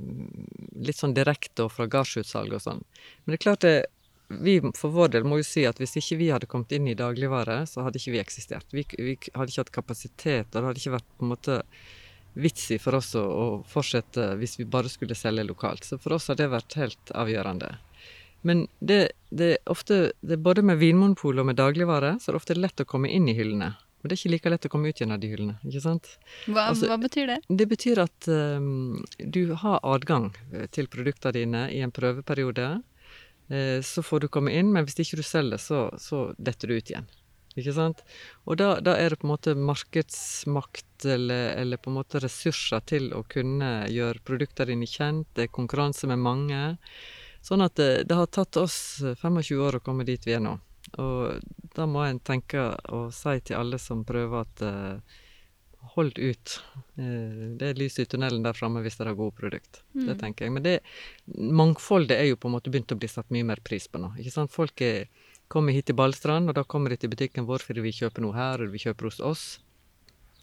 litt 0.87 1.01
sånn 1.01 1.17
direkte 1.17 1.67
og 1.67 1.75
fra 1.77 1.89
gardsutsalg 1.91 2.57
og 2.57 2.65
sånn. 2.65 2.83
Men 3.25 3.35
det 3.35 3.41
er 3.41 3.47
klart 3.49 3.67
det, 3.67 3.77
vi 4.29 4.59
for 4.75 4.91
vår 4.95 5.13
del 5.15 5.27
må 5.29 5.39
jo 5.41 5.47
si 5.47 5.63
at 5.69 5.79
hvis 5.79 5.97
ikke 6.01 6.19
vi 6.19 6.33
hadde 6.35 6.49
kommet 6.51 6.73
inn 6.75 6.89
i 6.91 6.99
dagligvare, 6.99 7.61
så 7.71 7.85
hadde 7.87 8.01
ikke 8.01 8.17
vi 8.17 8.23
eksistert. 8.23 8.67
Vi, 8.75 8.87
vi 8.99 9.15
hadde 9.35 9.53
ikke 9.53 9.63
hatt 9.63 9.77
kapasitet, 9.77 10.51
og 10.51 10.59
det 10.59 10.67
hadde 10.71 10.83
ikke 10.83 10.97
vært 10.99 11.15
på 11.15 11.27
en 11.27 11.33
måte 11.37 11.61
vits 12.37 12.71
i 12.75 12.79
for 12.83 12.99
oss 12.99 13.15
å, 13.17 13.23
å 13.25 13.45
fortsette 13.69 14.35
hvis 14.41 14.59
vi 14.61 14.69
bare 14.69 14.91
skulle 14.93 15.17
selge 15.17 15.47
lokalt. 15.47 15.87
Så 15.87 15.99
for 16.03 16.17
oss 16.19 16.29
har 16.29 16.39
det 16.41 16.51
vært 16.53 16.77
helt 16.81 17.13
avgjørende. 17.17 17.77
Men 18.43 18.67
det, 18.81 19.13
det 19.31 19.51
er 19.57 19.73
ofte, 19.73 20.13
det 20.23 20.37
er 20.39 20.43
både 20.45 20.63
med 20.63 20.79
Vinmonopolet 20.79 21.41
og 21.43 21.47
med 21.51 21.57
dagligvare, 21.59 22.17
så 22.21 22.31
er 22.31 22.37
det 22.37 22.43
ofte 22.43 22.57
lett 22.59 22.83
å 22.85 22.87
komme 22.89 23.11
inn 23.11 23.29
i 23.29 23.35
hyllene. 23.35 23.73
Men 24.03 24.11
det 24.11 24.15
er 24.15 24.21
ikke 24.21 24.33
like 24.37 24.51
lett 24.53 24.67
å 24.69 24.71
komme 24.71 24.89
ut 24.93 25.01
igjen 25.01 25.15
av 25.17 25.19
de 25.21 25.31
hyllene. 25.33 25.57
ikke 25.67 25.83
sant? 25.83 26.13
Hva, 26.47 26.69
Altså- 26.71 26.87
hva 26.87 26.99
betyr 27.01 27.27
det? 27.27 27.39
Det 27.49 27.67
betyr 27.69 27.99
at 28.05 28.29
um, 28.29 29.03
du 29.19 29.55
har 29.55 29.81
adgang 29.83 30.29
eh, 30.53 30.67
til 30.71 30.87
produktene 30.87 31.33
dine 31.33 31.63
i 31.75 31.81
en 31.83 31.91
prøveperiode. 31.91 32.83
Eh, 33.51 33.81
så 33.83 34.03
får 34.07 34.21
du 34.21 34.29
komme 34.29 34.53
inn, 34.55 34.71
men 34.73 34.85
hvis 34.87 35.01
ikke 35.03 35.17
du 35.19 35.23
selger, 35.27 35.59
så, 35.59 35.89
så 35.99 36.29
detter 36.39 36.69
du 36.69 36.77
ut 36.77 36.91
igjen. 36.93 37.09
Ikke 37.57 37.73
sant? 37.73 38.03
Og 38.45 38.59
da, 38.61 38.77
da 38.85 38.95
er 39.01 39.11
det 39.11 39.19
på 39.19 39.27
en 39.27 39.33
måte 39.33 39.55
markedsmakt 39.57 41.07
eller, 41.09 41.55
eller 41.57 41.77
på 41.81 41.91
en 41.91 41.97
måte 41.97 42.21
ressurser 42.21 42.83
til 42.87 43.09
å 43.17 43.23
kunne 43.29 43.87
gjøre 43.89 44.21
produktene 44.29 44.75
dine 44.75 44.87
kjent. 44.91 45.27
Det 45.35 45.47
er 45.49 45.55
konkurranse 45.55 46.07
med 46.11 46.21
mange. 46.21 46.61
Sånn 47.47 47.63
at 47.63 47.77
det, 47.79 47.91
det 48.11 48.17
har 48.19 48.27
tatt 48.27 48.59
oss 48.59 48.79
25 49.23 49.61
år 49.63 49.79
å 49.79 49.85
komme 49.85 50.07
dit 50.09 50.25
vi 50.27 50.35
er 50.35 50.43
nå. 50.43 50.57
Og 51.03 51.39
da 51.77 51.87
må 51.91 52.03
en 52.07 52.19
tenke 52.23 52.63
og 52.95 53.13
si 53.15 53.37
til 53.47 53.59
alle 53.59 53.79
som 53.83 54.05
prøver 54.07 54.43
at 54.43 54.63
uh, 54.67 55.17
hold 55.97 56.19
ut. 56.19 56.55
Eh, 56.99 57.55
det 57.59 57.71
er 57.71 57.79
lys 57.79 57.99
i 58.03 58.07
tunnelen 58.11 58.43
der 58.45 58.57
framme 58.57 58.83
hvis 58.85 58.99
dere 58.99 59.13
har 59.13 59.19
gode 59.19 59.37
produkt. 59.39 59.83
Det 59.95 60.17
Mm. 60.17 60.19
tenker 60.19 60.45
jeg. 60.45 60.53
Men 60.53 60.63
det, 60.63 60.81
mangfoldet 61.27 62.19
er 62.19 62.27
jo 62.31 62.37
på 62.37 62.49
en 62.49 62.57
måte 62.57 62.71
begynt 62.71 62.93
å 62.93 62.99
bli 62.99 63.09
satt 63.09 63.31
mye 63.31 63.45
mer 63.45 63.63
pris 63.65 63.87
på 63.89 63.99
nå. 64.03 64.13
ikke 64.19 64.33
sant? 64.35 64.53
Folk 64.53 64.81
er, 64.81 65.07
kommer 65.49 65.73
hit 65.73 65.87
til 65.87 65.97
Ballstrand, 65.97 66.49
og 66.49 66.55
da 66.55 66.65
kommer 66.65 66.91
de 66.91 66.97
til 66.97 67.11
butikken 67.11 67.47
vår 67.47 67.63
fordi 67.63 67.81
vi 67.81 67.93
kjøper 67.93 68.21
noe 68.23 68.35
her, 68.35 68.59
eller 68.59 68.73
vi 68.75 68.83
kjøper 68.83 69.05
hos 69.09 69.21
oss. 69.21 69.45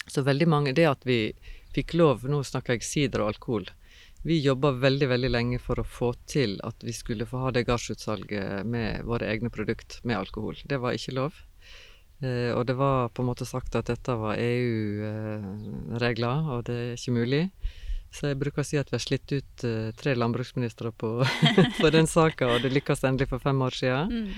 Så 0.07 0.23
veldig 0.23 0.47
mange 0.47 0.73
Det 0.73 0.85
at 0.85 1.05
vi 1.05 1.33
fikk 1.73 1.93
lov 1.93 2.25
Nå 2.27 2.41
snakker 2.43 2.73
jeg 2.73 2.83
sider 2.83 3.21
og 3.21 3.35
alkohol. 3.35 3.69
Vi 4.23 4.39
jobba 4.39 4.71
veldig 4.79 5.07
veldig 5.12 5.29
lenge 5.31 5.57
for 5.59 5.79
å 5.81 5.83
få 5.83 6.13
til 6.31 6.55
at 6.63 6.83
vi 6.83 6.93
skulle 6.95 7.27
få 7.27 7.41
ha 7.43 7.51
det 7.51 7.65
gardsutsalget 7.67 8.63
med 8.63 9.03
våre 9.03 9.27
egne 9.27 9.51
produkt 9.51 9.99
med 10.07 10.17
alkohol. 10.21 10.55
Det 10.63 10.79
var 10.79 10.95
ikke 10.95 11.17
lov. 11.17 11.33
Eh, 12.23 12.51
og 12.55 12.63
det 12.69 12.75
var 12.79 13.09
på 13.12 13.21
en 13.23 13.29
måte 13.33 13.45
sagt 13.47 13.75
at 13.75 13.89
dette 13.91 14.15
var 14.19 14.39
EU-regler, 14.39 16.38
og 16.55 16.63
det 16.69 16.75
er 16.79 16.93
ikke 16.95 17.17
mulig. 17.19 17.43
Så 18.13 18.29
jeg 18.29 18.39
bruker 18.39 18.62
å 18.62 18.67
si 18.67 18.77
at 18.79 18.91
vi 18.91 18.95
har 18.95 19.03
slitt 19.03 19.31
ut 19.33 19.63
eh, 19.67 19.91
tre 19.99 20.13
landbruksministre 20.15 20.91
på, 20.95 21.09
på 21.81 21.88
den 21.91 22.07
saka, 22.07 22.47
og 22.53 22.62
det 22.63 22.71
lykkes 22.77 23.03
endelig 23.09 23.27
for 23.33 23.39
fem 23.43 23.59
år 23.65 23.73
siden. 23.75 24.05
Mm. 24.13 24.29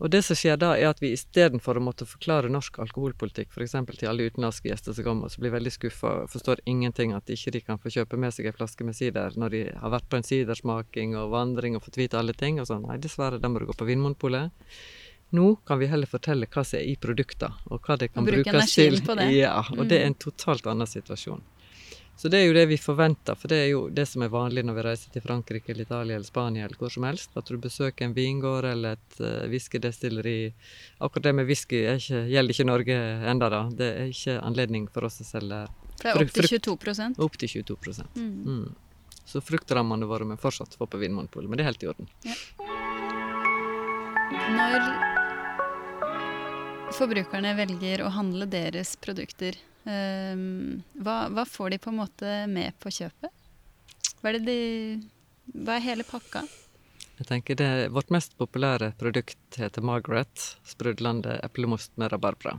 Og 0.00 0.08
det 0.08 0.22
som 0.24 0.36
skjer 0.38 0.56
da, 0.56 0.70
er 0.80 0.88
at 0.88 1.02
vi 1.02 1.10
istedenfor 1.12 1.76
å 1.76 1.82
måtte 1.84 2.06
forklare 2.08 2.48
norsk 2.52 2.78
alkoholpolitikk 2.80 3.52
f.eks. 3.52 3.74
til 3.98 4.08
alle 4.08 4.30
utenlandske 4.30 4.70
gjester 4.70 4.96
som 4.96 5.04
kommer, 5.04 5.28
som 5.28 5.44
blir 5.44 5.52
veldig 5.52 5.72
skuffa 5.74 6.14
og 6.22 6.32
forstår 6.32 6.62
ingenting 6.64 7.12
at 7.12 7.28
ikke 7.28 7.52
de 7.52 7.60
kan 7.66 7.80
få 7.82 7.92
kjøpe 7.92 8.16
med 8.20 8.32
seg 8.32 8.48
en 8.48 8.56
flaske 8.56 8.86
med 8.86 8.96
sider 8.96 9.36
når 9.36 9.56
de 9.56 9.62
har 9.82 9.92
vært 9.92 10.08
på 10.08 10.16
en 10.16 10.24
sidersmaking 10.24 11.18
og 11.20 11.34
vandring 11.34 11.76
og 11.76 11.84
fått 11.84 12.00
vite 12.00 12.16
alle 12.16 12.32
ting. 12.32 12.62
Og 12.62 12.70
sånn. 12.70 12.88
Nei, 12.88 12.96
dessverre, 13.02 13.42
da 13.42 13.52
må 13.52 13.60
du 13.60 13.68
gå 13.68 13.76
på 13.76 13.90
Vinmonopolet. 13.92 14.72
Nå 15.36 15.52
kan 15.68 15.78
vi 15.78 15.86
heller 15.86 16.10
fortelle 16.10 16.48
hva 16.50 16.64
som 16.66 16.80
er 16.80 16.88
i 16.90 16.96
produktene, 16.98 17.60
og 17.70 17.84
hva 17.84 18.00
det 18.00 18.08
kan 18.14 18.26
brukes 18.26 18.72
til. 18.74 18.96
på 19.04 19.14
det. 19.20 19.28
Ja, 19.36 19.60
og 19.76 19.84
det 19.86 20.00
er 20.00 20.08
en 20.08 20.16
totalt 20.18 20.66
annen 20.66 20.88
situasjon. 20.90 21.44
Så 22.20 22.28
det 22.28 22.36
er 22.42 22.50
jo 22.50 22.52
det 22.52 22.66
vi 22.68 22.76
forventer, 22.76 23.32
for 23.32 23.48
det 23.48 23.58
er 23.62 23.68
jo 23.70 23.78
det 23.96 24.04
som 24.04 24.20
er 24.20 24.28
vanlig 24.28 24.60
når 24.68 24.74
vi 24.76 24.82
reiser 24.84 25.12
til 25.14 25.22
Frankrike 25.24 25.72
eller 25.72 25.86
Italia 25.86 26.18
eller 26.18 26.28
Spania 26.28 26.66
eller 26.66 26.76
hvor 26.76 26.92
som 26.92 27.06
helst. 27.08 27.30
At 27.40 27.48
du 27.48 27.56
besøker 27.56 28.04
en 28.04 28.12
vingård 28.12 28.66
eller 28.68 28.98
et 28.98 29.22
uh, 29.24 29.46
whiskydestilleri. 29.48 30.52
Akkurat 31.00 31.30
det 31.30 31.32
med 31.38 31.48
whisky 31.48 31.80
er 31.80 31.96
ikke, 31.96 32.20
gjelder 32.28 32.52
ikke 32.52 32.66
Norge 32.68 32.98
enda 33.32 33.48
da. 33.54 33.62
Det 33.78 33.88
er 34.02 34.12
ikke 34.12 34.34
anledning 34.36 34.84
for 34.92 35.08
oss 35.08 35.16
å 35.24 35.28
selge 35.30 35.62
frukt. 35.64 36.02
det 36.02 36.10
er 36.12 36.20
opp 36.20 36.34
til 36.34 36.48
Frukt- 36.50 36.68
22 36.68 37.24
opp 37.24 37.40
til 37.40 37.48
22 37.54 38.04
mm. 38.12 38.28
mm. 38.50 38.68
Så 39.32 39.40
fruktrammene 39.40 40.10
våre 40.12 40.28
må 40.28 40.36
fortsatt 40.44 40.76
få 40.76 40.90
på 40.92 41.00
Vinmonopolet, 41.00 41.48
men 41.48 41.56
det 41.56 41.64
er 41.64 41.70
helt 41.72 41.88
i 41.88 41.90
orden. 41.94 42.12
Når 44.60 44.92
forbrukerne 47.00 47.56
velger 47.56 48.04
å 48.04 48.12
handle 48.12 48.44
deres 48.50 48.92
produkter, 49.00 49.56
hva, 49.84 51.16
hva 51.32 51.44
får 51.48 51.70
de 51.74 51.78
på 51.80 51.92
en 51.92 52.00
måte 52.02 52.32
med 52.50 52.76
på 52.82 52.92
kjøpet? 52.92 53.32
Hva 54.20 54.32
er, 54.34 54.40
de, 54.44 54.58
hva 55.54 55.78
er 55.78 55.86
hele 55.86 56.04
pakka? 56.04 56.44
Jeg 57.20 57.28
tenker 57.28 57.56
det, 57.56 57.70
Vårt 57.92 58.12
mest 58.12 58.36
populære 58.40 58.94
produkt 59.00 59.56
heter 59.60 59.84
Margaret, 59.84 60.44
sprudlende 60.64 61.38
eplemost 61.44 61.92
med 62.00 62.12
rabarbra. 62.12 62.58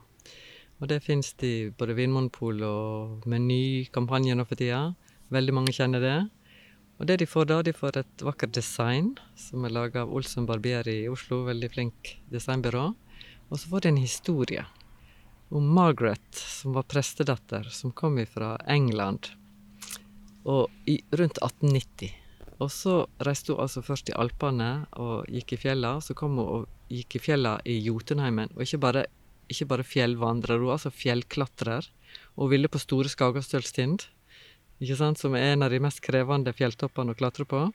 Og 0.81 0.89
det 0.89 1.03
fins 1.05 1.31
i 1.45 1.69
både 1.77 1.93
Vinmonopol 1.97 2.61
og 2.65 3.25
Meny-kampanjen 3.29 4.41
nå 4.41 4.45
for 4.49 4.57
tida. 4.57 4.95
Veldig 5.33 5.53
mange 5.53 5.73
kjenner 5.77 6.01
det. 6.01 6.19
Og 7.01 7.09
det 7.09 7.19
de 7.21 7.29
får 7.29 7.47
da, 7.49 7.61
de 7.65 7.73
får 7.73 7.97
et 8.01 8.25
vakkert 8.25 8.53
design 8.57 9.15
som 9.37 9.65
er 9.65 9.73
laga 9.73 10.03
av 10.03 10.13
Olsen 10.13 10.45
Barbieri 10.49 11.03
i 11.03 11.09
Oslo, 11.09 11.43
veldig 11.47 11.69
flink 11.73 12.15
designbyrå. 12.33 12.83
Og 13.49 13.61
så 13.61 13.69
får 13.69 13.85
de 13.85 13.93
en 13.93 14.01
historie 14.01 14.65
om 15.51 15.67
Margaret, 15.73 16.35
som 16.35 16.73
var 16.73 16.87
prestedatter, 16.87 17.63
som 17.63 17.91
kom 17.91 18.19
fra 18.25 18.55
England 18.67 19.27
i, 20.85 21.01
rundt 21.11 21.37
1890. 21.37 22.13
Og 22.61 22.69
så 22.71 22.93
reiste 23.25 23.53
hun 23.53 23.63
altså 23.63 23.81
først 23.83 24.11
i 24.11 24.15
Alpene 24.17 24.85
og 25.01 25.25
gikk 25.29 25.55
i 25.55 25.59
fjella. 25.63 25.95
Så 26.01 26.15
kom 26.17 26.37
hun 26.37 26.45
og 26.45 26.93
gikk 26.93 27.17
i 27.17 27.23
fjella 27.23 27.57
i 27.65 27.79
Jotunheimen. 27.81 28.53
Og 28.55 28.63
ikke 28.65 28.81
bare, 28.85 29.05
ikke 29.49 29.67
bare 29.73 29.87
fjellvandrer, 29.87 30.61
hun 30.61 30.75
altså 30.75 30.93
fjellklatrer. 30.93 31.89
Og 32.37 32.51
ville 32.53 32.71
på 32.71 32.81
Store 32.81 33.09
Skagastølstind, 33.09 34.05
ikke 34.81 34.97
sant, 34.97 35.19
som 35.21 35.35
er 35.37 35.51
en 35.51 35.65
av 35.65 35.73
de 35.73 35.81
mest 35.81 36.01
krevende 36.05 36.53
fjelltoppene 36.57 37.13
å 37.13 37.17
klatre 37.17 37.45
på. 37.49 37.65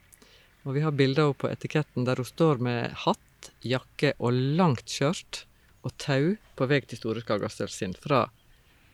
Og 0.67 0.75
vi 0.75 0.83
har 0.83 0.95
bilder 0.95 1.27
av 1.27 1.33
henne 1.33 1.41
på 1.43 1.51
etiketten 1.51 2.07
der 2.07 2.19
hun 2.19 2.27
står 2.27 2.63
med 2.63 2.97
hatt, 3.05 3.51
jakke 3.63 4.15
og 4.17 4.35
langt 4.57 4.89
skjørt 4.91 5.45
og 5.87 5.95
tau 6.01 6.35
på 6.57 6.67
vei 6.69 6.81
til 6.83 6.99
Store 6.99 7.23
Skagastølstind 7.23 7.97
fra 8.03 8.25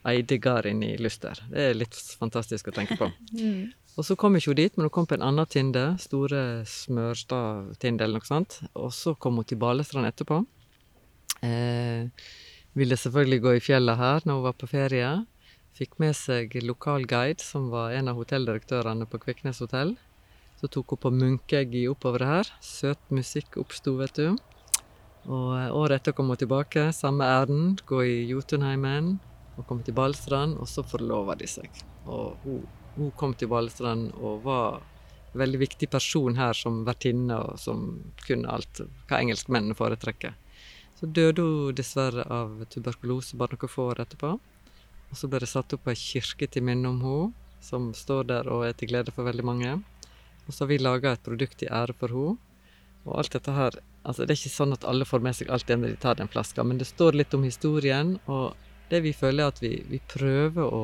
Eidegarden 0.04 0.82
i 0.84 0.94
Luster. 1.00 1.38
Det 1.50 1.70
er 1.70 1.78
litt 1.78 1.96
fantastisk 2.20 2.70
å 2.70 2.76
tenke 2.76 3.00
på. 3.00 3.10
Mm. 3.34 3.72
Og 3.94 4.02
så 4.02 4.16
kom 4.18 4.34
ikke 4.34 4.50
hun 4.50 4.58
dit, 4.58 4.74
men 4.74 4.88
hun 4.88 4.92
kom 4.94 5.06
på 5.06 5.14
en 5.14 5.22
annen 5.22 5.46
tinde, 5.46 5.82
Store 6.02 6.64
Smørstad-tinde 6.66 8.02
eller 8.02 8.18
noe 8.18 8.26
sånt. 8.26 8.56
Og 8.74 8.90
så 8.94 9.12
kom 9.14 9.38
hun 9.38 9.46
til 9.46 9.60
Balestrand 9.62 10.08
etterpå. 10.08 10.40
Eh, 11.46 12.10
ville 12.74 12.98
selvfølgelig 12.98 13.44
gå 13.44 13.52
i 13.54 13.62
fjellet 13.62 14.00
her 14.00 14.26
når 14.26 14.40
hun 14.40 14.46
var 14.48 14.56
på 14.58 14.70
ferie. 14.70 15.12
Fikk 15.78 15.94
med 16.02 16.14
seg 16.18 16.56
lokal 16.66 17.06
guide, 17.10 17.42
som 17.42 17.70
var 17.70 17.94
en 17.94 18.10
av 18.10 18.18
hotelldirektørene 18.18 19.06
på 19.10 19.22
Kviknes 19.22 19.62
hotell. 19.62 19.94
Så 20.58 20.70
tok 20.74 20.96
hun 20.96 21.02
på 21.04 21.14
Munkeggi 21.14 21.86
oppover 21.90 22.26
her. 22.26 22.50
Søt 22.62 23.14
musikk 23.14 23.60
oppsto, 23.62 23.94
vet 24.02 24.18
du. 24.18 24.34
Og 25.24 25.54
eh, 25.56 25.70
året 25.72 26.02
etter 26.02 26.16
kom 26.16 26.32
hun 26.32 26.40
tilbake, 26.40 26.90
samme 26.92 27.24
ærend, 27.24 27.84
gå 27.88 28.02
i 28.04 28.16
Jotunheimen 28.28 29.18
og 29.56 29.66
komme 29.68 29.84
til 29.86 29.96
Balestrand, 29.96 30.58
og 30.58 30.68
så 30.68 30.84
forlova 30.86 31.36
de 31.38 31.48
seg. 31.48 31.70
Og 32.04 32.40
hun, 32.44 32.64
hun 32.96 33.12
kom 33.18 33.34
til 33.38 33.48
Balestrand 33.52 34.10
og 34.20 34.42
var 34.44 34.80
en 35.32 35.40
veldig 35.40 35.60
viktig 35.62 35.88
person 35.90 36.36
her 36.38 36.56
som 36.58 36.82
vertinne, 36.86 37.38
og 37.38 37.60
som 37.60 37.86
kunne 38.26 38.50
alt 38.50 38.84
hva 39.08 39.20
engelskmennene 39.20 39.76
foretrekker. 39.78 40.34
Så 40.98 41.10
døde 41.10 41.42
hun 41.42 41.74
dessverre 41.76 42.26
av 42.30 42.64
tuberkulose 42.70 43.38
bare 43.38 43.56
noen 43.58 43.70
få 43.70 43.88
år 43.92 44.04
etterpå. 44.04 44.36
Og 45.10 45.18
så 45.18 45.30
ble 45.30 45.40
det 45.42 45.50
satt 45.50 45.74
opp 45.76 45.88
ei 45.90 45.98
kirke 45.98 46.48
til 46.50 46.64
minne 46.66 46.90
om 46.90 47.00
henne, 47.02 47.32
som 47.64 47.92
står 47.96 48.26
der 48.28 48.48
og 48.52 48.66
er 48.66 48.74
til 48.76 48.90
glede 48.90 49.12
for 49.14 49.26
veldig 49.26 49.44
mange. 49.46 49.76
Og 50.44 50.52
så 50.52 50.64
har 50.64 50.70
vi 50.74 50.82
laga 50.82 51.14
et 51.14 51.24
produkt 51.24 51.62
i 51.64 51.70
ære 51.70 51.96
for 51.98 52.12
henne. 52.12 52.53
Og 53.04 53.18
alt 53.20 53.36
dette 53.36 53.54
her 53.54 53.80
Altså, 54.04 54.26
det 54.26 54.34
er 54.34 54.36
ikke 54.36 54.52
sånn 54.52 54.74
at 54.76 54.82
alle 54.84 55.06
får 55.08 55.22
med 55.24 55.32
seg 55.32 55.48
alt 55.48 55.64
det 55.64 55.78
når 55.80 55.94
de 55.94 56.00
tar 56.02 56.18
den 56.18 56.28
flaska, 56.28 56.60
men 56.60 56.76
det 56.76 56.84
står 56.84 57.16
litt 57.16 57.32
om 57.32 57.46
historien, 57.46 58.18
og 58.28 58.52
det 58.90 58.98
vi 59.00 59.14
føler 59.16 59.46
er 59.46 59.54
at 59.54 59.62
vi, 59.62 59.70
vi 59.88 60.00
prøver 60.12 60.60
å 60.60 60.82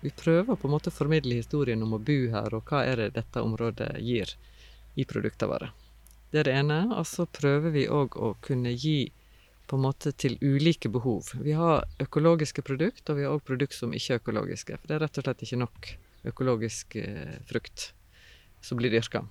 vi 0.00 0.10
prøver 0.16 0.56
på 0.56 0.66
en 0.66 0.72
måte 0.72 0.88
å 0.88 0.94
formidle 0.96 1.36
historien 1.36 1.84
om 1.84 1.92
å 1.94 2.00
bo 2.00 2.16
her, 2.32 2.56
og 2.56 2.72
hva 2.72 2.80
er 2.88 3.02
det 3.02 3.10
dette 3.18 3.42
området 3.44 3.90
gir 4.00 4.32
i 4.98 5.04
produktene 5.04 5.50
våre. 5.52 5.68
Det 6.32 6.40
er 6.40 6.48
det 6.48 6.54
ene. 6.58 6.78
Og 6.96 7.06
så 7.06 7.26
prøver 7.28 7.70
vi 7.74 7.84
òg 7.86 8.16
å 8.16 8.32
kunne 8.42 8.72
gi 8.72 9.12
på 9.68 9.78
en 9.78 9.84
måte 9.84 10.10
til 10.16 10.38
ulike 10.40 10.90
behov. 10.92 11.30
Vi 11.44 11.54
har 11.56 11.84
økologiske 12.02 12.64
produkter, 12.66 13.12
og 13.12 13.20
vi 13.20 13.28
har 13.28 13.36
òg 13.36 13.44
produkter 13.46 13.84
som 13.84 13.94
ikke 13.94 14.16
er 14.16 14.24
økologiske. 14.24 14.80
For 14.80 14.90
det 14.90 14.96
er 14.96 15.04
rett 15.04 15.20
og 15.20 15.26
slett 15.28 15.44
ikke 15.46 15.60
nok 15.62 15.92
økologisk 16.32 16.96
eh, 16.98 17.36
frukt 17.48 17.92
som 18.64 18.80
blir 18.80 18.92
dyrka. 18.92 19.22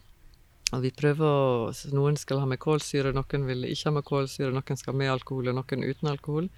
Og 0.71 0.83
vi 0.85 0.91
prøver 0.95 1.75
Noen 1.91 2.17
skal 2.19 2.39
ha 2.39 2.47
med 2.47 2.61
kålsyre, 2.63 3.11
noen 3.15 3.47
vil 3.47 3.67
ikke 3.67 3.89
ha 3.89 3.95
med 3.97 4.07
kålsyre, 4.07 4.51
noen 4.55 4.79
skal 4.79 4.93
ha 4.93 4.99
med 5.01 5.11
alkohol, 5.11 5.51
og 5.51 5.57
noen 5.57 5.87
uten 5.87 6.11
alkohol. 6.11 6.51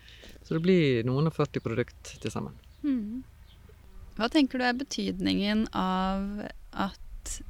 Så 0.44 0.58
det 0.58 0.64
blir 0.66 1.08
noen 1.08 1.32
og 1.32 1.38
40 1.38 1.64
produkt 1.66 2.14
til 2.22 2.34
sammen. 2.34 2.54
Mm. 2.84 3.24
Hva 4.14 4.30
tenker 4.30 4.62
du 4.62 4.68
er 4.68 4.78
betydningen 4.78 5.66
av 5.74 6.44
at 6.72 7.00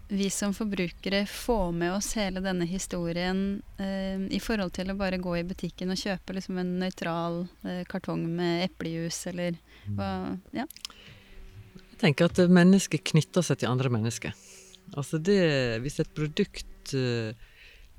vi 0.08 0.30
som 0.30 0.54
forbrukere 0.54 1.26
får 1.26 1.71
med 1.76 1.95
oss 1.95 2.13
hele 2.15 2.43
denne 2.45 2.65
historien 2.69 3.62
eh, 3.82 4.21
i 4.30 4.39
forhold 4.39 4.71
til 4.78 4.93
å 4.93 4.97
bare 4.97 5.17
gå 5.17 5.34
i 5.39 5.45
butikken 5.47 5.91
og 5.91 5.99
kjøpe 5.99 6.38
liksom 6.38 6.60
en 6.62 6.76
nøytral 6.80 7.41
eh, 7.65 7.82
kartong 7.89 8.23
med 8.38 8.67
eplejus, 8.69 9.26
eller 9.34 9.58
hva 9.97 10.38
Ja. 10.54 10.67
Jeg 11.93 11.99
tenker 12.10 12.28
at 12.28 12.39
mennesket 12.52 13.04
knytter 13.13 13.45
seg 13.45 13.62
til 13.62 13.71
andre 13.71 13.89
mennesker. 13.93 14.34
Altså 14.97 15.17
det 15.17 15.41
Hvis 15.84 15.99
et 16.03 16.13
produkt 16.15 16.93
eh, 16.97 17.34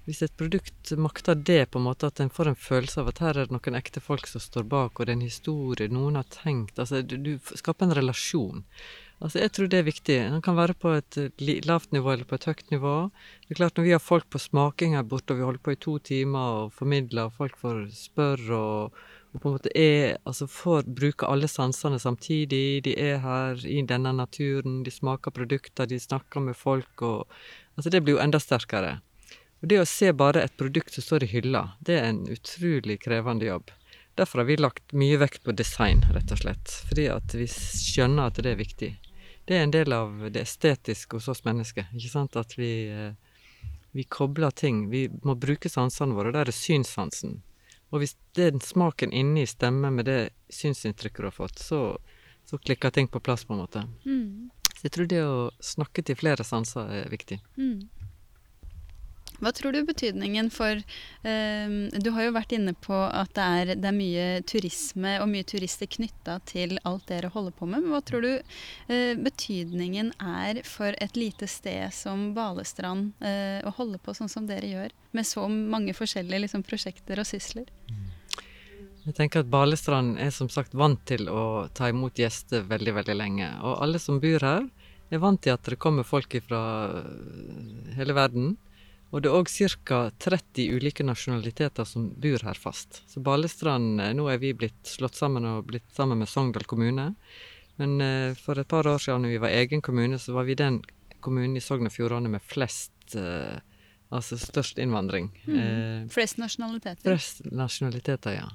hvis 0.04 0.20
et 0.20 0.35
produkt 0.37 0.90
makter 1.00 1.38
det, 1.48 1.70
på 1.72 1.80
en 1.80 1.87
måte 1.87 2.11
at 2.11 2.20
en 2.20 2.33
får 2.33 2.50
en 2.50 2.59
følelse 2.61 3.00
av 3.00 3.07
at 3.09 3.22
her 3.24 3.38
er 3.40 3.46
det 3.48 3.54
noen 3.57 3.78
ekte 3.78 4.02
folk 4.04 4.28
som 4.28 4.42
står 4.42 4.66
bak, 4.68 4.98
og 5.00 5.07
det 5.07 5.14
er 5.14 5.16
en 5.16 5.24
historie 5.24 5.88
noen 5.88 6.18
har 6.20 6.28
tenkt 6.28 6.78
altså 6.78 7.00
Du, 7.00 7.16
du 7.16 7.33
skaper 7.57 7.88
en 7.88 7.96
relasjon. 7.96 8.66
Altså 9.24 9.40
Jeg 9.40 9.52
tror 9.57 9.70
det 9.72 9.78
er 9.80 9.87
viktig. 9.87 10.18
Den 10.35 10.44
kan 10.44 10.59
være 10.59 10.76
på 10.76 10.92
et 10.98 11.16
lavt 11.64 11.94
nivå 11.96 12.12
eller 12.12 12.28
på 12.28 12.37
et 12.37 12.44
høyt 12.50 12.70
nivå. 12.74 12.94
Det 13.46 13.54
er 13.54 13.61
klart 13.62 13.78
Når 13.78 13.87
vi 13.87 13.94
har 13.96 14.02
folk 14.02 14.28
på 14.28 14.42
smaking 14.42 14.96
her 14.98 15.09
borte, 15.09 15.33
og 15.33 15.40
vi 15.40 15.48
holder 15.48 15.64
på 15.64 15.72
i 15.72 15.80
to 15.80 15.96
timer 15.98 16.64
og 16.64 16.74
formidler, 16.76 17.30
og 17.30 17.38
folk 17.38 17.57
får 17.57 17.87
spørre 17.96 18.59
og, 18.61 19.04
og 19.35 19.42
på 19.42 19.49
en 19.49 19.55
måte 19.57 19.70
er, 19.75 20.16
altså 20.23 20.47
får 20.47 20.87
bruke 20.87 21.27
alle 21.27 21.49
sansene 21.51 21.99
samtidig. 21.99 22.85
De 22.87 22.92
er 22.94 23.18
her 23.18 23.64
i 23.66 23.81
denne 23.83 24.12
naturen, 24.14 24.83
de 24.87 24.92
smaker 24.94 25.35
produkter, 25.35 25.88
de 25.90 25.99
snakker 25.99 26.44
med 26.44 26.55
folk. 26.57 27.03
og 27.03 27.27
altså 27.75 27.90
Det 27.90 28.03
blir 28.05 28.14
jo 28.14 28.23
enda 28.23 28.38
sterkere. 28.38 29.01
Og 29.62 29.68
det 29.68 29.81
å 29.81 29.88
se 29.88 30.12
bare 30.12 30.44
et 30.44 30.55
produkt 30.61 30.94
som 30.94 31.03
står 31.03 31.25
i 31.25 31.33
hylla, 31.33 31.64
det 31.81 31.97
er 31.99 32.12
en 32.12 32.27
utrolig 32.31 33.01
krevende 33.03 33.49
jobb. 33.49 33.73
Derfor 34.14 34.38
har 34.38 34.47
vi 34.47 34.57
lagt 34.61 34.92
mye 34.94 35.18
vekt 35.18 35.42
på 35.42 35.55
design, 35.59 36.05
rett 36.14 36.31
og 36.31 36.38
slett. 36.38 36.75
Fordi 36.90 37.09
at 37.11 37.35
vi 37.35 37.49
skjønner 37.51 38.31
at 38.31 38.38
det 38.38 38.53
er 38.53 38.61
viktig. 38.61 38.90
Det 39.49 39.57
er 39.57 39.64
en 39.64 39.75
del 39.75 39.92
av 39.92 40.29
det 40.31 40.44
estetiske 40.44 41.18
hos 41.18 41.27
oss 41.33 41.42
mennesker. 41.44 41.88
ikke 41.90 42.12
sant? 42.12 42.37
At 42.37 42.55
vi, 42.55 42.87
eh, 42.87 43.16
vi 43.90 44.05
kobler 44.05 44.55
ting. 44.55 44.90
Vi 44.90 45.09
må 45.25 45.35
bruke 45.35 45.68
sansene 45.68 46.14
våre, 46.14 46.31
og 46.31 46.38
der 46.38 46.53
er 46.53 46.55
synssansen. 46.55 47.42
Og 47.92 48.03
hvis 48.03 48.16
den 48.35 48.61
smaken 48.64 49.12
inni 49.12 49.44
stemmer 49.47 49.92
med 49.94 50.09
det 50.09 50.20
synsinntrykket 50.53 51.23
du 51.23 51.29
har 51.29 51.37
fått, 51.37 51.61
så, 51.62 51.81
så 52.49 52.59
klikker 52.59 52.90
ting 52.94 53.09
på 53.09 53.20
plass, 53.20 53.44
på 53.44 53.55
en 53.55 53.62
måte. 53.64 53.85
Mm. 54.07 54.51
Så 54.75 54.88
jeg 54.88 54.94
tror 54.97 55.11
det 55.11 55.23
å 55.25 55.51
snakke 55.62 56.03
til 56.03 56.18
flere 56.18 56.47
sanser 56.47 56.90
er 57.03 57.12
viktig. 57.12 57.38
Mm. 57.57 57.87
Hva 59.42 59.51
tror 59.53 59.75
du 59.75 59.81
betydningen 59.87 60.51
for 60.55 60.79
eh, 60.79 61.75
Du 62.03 62.11
har 62.14 62.27
jo 62.27 62.35
vært 62.37 62.55
inne 62.57 62.75
på 62.79 62.94
at 62.94 63.33
det 63.37 63.47
er, 63.59 63.73
det 63.75 63.90
er 63.90 63.97
mye 63.97 64.27
turisme 64.47 65.16
og 65.23 65.29
mye 65.33 65.47
turister 65.49 65.90
knytta 65.90 66.38
til 66.49 66.77
alt 66.87 67.09
dere 67.11 67.33
holder 67.35 67.57
på 67.57 67.68
med. 67.68 67.85
Men 67.85 67.94
hva 67.94 68.03
tror 68.07 68.25
du 68.25 68.33
eh, 68.35 69.14
betydningen 69.18 70.14
er 70.23 70.62
for 70.68 70.94
et 71.03 71.18
lite 71.18 71.49
sted 71.51 71.90
som 71.94 72.31
Balestrand 72.37 73.12
eh, 73.25 73.61
å 73.66 73.75
holde 73.79 74.01
på 74.03 74.14
sånn 74.16 74.31
som 74.31 74.47
dere 74.49 74.70
gjør, 74.70 74.94
med 75.14 75.27
så 75.29 75.49
mange 75.51 75.94
forskjellige 75.97 76.47
liksom, 76.47 76.64
prosjekter 76.66 77.20
og 77.20 77.29
sysler? 77.29 77.68
Jeg 79.05 79.18
tenker 79.18 79.42
at 79.42 79.51
Balestrand 79.53 80.16
er 80.23 80.31
som 80.33 80.49
sagt 80.49 80.73
vant 80.73 81.03
til 81.05 81.29
å 81.29 81.66
ta 81.77 81.90
imot 81.92 82.16
gjester 82.16 82.64
veldig, 82.70 82.94
veldig 83.03 83.16
lenge. 83.18 83.51
Og 83.61 83.83
alle 83.85 84.01
som 84.01 84.20
bor 84.23 84.47
her, 84.47 84.64
er 85.12 85.20
vant 85.20 85.42
til 85.44 85.53
at 85.53 85.66
det 85.68 85.77
kommer 85.81 86.07
folk 86.07 86.33
fra 86.47 86.62
hele 87.99 88.16
verden. 88.16 88.55
Og 89.14 89.22
det 89.22 89.31
er 89.31 89.37
òg 89.38 89.50
ca. 89.87 89.98
30 90.18 90.74
ulike 90.74 91.05
nasjonaliteter 91.07 91.87
som 91.87 92.09
bor 92.18 92.42
her 92.42 92.59
fast. 92.59 93.05
Så 93.07 93.22
Balestrand 93.22 94.03
eh, 94.03 94.14
Nå 94.16 94.27
er 94.33 94.40
vi 94.42 94.50
blitt 94.59 94.90
slått 94.90 95.14
sammen 95.14 95.46
og 95.46 95.68
blitt 95.70 95.87
sammen 95.94 96.18
med 96.18 96.31
Sogndal 96.31 96.66
kommune. 96.66 97.12
Men 97.79 97.94
eh, 98.03 98.35
for 98.35 98.59
et 98.59 98.70
par 98.70 98.88
år 98.90 98.98
siden 99.03 99.22
når 99.22 99.37
vi 99.37 99.44
var 99.46 99.55
egen 99.55 99.85
kommune, 99.87 100.18
så 100.18 100.35
var 100.35 100.48
vi 100.50 100.59
den 100.59 100.81
kommunen 101.22 101.55
i 101.57 101.62
Sogn 101.62 101.87
og 101.87 101.94
Fjordane 101.94 102.33
med 102.33 102.42
flest 102.42 103.14
eh, 103.18 103.62
Altså 104.14 104.37
størst 104.38 104.79
innvandring. 104.79 105.31
Mm. 105.48 105.55
Eh, 105.59 106.03
flest 106.12 106.38
nasjonaliteter. 106.38 107.03
Flest 107.09 107.40
nasjonaliteter, 107.50 108.37
ja. 108.37 108.50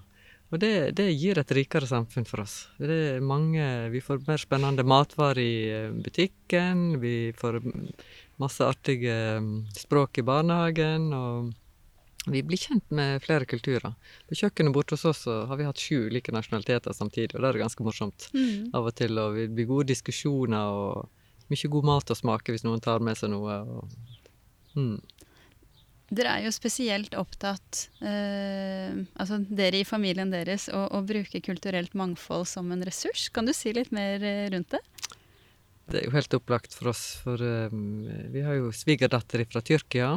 Og 0.50 0.62
det, 0.62 0.72
det, 0.98 1.10
gir 1.14 1.38
et 1.38 1.52
rikere 1.54 1.90
samfunn 1.90 2.26
for 2.26 2.46
oss. 2.46 2.56
Det 2.80 3.20
mange, 3.22 3.90
Vi 3.92 4.00
får 4.02 4.24
mer 4.28 4.40
spennende 4.42 4.86
matvarer 4.88 5.42
i 5.42 5.54
eh, 5.74 5.92
butikken. 5.92 7.02
Vi 7.02 7.34
får 7.38 7.60
masse 8.40 8.66
artige 8.66 9.16
mm, 9.44 9.56
språk 9.78 10.22
i 10.22 10.26
barnehagen. 10.26 11.12
og 11.14 11.52
vi 12.30 12.42
blir 12.44 12.60
kjent 12.60 12.92
med 12.92 13.24
flere 13.24 13.48
kulturer. 13.48 13.94
På 14.28 14.36
kjøkkenet 14.38 14.74
borte 14.76 14.98
hos 14.98 15.06
oss 15.08 15.24
har 15.26 15.56
vi 15.58 15.66
hatt 15.66 15.80
sju 15.80 16.10
ulike 16.10 16.34
nasjonaliteter 16.36 16.94
samtidig, 16.94 17.32
og 17.36 17.42
det 17.42 17.52
er 17.54 17.62
ganske 17.64 17.86
morsomt 17.86 18.28
mm. 18.36 18.76
av 18.76 18.90
og 18.90 18.98
til. 19.00 19.16
Og 19.22 19.38
vi 19.38 19.48
blir 19.48 19.70
gode 19.70 19.90
diskusjoner 19.94 20.74
og 20.76 21.08
mye 21.50 21.72
god 21.76 21.88
mat 21.90 22.12
å 22.12 22.18
smake 22.18 22.54
hvis 22.54 22.68
noen 22.68 22.84
tar 22.84 23.02
med 23.04 23.18
seg 23.18 23.32
noe. 23.34 23.56
Og, 23.64 23.96
mm. 24.76 25.00
Dere 26.10 26.36
er 26.36 26.48
jo 26.48 26.54
spesielt 26.54 27.14
opptatt, 27.18 27.86
eh, 28.02 28.96
altså 29.22 29.40
dere 29.46 29.84
i 29.84 29.86
familien 29.88 30.32
deres, 30.34 30.68
å, 30.74 30.88
å 30.98 31.04
bruke 31.06 31.42
kulturelt 31.46 31.94
mangfold 31.98 32.48
som 32.50 32.72
en 32.74 32.86
ressurs. 32.86 33.28
Kan 33.34 33.46
du 33.46 33.54
si 33.54 33.74
litt 33.78 33.94
mer 33.96 34.26
eh, 34.26 34.48
rundt 34.54 34.74
det? 34.74 34.82
Det 35.90 36.04
er 36.04 36.06
jo 36.06 36.14
helt 36.14 36.36
opplagt 36.38 36.76
for 36.78 36.92
oss, 36.92 37.04
for 37.24 37.42
um, 37.42 38.06
vi 38.30 38.44
har 38.46 38.60
jo 38.60 38.70
svigerdatter 38.76 39.42
fra 39.50 39.62
Tyrkia. 39.66 40.12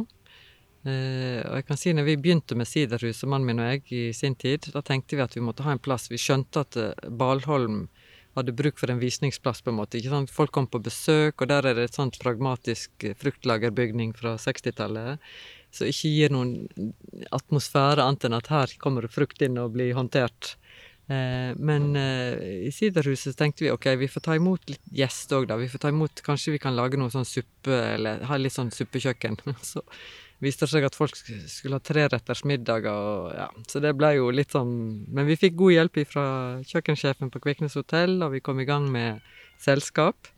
Uh, 0.82 1.40
og 1.46 1.54
jeg 1.56 1.66
kan 1.68 1.80
si 1.80 1.94
når 1.96 2.08
vi 2.10 2.16
begynte 2.20 2.58
med 2.58 2.68
Siderhuset, 2.68 3.24
mannen 3.30 3.48
min 3.48 3.62
og 3.62 3.70
jeg, 3.70 3.84
i 3.88 4.02
sin 4.16 4.36
tid, 4.36 4.68
da 4.74 4.82
tenkte 4.84 5.16
vi 5.16 5.24
at 5.24 5.36
vi 5.38 5.44
måtte 5.44 5.64
ha 5.64 5.72
en 5.72 5.80
plass. 5.80 6.10
Vi 6.12 6.20
skjønte 6.20 6.66
at 6.66 6.76
uh, 6.76 6.90
Balholm 7.08 7.86
hadde 8.36 8.54
bruk 8.56 8.78
for 8.80 8.92
en 8.92 9.00
visningsplass, 9.00 9.62
på 9.64 9.72
en 9.72 9.78
måte. 9.80 9.96
ikke 9.98 10.12
sant? 10.12 10.32
Folk 10.32 10.52
kom 10.52 10.68
på 10.68 10.80
besøk, 10.84 11.40
og 11.40 11.48
der 11.48 11.68
er 11.68 11.76
det 11.76 11.88
et 11.88 11.96
sånt 11.96 12.20
pragmatisk 12.20 13.08
fruktlagerbygning 13.20 14.12
fra 14.16 14.36
60-tallet. 14.40 15.20
Som 15.72 15.88
ikke 15.88 16.12
gir 16.12 16.32
noen 16.32 16.54
atmosfære 17.32 18.04
annet 18.04 18.28
enn 18.28 18.36
at 18.36 18.52
her 18.52 18.72
kommer 18.80 19.04
det 19.04 19.12
frukt 19.12 19.44
inn 19.44 19.60
og 19.60 19.72
blir 19.76 19.96
håndtert. 19.96 20.54
Eh, 21.10 21.52
men 21.58 21.96
eh, 21.98 22.66
i 22.68 22.70
Siderhuset 22.72 23.36
tenkte 23.36 23.64
vi 23.66 23.72
ok, 23.74 23.88
vi 23.98 24.08
får 24.10 24.22
ta 24.28 24.36
imot 24.38 24.70
litt 24.70 24.84
gjester 24.94 25.40
òg, 25.40 25.48
da. 25.50 25.58
Vi 25.58 25.70
får 25.70 25.82
ta 25.82 25.90
imot, 25.92 26.22
Kanskje 26.24 26.54
vi 26.54 26.62
kan 26.62 26.76
lage 26.78 27.00
noe 27.00 27.12
sånn 27.12 27.26
suppe, 27.28 27.74
eller 27.96 28.22
ha 28.28 28.38
litt 28.38 28.54
sånn 28.54 28.72
suppekjøkken. 28.74 29.40
Så 29.72 29.82
viste 30.42 30.66
det 30.66 30.72
seg 30.74 30.86
at 30.86 30.98
folk 30.98 31.16
skulle 31.16 31.78
ha 31.78 31.82
treretters 31.84 32.44
middager, 32.48 32.90
og 32.90 33.26
ja, 33.36 33.46
så 33.70 33.78
det 33.78 33.92
ble 33.94 34.08
jo 34.16 34.32
litt 34.34 34.50
sånn 34.50 34.72
Men 35.14 35.28
vi 35.28 35.36
fikk 35.38 35.54
god 35.60 35.70
hjelp 35.76 36.00
fra 36.10 36.24
kjøkkensjefen 36.66 37.30
på 37.30 37.42
Kviknes 37.44 37.78
hotell, 37.78 38.16
og 38.26 38.34
vi 38.34 38.42
kom 38.42 38.58
i 38.58 38.66
gang 38.66 38.88
med 38.90 39.22
selskap. 39.62 40.32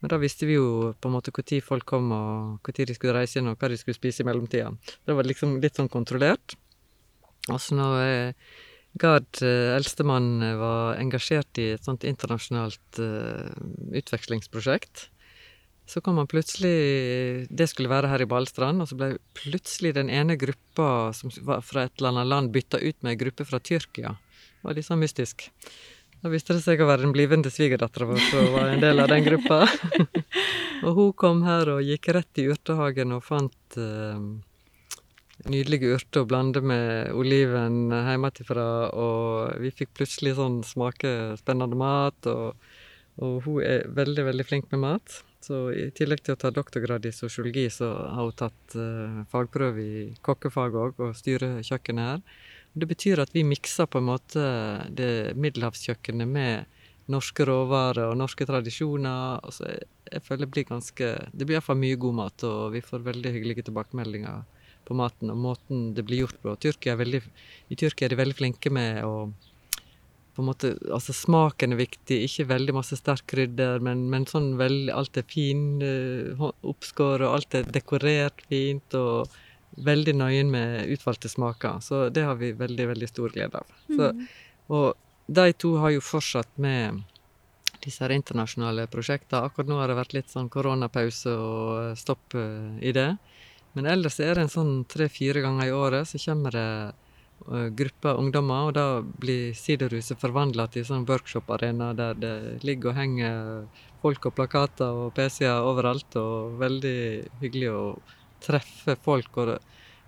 Men 0.00 0.10
da 0.10 0.18
visste 0.18 0.48
vi 0.48 0.56
jo 0.56 0.94
på 0.98 1.10
en 1.10 1.14
måte 1.14 1.34
når 1.36 1.60
folk 1.62 1.84
kom, 1.86 2.08
og 2.16 2.64
når 2.64 2.86
de 2.88 2.96
skulle 2.96 3.14
reise 3.14 3.38
inn, 3.38 3.52
og 3.52 3.60
hva 3.60 3.68
de 3.68 3.76
skulle 3.76 3.94
spise 3.94 4.24
i 4.24 4.26
mellomtida. 4.26 4.72
Det 5.04 5.14
var 5.14 5.28
liksom 5.28 5.60
litt 5.60 5.76
sånn 5.76 5.92
kontrollert. 5.92 6.56
Og 7.52 7.60
så 7.60 7.76
når 7.76 8.42
Gard, 9.00 9.40
eh, 9.40 9.72
eldstemann, 9.76 10.42
var 10.58 10.98
engasjert 11.00 11.58
i 11.58 11.70
et 11.76 11.84
sånt 11.84 12.04
internasjonalt 12.04 13.00
uh, 13.00 13.48
utvekslingsprosjekt. 13.96 15.08
Så 15.88 16.00
kom 16.00 16.18
han 16.20 16.28
plutselig 16.30 17.48
Det 17.50 17.66
skulle 17.68 17.90
være 17.90 18.08
her 18.12 18.22
i 18.22 18.28
Balestrand, 18.28 18.84
og 18.84 18.90
så 18.90 18.98
ble 18.98 19.08
plutselig 19.36 19.94
den 19.96 20.12
ene 20.12 20.36
gruppa 20.40 21.10
som 21.16 21.32
var 21.42 21.64
fra 21.66 21.86
et 21.86 21.96
eller 21.98 22.12
annet 22.12 22.30
land, 22.30 22.52
bytta 22.52 22.78
ut 22.78 23.00
med 23.02 23.16
ei 23.16 23.22
gruppe 23.24 23.48
fra 23.48 23.60
Tyrkia. 23.60 24.14
Det 24.14 24.68
var 24.68 24.78
litt 24.78 24.86
sånn 24.86 25.02
mystisk. 25.02 25.48
Da 26.22 26.30
viste 26.30 26.54
det 26.54 26.62
seg 26.62 26.80
å 26.80 26.86
være 26.86 27.02
den 27.02 27.16
blivende 27.16 27.50
svigerdattera 27.50 28.06
vår 28.12 28.20
som 28.28 28.52
var 28.54 28.70
en 28.70 28.84
del 28.84 29.02
av 29.02 29.10
den 29.10 29.24
gruppa. 29.26 29.64
og 30.86 31.00
hun 31.00 31.12
kom 31.18 31.42
her 31.48 31.72
og 31.72 31.82
gikk 31.82 32.12
rett 32.14 32.38
i 32.38 32.46
urtehagen 32.52 33.16
og 33.16 33.24
fant 33.26 33.80
nydelige 35.50 35.96
urter 35.96 36.22
å 36.22 36.28
blande 36.28 36.62
med 36.64 37.12
oliven 37.18 37.90
hjemmefra, 37.90 38.68
og 38.94 39.58
vi 39.62 39.72
fikk 39.74 39.92
plutselig 39.98 40.36
sånn 40.38 40.62
smake 40.66 41.34
spennende 41.40 41.78
mat, 41.78 42.30
og, 42.30 42.56
og 43.22 43.42
hun 43.46 43.60
er 43.66 43.86
veldig, 43.90 44.26
veldig 44.30 44.48
flink 44.48 44.70
med 44.74 44.82
mat. 44.84 45.22
Så 45.42 45.72
i 45.74 45.88
tillegg 45.90 46.22
til 46.22 46.36
å 46.36 46.38
ta 46.38 46.52
doktorgrad 46.54 47.06
i 47.08 47.14
sosiologi, 47.14 47.66
så 47.74 47.88
har 47.90 48.28
hun 48.28 48.36
tatt 48.38 48.76
uh, 48.78 49.22
fagprøve 49.32 49.82
i 49.82 50.04
kokkefag 50.22 50.76
òg, 50.78 51.02
og 51.02 51.16
styrer 51.18 51.58
kjøkkenet 51.66 52.10
her. 52.12 52.22
Det 52.72 52.88
betyr 52.88 53.20
at 53.24 53.34
vi 53.34 53.42
mikser 53.44 53.90
på 53.90 54.00
en 54.00 54.08
måte 54.08 54.44
det 54.94 55.34
middelhavskjøkkenet 55.36 56.30
med 56.30 56.78
norske 57.10 57.44
råvarer 57.44 58.12
og 58.12 58.16
norske 58.20 58.46
tradisjoner. 58.48 59.42
Altså, 59.42 59.66
jeg, 59.74 59.90
jeg 60.12 60.24
føler 60.24 60.46
det 60.46 60.52
blir 60.54 60.68
ganske 60.68 61.08
Det 61.32 61.46
blir 61.48 61.58
iallfall 61.58 61.80
mye 61.82 61.98
god 62.00 62.18
mat, 62.22 62.46
og 62.48 62.72
vi 62.76 62.84
får 62.86 63.04
veldig 63.10 63.34
hyggelige 63.34 63.66
tilbakemeldinger 63.68 64.46
på 64.88 64.96
maten 64.98 65.32
og 65.32 65.40
måten 65.40 65.88
det 65.96 66.04
blir 66.08 66.24
gjort 66.24 66.38
på. 66.42 66.54
Tyrkia 66.62 66.98
veldig, 67.00 67.22
I 67.72 67.78
Tyrkia 67.78 68.08
er 68.08 68.14
de 68.14 68.20
veldig 68.22 68.38
flinke 68.38 68.72
med 68.74 69.02
å 69.06 69.32
på 70.32 70.40
en 70.40 70.48
måte, 70.48 70.72
altså 70.88 71.12
Smaken 71.12 71.74
er 71.74 71.80
viktig, 71.82 72.16
ikke 72.24 72.48
veldig 72.48 72.74
masse 72.76 72.96
sterk 72.96 73.26
krydder, 73.28 73.82
men, 73.84 74.06
men 74.12 74.24
sånn 74.28 74.54
veldig, 74.56 74.92
alt 74.96 75.18
er 75.20 75.26
fin 75.28 75.82
uh, 75.84 76.46
oppskåret, 76.64 77.26
og 77.26 77.36
alt 77.36 77.56
er 77.58 77.68
dekorert 77.68 78.40
fint, 78.48 78.96
og 78.96 79.28
veldig 79.84 80.14
nøye 80.16 80.46
med 80.48 80.88
utvalgte 80.92 81.28
smaker. 81.32 81.80
Så 81.84 82.06
det 82.12 82.24
har 82.28 82.40
vi 82.40 82.52
veldig, 82.56 82.88
veldig 82.94 83.08
stor 83.08 83.32
glede 83.34 83.60
av. 83.60 83.76
Så, 83.88 84.08
mm. 84.08 84.26
og 84.72 85.32
de 85.32 85.52
to 85.64 85.74
har 85.80 85.92
jo 85.94 86.04
fortsatt 86.04 86.56
med 86.60 87.02
disse 87.82 88.02
her 88.04 88.14
internasjonale 88.14 88.86
prosjektene. 88.90 89.44
Akkurat 89.48 89.68
nå 89.68 89.80
har 89.80 89.90
det 89.90 89.98
vært 89.98 90.16
litt 90.16 90.32
sånn 90.32 90.50
koronapause 90.52 91.32
og 91.36 92.00
stopp 92.00 92.36
uh, 92.38 92.72
i 92.80 92.94
det. 92.96 93.10
Men 93.72 93.88
ellers 93.88 94.18
er 94.20 94.36
det 94.36 94.46
en 94.46 94.52
sånn 94.52 94.74
tre-fire 94.90 95.40
ganger 95.44 95.68
i 95.70 95.76
året 95.76 96.08
så 96.08 96.20
kommer 96.20 96.52
det 96.56 96.68
grupper 97.42 97.70
gruppe 97.74 98.14
ungdommer, 98.14 98.68
og 98.68 98.74
da 98.74 99.02
blir 99.02 99.54
Siderhuset 99.54 100.20
forvandla 100.20 100.68
til 100.70 100.84
sånn 100.86 101.06
workshop-arena 101.08 101.92
der 101.94 102.14
det 102.14 102.34
ligger 102.62 102.92
og 102.92 102.96
henger 102.96 103.64
folk 104.02 104.26
og 104.26 104.34
plakater 104.36 104.92
og 105.04 105.14
PC-er 105.14 105.62
overalt, 105.66 106.16
og 106.16 106.58
veldig 106.60 107.28
hyggelig 107.40 107.70
å 107.70 107.82
treffe 108.42 108.96
folk. 109.02 109.36
og 109.36 109.58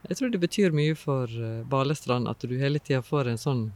Jeg 0.08 0.16
tror 0.18 0.30
det 0.30 0.40
betyr 0.40 0.74
mye 0.74 0.94
for 0.94 1.24
eh, 1.26 1.64
Balestrand 1.64 2.28
at 2.28 2.40
du 2.42 2.56
hele 2.58 2.78
tida 2.78 3.02
får 3.02 3.30
en 3.30 3.38
sånn, 3.38 3.66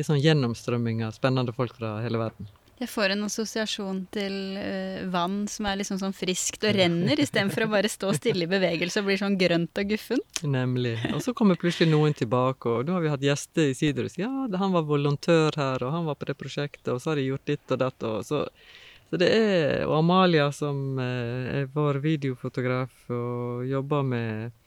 sånn 0.00 0.22
gjennomstrømming 0.22 1.04
av 1.04 1.14
spennende 1.14 1.52
folk 1.52 1.76
fra 1.76 2.00
hele 2.02 2.18
verden. 2.18 2.48
Jeg 2.80 2.90
får 2.90 3.12
en 3.14 3.22
assosiasjon 3.28 4.00
til 4.14 4.34
uh, 4.58 5.04
vann 5.12 5.44
som 5.50 5.68
er 5.70 5.78
liksom 5.78 6.00
sånn 6.00 6.14
friskt 6.16 6.64
og 6.66 6.74
renner, 6.74 7.20
istedenfor 7.22 7.68
å 7.68 7.70
bare 7.76 7.90
stå 7.90 8.10
stille 8.16 8.48
i 8.48 8.50
bevegelse 8.50 9.02
og 9.02 9.10
bli 9.10 9.18
sånn 9.20 9.36
grønt 9.38 9.78
og 9.78 9.92
guffent. 9.92 10.42
Nemlig. 10.42 10.96
Og 11.14 11.22
så 11.22 11.34
kommer 11.38 11.60
plutselig 11.60 11.92
noen 11.92 12.16
tilbake, 12.18 12.72
og 12.72 12.88
nå 12.88 12.96
har 12.96 13.04
vi 13.04 13.12
hatt 13.12 13.28
gjester 13.28 13.70
i 13.70 13.76
Sidrus. 13.78 14.18
Ja, 14.18 14.32
han 14.58 14.74
var 14.74 14.88
volontør 14.88 15.54
her, 15.60 15.86
og 15.86 15.94
han 15.94 16.08
var 16.10 16.18
på 16.18 16.28
det 16.30 16.38
prosjektet, 16.40 16.90
og 16.90 16.98
så 16.98 17.12
har 17.12 17.22
de 17.22 17.28
gjort 17.28 17.46
ditt 17.52 17.76
og 17.76 17.82
datt. 17.84 18.08
Og 18.10 18.26
så, 18.26 18.42
så 19.10 19.22
det 19.22 19.30
er 19.30 19.86
Og 19.86 20.00
Amalia, 20.00 20.50
som 20.50 20.98
uh, 20.98 21.54
er 21.60 21.70
vår 21.74 22.02
videofotograf 22.02 23.14
og 23.14 23.64
jobber 23.70 24.02
med 24.02 24.60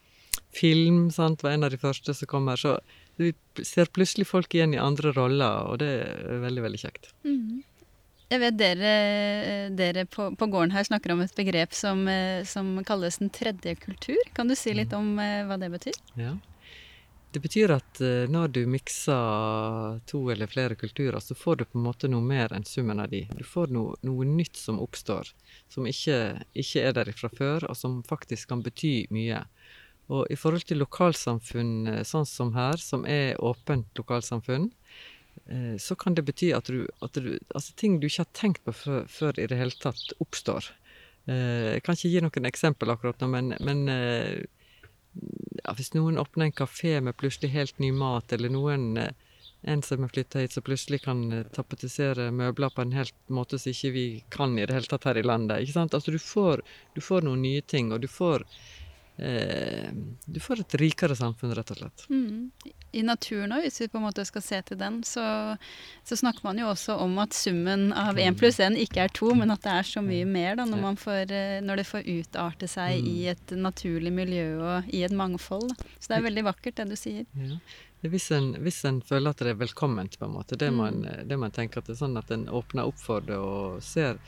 film, 0.55 1.09
sant, 1.11 1.43
var 1.43 1.57
en 1.57 1.67
av 1.67 1.75
de 1.75 1.79
første 1.81 2.15
som 2.15 2.29
kom 2.31 2.47
her. 2.47 2.55
Så 2.55 2.77
vi 3.19 3.33
ser 3.65 3.91
plutselig 3.91 4.29
folk 4.29 4.53
igjen 4.55 4.75
i 4.77 4.81
andre 4.81 5.11
roller, 5.11 5.67
og 5.67 5.81
det 5.81 5.89
er 6.05 6.45
veldig, 6.45 6.63
veldig 6.69 6.87
kjekt. 6.87 7.11
Mm. 7.27 7.65
Jeg 8.27 8.41
vet 8.43 8.57
dere, 8.59 8.91
dere 9.71 10.03
på, 10.11 10.27
på, 10.35 10.49
gården 10.51 10.73
her 10.75 10.83
snakker 10.83 11.13
om 11.13 11.21
et 11.23 11.35
begrep 11.35 11.71
som, 11.75 12.01
eh, 12.11 12.43
som, 12.43 12.73
kalles 12.87 13.21
den 13.21 13.31
tredje 13.31 13.77
kultur. 13.79 14.19
Kan 14.35 14.51
du 14.51 14.55
si 14.59 14.73
litt 14.75 14.91
om 14.95 15.15
eh, 15.23 15.45
hva 15.47 15.55
det 15.61 15.69
betyr? 15.71 15.95
Ja. 16.19 16.33
Det 17.31 17.39
betyr 17.43 17.71
at 17.77 18.01
eh, 18.03 18.27
når 18.27 18.51
du 18.57 18.61
mikser 18.67 20.01
to 20.11 20.25
eller 20.33 20.51
flere 20.51 20.75
kulturer, 20.75 21.21
så 21.23 21.39
får 21.39 21.55
du 21.55 21.65
på 21.69 21.79
en 21.79 21.87
måte 21.87 22.11
noe 22.11 22.23
mer 22.23 22.51
enn 22.55 22.67
summen 22.67 22.99
av 22.99 23.13
de. 23.15 23.23
Du 23.31 23.45
får 23.47 23.71
noe, 23.71 23.95
noe 24.03 24.27
nytt 24.27 24.59
som 24.59 24.81
oppstår, 24.83 25.31
som 25.71 25.87
ikke, 25.87 26.41
ikke 26.51 26.83
er 26.83 26.99
der 26.99 27.15
fra 27.15 27.31
før, 27.31 27.69
og 27.71 27.79
som 27.79 28.01
faktisk 28.07 28.51
kan 28.51 28.63
bety 28.65 29.05
mye. 29.15 29.45
Og 30.11 30.27
i 30.31 30.35
forhold 30.39 30.67
til 30.67 30.83
lokalsamfunn 30.83 32.03
sånn 32.07 32.27
som 32.27 32.51
her, 32.55 32.79
som 32.79 33.07
er 33.07 33.39
åpent 33.43 33.87
lokalsamfunn, 33.99 34.67
så 35.79 35.95
kan 35.95 36.15
det 36.17 36.25
bety 36.27 36.51
at, 36.55 36.69
du, 36.71 36.87
at 37.05 37.13
du, 37.13 37.37
altså 37.55 37.73
ting 37.79 37.99
du 37.99 38.07
ikke 38.07 38.25
har 38.25 38.33
tenkt 38.37 38.63
på 38.65 38.73
før, 38.75 39.07
før, 39.11 39.39
i 39.39 39.47
det 39.49 39.59
hele 39.59 39.75
tatt 39.81 40.15
oppstår. 40.23 40.71
Eh, 41.27 41.77
jeg 41.77 41.83
kan 41.85 41.97
ikke 41.97 42.11
gi 42.13 42.23
noen 42.23 42.49
eksempel 42.49 42.93
akkurat 42.93 43.21
nå, 43.23 43.29
men, 43.31 43.53
men 43.63 43.85
eh, 43.91 44.45
ja, 45.63 45.75
hvis 45.77 45.93
noen 45.95 46.19
åpner 46.21 46.47
en 46.47 46.55
kafé 46.55 46.97
med 47.03 47.17
plutselig 47.19 47.51
helt 47.53 47.79
ny 47.83 47.91
mat, 47.95 48.31
eller 48.33 48.53
noen 48.53 48.93
en 49.67 49.81
som 49.83 50.03
har 50.05 50.11
flytta 50.13 50.39
hit, 50.39 50.53
som 50.53 50.63
plutselig 50.63 51.01
kan 51.03 51.23
tapetisere 51.55 52.29
møbler 52.31 52.71
på 52.71 52.83
en 52.83 52.93
helt 52.95 53.15
måte 53.33 53.57
som 53.59 53.73
ikke 53.73 53.93
vi 53.95 54.05
kan 54.31 54.53
i 54.55 54.65
det 54.65 54.75
hele 54.75 54.89
tatt 54.91 55.07
her 55.09 55.17
i 55.19 55.25
landet. 55.25 55.63
ikke 55.63 55.75
sant? 55.79 55.97
Altså 55.97 56.13
Du 56.13 56.19
får, 56.21 56.61
du 56.95 57.01
får 57.01 57.25
noen 57.25 57.41
nye 57.41 57.63
ting, 57.65 57.91
og 57.91 58.03
du 58.05 58.07
får 58.07 58.45
eh, 59.17 59.89
Du 60.25 60.39
får 60.39 60.61
et 60.63 60.75
rikere 60.81 61.15
samfunn, 61.15 61.53
rett 61.55 61.71
og 61.73 61.79
slett. 61.79 62.05
Mm. 62.09 62.51
I 62.97 63.03
naturen 63.05 63.53
òg, 63.55 63.65
hvis 63.65 63.81
vi 63.81 63.89
på 63.91 63.99
en 63.99 64.05
måte 64.07 64.25
skal 64.27 64.43
se 64.45 64.61
til 64.69 64.79
den, 64.79 65.01
så, 65.07 65.25
så 66.07 66.17
snakker 66.19 66.45
man 66.47 66.61
jo 66.61 66.69
også 66.71 66.97
om 67.03 67.17
at 67.23 67.35
summen 67.37 67.91
av 67.93 68.19
én 68.21 68.37
pluss 68.37 68.61
én 68.63 68.77
ikke 68.79 69.05
er 69.05 69.13
to, 69.13 69.33
men 69.37 69.51
at 69.53 69.63
det 69.65 69.73
er 69.73 69.89
så 69.89 70.03
mye 70.05 70.27
mer 70.29 70.57
da, 70.59 70.67
når, 70.69 71.01
får, 71.01 71.33
eh, 71.35 71.57
når 71.65 71.81
det 71.81 71.89
får 71.89 72.07
utarte 72.13 72.71
seg 72.71 73.01
mm. 73.01 73.11
i 73.11 73.17
et 73.33 73.57
naturlig 73.57 74.13
miljø 74.13 74.47
og 74.61 74.89
i 74.93 75.03
et 75.07 75.15
mangfold. 75.15 75.69
Da. 75.73 75.91
Så 75.99 76.13
det 76.13 76.19
er 76.19 76.29
veldig 76.29 76.47
vakkert, 76.51 76.79
det 76.79 76.89
du 76.93 76.97
sier. 76.99 77.27
Ja. 77.37 77.59
Hvis 78.05 78.29
en, 78.31 78.51
hvis 78.61 78.83
en, 78.85 79.01
føler 79.01 79.33
at 79.33 79.41
det 79.41 79.55
er 79.55 79.59
velkomment, 79.59 80.19
på 80.19 80.27
en 80.27 80.35
måte, 80.35 80.57
det 80.59 80.69
man, 80.73 81.01
en, 81.01 81.27
det 81.27 81.37
man 81.41 81.53
tenker 81.53 81.81
at 81.81 81.89
det 81.89 81.95
er 81.95 82.03
sånn 82.03 82.19
at 82.19 82.29
en 82.31 82.45
åpner 82.53 82.85
opp 82.85 82.99
for 83.01 83.25
det 83.25 83.37
og 83.41 83.81
ser 83.83 84.19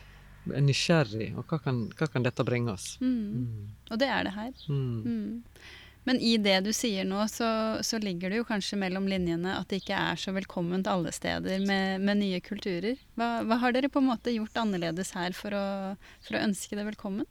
er 0.56 0.64
nysgjerrig. 0.66 1.34
Og 1.40 1.46
hva 1.50 1.60
kan, 1.64 1.86
hva 1.98 2.08
kan 2.12 2.26
dette 2.26 2.46
bringe 2.48 2.74
oss? 2.74 2.96
Mm. 3.04 3.44
Mm. 3.44 3.70
Og 3.90 4.02
det 4.02 4.10
er 4.10 4.26
det 4.28 4.34
her. 4.38 4.52
Mm. 4.70 4.98
mm. 5.06 5.62
Men 6.08 6.18
i 6.26 6.38
det 6.42 6.56
du 6.66 6.72
sier 6.74 7.06
nå, 7.06 7.20
så, 7.30 7.48
så, 7.86 8.00
ligger 8.02 8.32
det 8.32 8.40
jo 8.40 8.46
kanskje 8.48 8.80
mellom 8.82 9.06
linjene 9.12 9.52
at 9.60 9.70
det 9.70 9.82
ikke 9.84 9.98
er 10.00 10.18
så 10.18 10.32
velkomment 10.34 10.88
alle 10.90 11.12
steder 11.14 11.62
med, 11.68 12.02
med 12.02 12.22
nye 12.22 12.40
kulturer. 12.42 12.98
Hva, 13.20 13.44
hva, 13.46 13.60
har 13.62 13.76
dere 13.76 13.92
på 13.92 14.02
en 14.02 14.08
måte 14.08 14.34
gjort 14.34 14.58
annerledes 14.58 15.12
her 15.18 15.36
for 15.38 15.54
å, 15.54 15.66
for 16.26 16.40
å, 16.40 16.44
ønske 16.48 16.80
det 16.80 16.88
velkommen? 16.88 17.28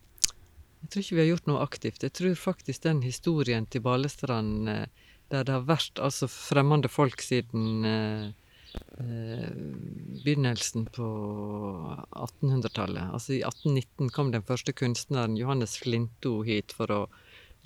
Jeg 0.85 0.93
tror 0.93 1.03
ikke 1.03 1.17
vi 1.17 1.25
har 1.25 1.31
gjort 1.33 1.49
noe 1.51 1.65
aktivt. 1.65 2.05
Jeg 2.07 2.15
tror 2.15 2.39
faktisk 2.39 2.85
den 2.85 3.01
historien 3.03 3.67
til 3.67 3.83
Balestrand 3.83 4.71
eh, 4.71 5.09
der 5.33 5.49
det 5.49 5.57
har 5.57 5.67
vært 5.69 5.99
altså 6.01 6.29
fremmede 6.31 6.91
folk 6.93 7.25
siden 7.25 7.89
eh, 7.89 8.29
begynnelsen 10.25 10.89
på 10.95 11.09
1800-tallet. 12.11 13.13
Altså 13.15 13.37
I 13.37 13.43
1819 13.47 14.11
kom 14.15 14.33
den 14.35 14.45
første 14.47 14.75
kunstneren 14.77 15.37
Johannes 15.39 15.77
Flinto 15.81 16.41
hit 16.47 16.75
for 16.77 16.93
å 16.95 17.01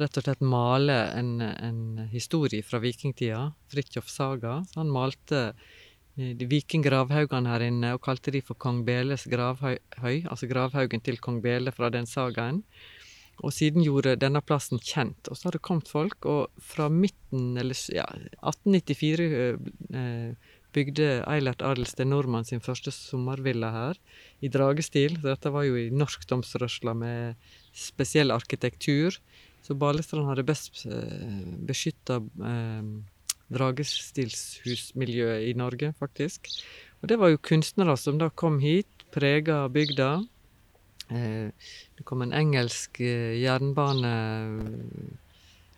rett 0.00 0.18
og 0.18 0.26
slett 0.26 0.44
male 0.44 0.96
en, 1.16 1.36
en 1.42 2.08
historie 2.12 2.64
fra 2.64 2.80
vikingtida. 2.82 3.50
Fridtjof 3.72 4.08
Saga. 4.10 4.60
Så 4.70 4.80
han 4.80 4.92
malte 4.92 5.42
eh, 6.16 6.32
de 6.38 6.48
vikinggravhaugene 6.48 7.52
her 7.52 7.66
inne 7.68 7.94
og 7.96 8.02
kalte 8.06 8.34
de 8.34 8.42
for 8.44 8.58
kong 8.60 8.82
Beles 8.88 9.26
gravhøy, 9.30 9.78
altså 10.24 10.50
gravhaugen 10.50 11.04
til 11.04 11.20
kong 11.22 11.42
Bele 11.44 11.74
fra 11.74 11.92
den 11.92 12.08
sagaen. 12.08 12.62
Og 13.42 13.54
siden 13.54 13.82
gjorde 13.82 14.18
denne 14.20 14.42
plassen 14.44 14.78
kjent. 14.78 15.28
Og 15.28 15.38
så 15.38 15.48
har 15.48 15.56
det 15.56 15.64
kommet 15.64 15.88
folk, 15.90 16.26
og 16.28 16.62
fra 16.62 16.88
midten, 16.92 17.56
eller 17.58 17.78
ja, 17.90 18.04
1894 18.44 19.30
eh, 19.32 20.51
bygde 20.74 21.22
Eilert 21.28 21.62
Adelsten 21.62 22.10
Nordmann 22.12 22.46
sin 22.48 22.62
første 22.64 22.92
sommervilla 22.94 23.70
her, 23.74 24.00
i 24.40 24.48
dragestil. 24.52 25.18
Dette 25.22 25.52
var 25.52 25.66
jo 25.68 25.76
i 25.78 25.90
norsk 25.92 26.26
domsrørsla 26.30 26.94
med 26.96 27.34
spesiell 27.76 28.30
arkitektur. 28.34 29.18
Så 29.62 29.76
Balestrand 29.78 30.26
hadde 30.26 30.46
best 30.46 30.86
eh, 30.88 31.42
beskytta 31.68 32.18
eh, 32.18 32.82
dragestilshusmiljøet 33.52 35.48
i 35.50 35.54
Norge, 35.58 35.92
faktisk. 36.00 36.48
Og 37.02 37.08
det 37.10 37.18
var 37.20 37.32
jo 37.32 37.42
kunstnere 37.42 37.96
som 37.98 38.18
da 38.18 38.30
kom 38.30 38.60
hit, 38.62 38.90
prega 39.14 39.68
bygda. 39.72 40.10
Eh, 41.12 41.50
det 41.98 42.06
kom 42.08 42.22
en 42.24 42.34
engelsk 42.36 43.00
eh, 43.04 43.34
jernbane 43.42 44.12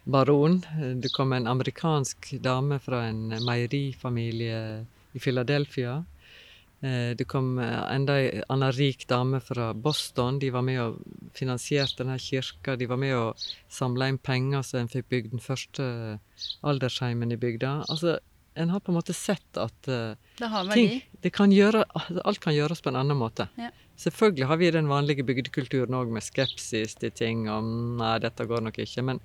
baron. 0.04 0.60
Det 1.02 1.12
kom 1.12 1.32
en 1.32 1.46
amerikansk 1.46 2.34
dame 2.42 2.78
fra 2.78 3.04
en 3.08 3.28
meierifamilie 3.44 4.86
i 5.12 5.18
Philadelphia. 5.18 6.04
Eh, 6.80 7.16
det 7.16 7.24
kom 7.24 7.58
enda 7.58 8.18
en 8.20 8.42
annen 8.48 8.72
rik 8.72 9.06
dame 9.08 9.40
fra 9.40 9.72
Boston. 9.74 10.38
De 10.38 10.50
var 10.50 10.62
med 10.66 10.80
og 10.82 10.98
finansierte 11.34 12.02
denne 12.02 12.18
kirka. 12.20 12.76
De 12.76 12.88
var 12.90 13.00
med 13.00 13.16
og 13.16 13.46
samla 13.72 14.10
inn 14.12 14.20
penger 14.20 14.66
så 14.66 14.80
en 14.82 14.92
fikk 14.92 15.08
bygd 15.08 15.34
den 15.36 15.44
første 15.44 15.88
aldersheimen 16.62 17.32
i 17.32 17.40
bygda. 17.40 17.78
Altså, 17.88 18.18
en 18.54 18.70
har 18.70 18.80
på 18.84 18.92
en 18.92 18.98
måte 18.98 19.16
sett 19.16 19.58
at 19.58 19.74
det. 19.88 20.16
Ting, 20.74 21.00
kan 21.32 21.52
gjøre, 21.52 21.86
alt 22.22 22.42
kan 22.42 22.54
gjøres 22.54 22.84
på 22.84 22.92
en 22.92 23.00
annen 23.00 23.18
måte. 23.18 23.48
Ja. 23.58 23.72
Selvfølgelig 23.96 24.46
har 24.50 24.58
vi 24.58 24.70
den 24.74 24.90
vanlige 24.90 25.24
bygdekulturen 25.26 25.94
òg, 25.94 26.10
med 26.10 26.24
skepsis 26.26 26.96
til 26.98 27.12
ting 27.14 27.46
om 27.50 27.96
nei, 28.00 28.16
dette 28.22 28.46
går 28.50 28.64
nok 28.66 28.78
ikke. 28.82 29.04
Men 29.06 29.20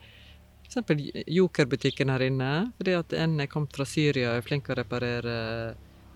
f.eks. 0.69 1.23
Joker-butikken 1.27 2.13
her 2.13 2.25
inne. 2.29 2.53
Fordi 2.77 2.97
at 2.97 3.13
en 3.17 3.39
er 3.41 3.51
kommet 3.51 3.75
fra 3.75 3.87
Syria 3.89 4.33
og 4.33 4.41
er 4.41 4.47
flink 4.47 4.67
til 4.67 4.77
å 4.77 4.81
reparere 4.81 5.37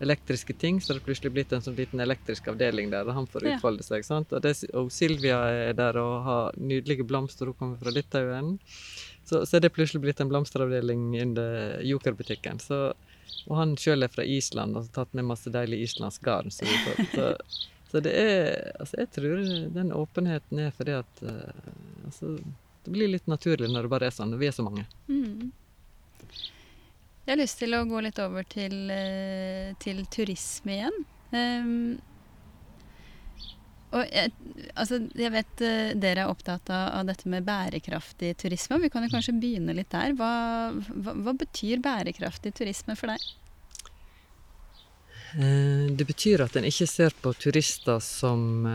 elektriske 0.03 0.53
ting, 0.53 0.81
så 0.81 0.93
det 0.93 0.99
har 0.99 1.05
plutselig 1.05 1.31
blitt 1.31 1.53
en 1.53 1.61
sånn 1.63 1.77
liten 1.77 2.01
elektrisk 2.03 2.47
avdeling 2.51 2.89
der, 2.91 3.07
og 3.07 3.15
han 3.17 3.27
får 3.29 3.47
utfolde 3.53 3.85
seg. 3.85 4.05
sant? 4.05 4.33
Og, 4.33 4.41
det, 4.43 4.55
og, 4.73 4.91
Silvia 4.91 5.39
er 5.69 5.77
der 5.77 5.99
og 6.01 6.13
har 6.27 6.57
nydelige 6.59 7.05
blomster, 7.07 7.49
hun 7.49 7.57
kommer 7.59 7.79
fra 7.79 7.93
Litauen. 7.93 8.57
Så, 9.23 9.45
så 9.47 9.57
er 9.57 9.63
det 9.63 9.73
plutselig 9.75 10.03
blitt 10.03 10.19
en 10.19 10.31
blomsteravdeling 10.31 11.13
innen 11.15 11.85
Joker-butikken. 11.87 12.59
Og 13.47 13.55
han 13.59 13.77
sjøl 13.79 14.05
er 14.05 14.11
fra 14.11 14.25
Island 14.27 14.75
og 14.75 14.87
har 14.87 14.97
tatt 15.03 15.15
med 15.15 15.29
masse 15.29 15.51
deilig 15.53 15.85
islandsk 15.87 16.25
garn. 16.25 16.51
Så, 16.51 16.67
så, 17.13 17.31
så, 17.91 18.03
det 18.03 18.13
er 18.19 18.43
Altså, 18.79 18.99
jeg 18.99 19.11
tror 19.15 19.45
den 19.77 19.95
åpenheten 19.95 20.65
er 20.65 20.75
fordi 20.75 20.97
at 20.99 21.23
uh, 21.23 21.71
altså, 22.05 22.35
det 22.83 22.91
blir 22.91 23.11
litt 23.11 23.27
naturlig 23.31 23.69
når 23.71 23.85
det 23.85 23.91
bare 23.93 24.09
er 24.09 24.15
sånn. 24.15 24.35
Vi 24.39 24.49
er 24.49 24.55
så 24.55 24.65
mange. 24.65 24.85
Mm. 25.07 25.51
Jeg 27.23 27.31
har 27.31 27.39
lyst 27.39 27.61
til 27.61 27.75
å 27.77 27.85
gå 27.87 28.01
litt 28.03 28.17
over 28.19 28.43
til, 28.51 28.73
eh, 28.91 29.71
til 29.79 30.01
turisme 30.11 30.73
igjen. 30.75 30.97
Um, 31.31 31.93
og 33.93 34.09
jeg, 34.09 34.33
altså, 34.75 34.99
jeg 35.15 35.31
vet 35.31 35.63
uh, 35.63 35.93
dere 35.95 36.25
er 36.25 36.31
opptatt 36.33 36.67
av, 36.73 37.05
dette 37.07 37.29
med 37.31 37.45
bærekraftig 37.47 38.33
turisme. 38.41 38.81
Vi 38.83 38.89
kan 38.91 39.05
jo 39.05 39.13
kanskje 39.13 39.37
begynne 39.39 39.75
litt 39.77 39.93
der. 39.93 40.17
Hva, 40.19 40.33
hva, 40.75 41.15
hva 41.23 41.35
betyr 41.39 41.79
bærekraftig 41.85 42.51
turisme 42.59 42.97
for 42.99 43.13
deg? 43.13 43.23
Uh, 45.39 45.87
det 45.95 46.09
betyr 46.09 46.43
at 46.43 46.59
en 46.59 46.67
ikke 46.67 46.89
ser 46.91 47.15
på 47.23 47.31
turister 47.39 48.03
som 48.03 48.67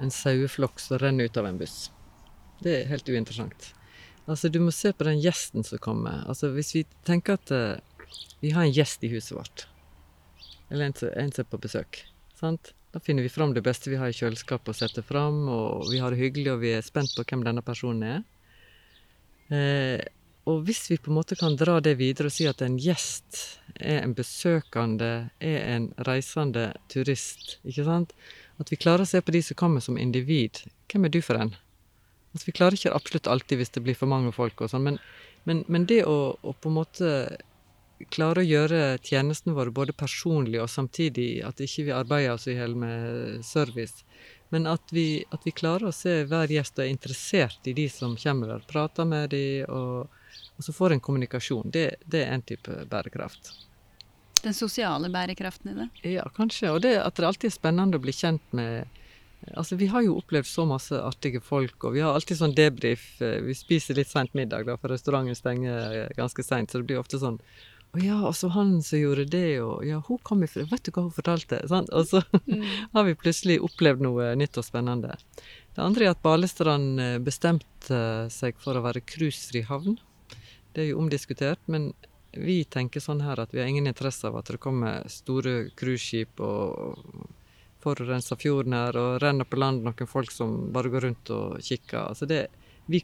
en 0.00 0.12
saueflokk 0.12 0.80
som 0.80 1.02
renner 1.04 1.28
ut 1.28 1.36
av 1.36 1.50
en 1.52 1.60
buss. 1.60 1.90
Det 2.62 2.72
er 2.72 2.90
helt 2.90 3.08
uinteressant. 3.08 3.72
Altså, 4.26 4.50
du 4.50 4.58
må 4.62 4.72
se 4.74 4.92
på 4.92 5.06
den 5.06 5.20
gjesten 5.22 5.66
som 5.66 5.82
kommer. 5.82 6.24
Altså, 6.26 6.50
hvis 6.54 6.74
vi 6.74 6.84
tenker 7.06 7.38
at 7.38 7.52
uh, 7.54 8.16
vi 8.42 8.52
har 8.56 8.66
en 8.66 8.74
gjest 8.74 9.04
i 9.06 9.12
huset 9.12 9.36
vårt, 9.36 9.66
eller 10.70 10.88
en, 10.88 10.96
en 11.14 11.32
som 11.32 11.44
er 11.44 11.50
på 11.52 11.62
besøk, 11.62 12.02
sant? 12.38 12.72
da 12.96 13.00
finner 13.00 13.26
vi 13.26 13.28
fram 13.28 13.50
det 13.52 13.60
beste 13.60 13.90
vi 13.92 13.98
har 14.00 14.08
i 14.08 14.16
kjøleskapet 14.16 14.70
og 14.72 14.76
setter 14.78 15.04
fram, 15.04 15.42
og 15.52 15.90
vi 15.90 15.98
har 16.00 16.14
det 16.14 16.20
hyggelig, 16.22 16.48
og 16.54 16.62
vi 16.62 16.70
er 16.72 16.84
spent 16.84 17.12
på 17.12 17.26
hvem 17.28 17.42
denne 17.44 17.60
personen 17.64 18.06
er. 18.08 18.22
Uh, 19.52 20.00
og 20.46 20.62
hvis 20.64 20.84
vi 20.88 20.96
på 21.02 21.10
en 21.10 21.18
måte 21.18 21.36
kan 21.36 21.58
dra 21.58 21.80
det 21.82 21.96
videre 21.98 22.30
og 22.30 22.34
si 22.34 22.46
at 22.46 22.62
en 22.62 22.78
gjest 22.78 23.42
er 23.74 24.00
en 24.00 24.14
besøkende, 24.16 25.28
er 25.42 25.58
en 25.74 25.90
reisende 26.06 26.70
turist, 26.88 27.58
ikke 27.66 27.84
sant? 27.84 28.14
At 28.62 28.70
vi 28.72 28.78
klarer 28.80 29.04
å 29.04 29.10
se 29.10 29.20
på 29.20 29.34
de 29.34 29.42
som 29.44 29.58
kommer 29.58 29.84
som 29.84 29.98
individ. 30.00 30.62
Hvem 30.88 31.08
er 31.08 31.12
du 31.12 31.20
for 31.26 31.42
en? 31.42 31.52
Altså, 32.36 32.50
vi 32.50 32.56
klarer 32.58 32.76
ikke 32.76 32.92
absolutt 32.92 33.28
alltid 33.32 33.62
hvis 33.62 33.70
det 33.72 33.80
blir 33.86 33.96
for 33.96 34.12
mange 34.12 34.28
folk, 34.36 34.60
og 34.60 34.68
sånn, 34.68 34.84
men, 34.84 34.98
men, 35.48 35.62
men, 35.72 35.86
det 35.88 36.02
å, 36.04 36.34
å, 36.36 36.52
på 36.52 36.68
en 36.68 36.74
måte 36.76 37.12
klare 38.12 38.42
å 38.42 38.44
gjøre 38.44 38.80
tjenestene 39.00 39.54
våre 39.56 39.72
både 39.72 39.94
personlig 39.96 40.60
og 40.60 40.68
samtidig 40.68 41.40
at 41.48 41.62
ikke 41.64 41.86
vi 41.86 41.94
arbeider 41.96 42.34
oss 42.34 42.44
i 42.52 42.58
hjel 42.58 42.76
med 42.76 43.40
service, 43.40 44.04
men 44.52 44.68
at 44.68 44.92
vi, 44.92 45.24
at 45.32 45.48
vi, 45.48 45.54
klarer 45.56 45.88
å 45.88 45.94
se 45.96 46.18
hver 46.28 46.52
gjest 46.52 46.76
og 46.76 46.84
er 46.84 46.92
interessert 46.92 47.72
i 47.72 47.72
de 47.78 47.88
som 47.88 48.18
kommer 48.20 48.52
der, 48.52 48.68
prater 48.68 49.08
med 49.08 49.32
de, 49.32 49.64
og, 49.64 50.12
og 50.58 50.68
så 50.68 50.76
får 50.76 50.98
en 50.98 51.02
kommunikasjon. 51.08 51.72
Det, 51.72 51.86
det, 52.04 52.26
er 52.26 52.36
en 52.36 52.44
type 52.44 52.84
bærekraft. 52.92 53.54
Den 54.44 54.54
sosiale 54.54 55.08
bærekraften 55.08 55.72
i 55.72 55.78
det? 55.80 55.88
Ja, 56.18 56.28
kanskje. 56.36 56.76
Og 56.76 56.84
det 56.84 56.98
at 57.00 57.16
det 57.16 57.32
alltid 57.32 57.48
er 57.48 57.56
spennende 57.56 57.96
å 57.96 58.04
bli 58.04 58.14
kjent 58.14 58.44
med 58.54 59.00
Altså, 59.54 59.76
Vi 59.76 59.86
har 59.86 60.02
jo 60.02 60.16
opplevd 60.18 60.48
så 60.48 60.64
masse 60.66 60.98
artige 60.98 61.40
folk, 61.44 61.76
og 61.84 61.94
vi 61.94 62.02
har 62.04 62.16
alltid 62.16 62.40
sånn 62.40 62.56
debrief. 62.56 63.06
Eh, 63.22 63.38
vi 63.44 63.54
spiser 63.54 63.98
litt 63.98 64.10
sent 64.10 64.34
middag, 64.34 64.66
da, 64.66 64.76
for 64.80 64.92
restauranten 64.92 65.38
stenger 65.38 65.94
eh, 65.94 66.14
ganske 66.16 66.42
seint. 66.42 66.70
Så 66.70 66.82
det 66.82 66.90
blir 66.90 67.02
ofte 67.02 67.20
sånn 67.22 67.38
Å 67.94 68.00
ja, 68.02 68.16
og 68.28 68.34
så 68.36 68.50
han 68.52 68.80
som 68.82 68.98
gjorde 68.98 69.28
det, 69.32 69.60
og 69.62 69.84
ja, 69.86 70.00
hun 70.08 70.18
kom 70.26 70.42
ifra 70.44 70.66
Vet 70.68 70.88
du 70.88 70.90
hva 70.92 71.06
hun 71.06 71.14
fortalte? 71.14 71.62
Sant? 71.70 71.92
Og 71.94 72.08
så 72.10 72.24
mm. 72.48 72.66
har 72.96 73.06
vi 73.06 73.14
plutselig 73.18 73.60
opplevd 73.64 74.02
noe 74.04 74.32
nytt 74.36 74.58
og 74.58 74.66
spennende. 74.66 75.14
Det 75.76 75.84
andre 75.84 76.08
er 76.08 76.16
at 76.16 76.24
Balestrand 76.24 77.00
eh, 77.00 77.16
bestemte 77.22 78.02
seg 78.32 78.58
for 78.60 78.76
å 78.76 78.84
være 78.84 79.04
cruisefri 79.06 79.62
havn. 79.68 80.00
Det 80.74 80.84
er 80.84 80.90
jo 80.90 81.00
omdiskutert, 81.00 81.62
men 81.72 81.92
vi 82.36 82.64
tenker 82.68 83.00
sånn 83.00 83.22
her 83.24 83.40
at 83.40 83.54
vi 83.54 83.62
har 83.62 83.70
ingen 83.70 83.88
interesse 83.88 84.26
av 84.28 84.36
at 84.40 84.50
det 84.52 84.60
kommer 84.60 85.06
store 85.08 85.70
cruiseskip 85.78 86.42
og 86.44 87.30
forurenser 87.86 88.38
fjorden 88.40 88.76
her, 88.76 88.98
og 88.98 89.18
renner 89.22 89.48
på 89.48 89.58
land 89.60 89.86
noen 89.86 90.10
folk 90.10 90.32
som 90.34 90.56
bare 90.74 90.92
går 90.92 91.06
rundt 91.08 91.34
og 91.34 91.58
kikker. 91.62 92.02
Altså 92.02 92.28
det, 92.30 92.46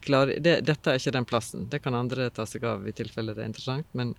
klarer, 0.02 0.38
det, 0.42 0.60
dette 0.66 0.90
er 0.90 1.00
ikke 1.00 1.16
den 1.18 1.28
plassen. 1.28 1.68
Det 1.70 1.82
kan 1.84 1.98
andre 1.98 2.30
ta 2.34 2.46
seg 2.48 2.66
av 2.68 2.88
i 2.88 2.94
tilfelle 2.96 3.36
det 3.36 3.44
er 3.44 3.52
interessant. 3.52 3.88
Men, 3.98 4.14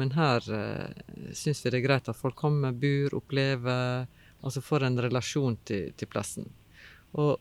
men 0.00 0.14
her 0.16 0.46
eh, 0.54 1.04
syns 1.36 1.62
vi 1.64 1.72
det 1.72 1.82
er 1.82 1.86
greit 1.86 2.10
at 2.10 2.18
folk 2.18 2.38
kommer, 2.38 2.74
bor, 2.74 3.14
opplever, 3.20 4.08
altså 4.40 4.64
får 4.64 4.88
en 4.88 5.00
relasjon 5.06 5.58
til, 5.68 5.94
til 5.96 6.10
plassen. 6.10 6.50
Og 7.18 7.38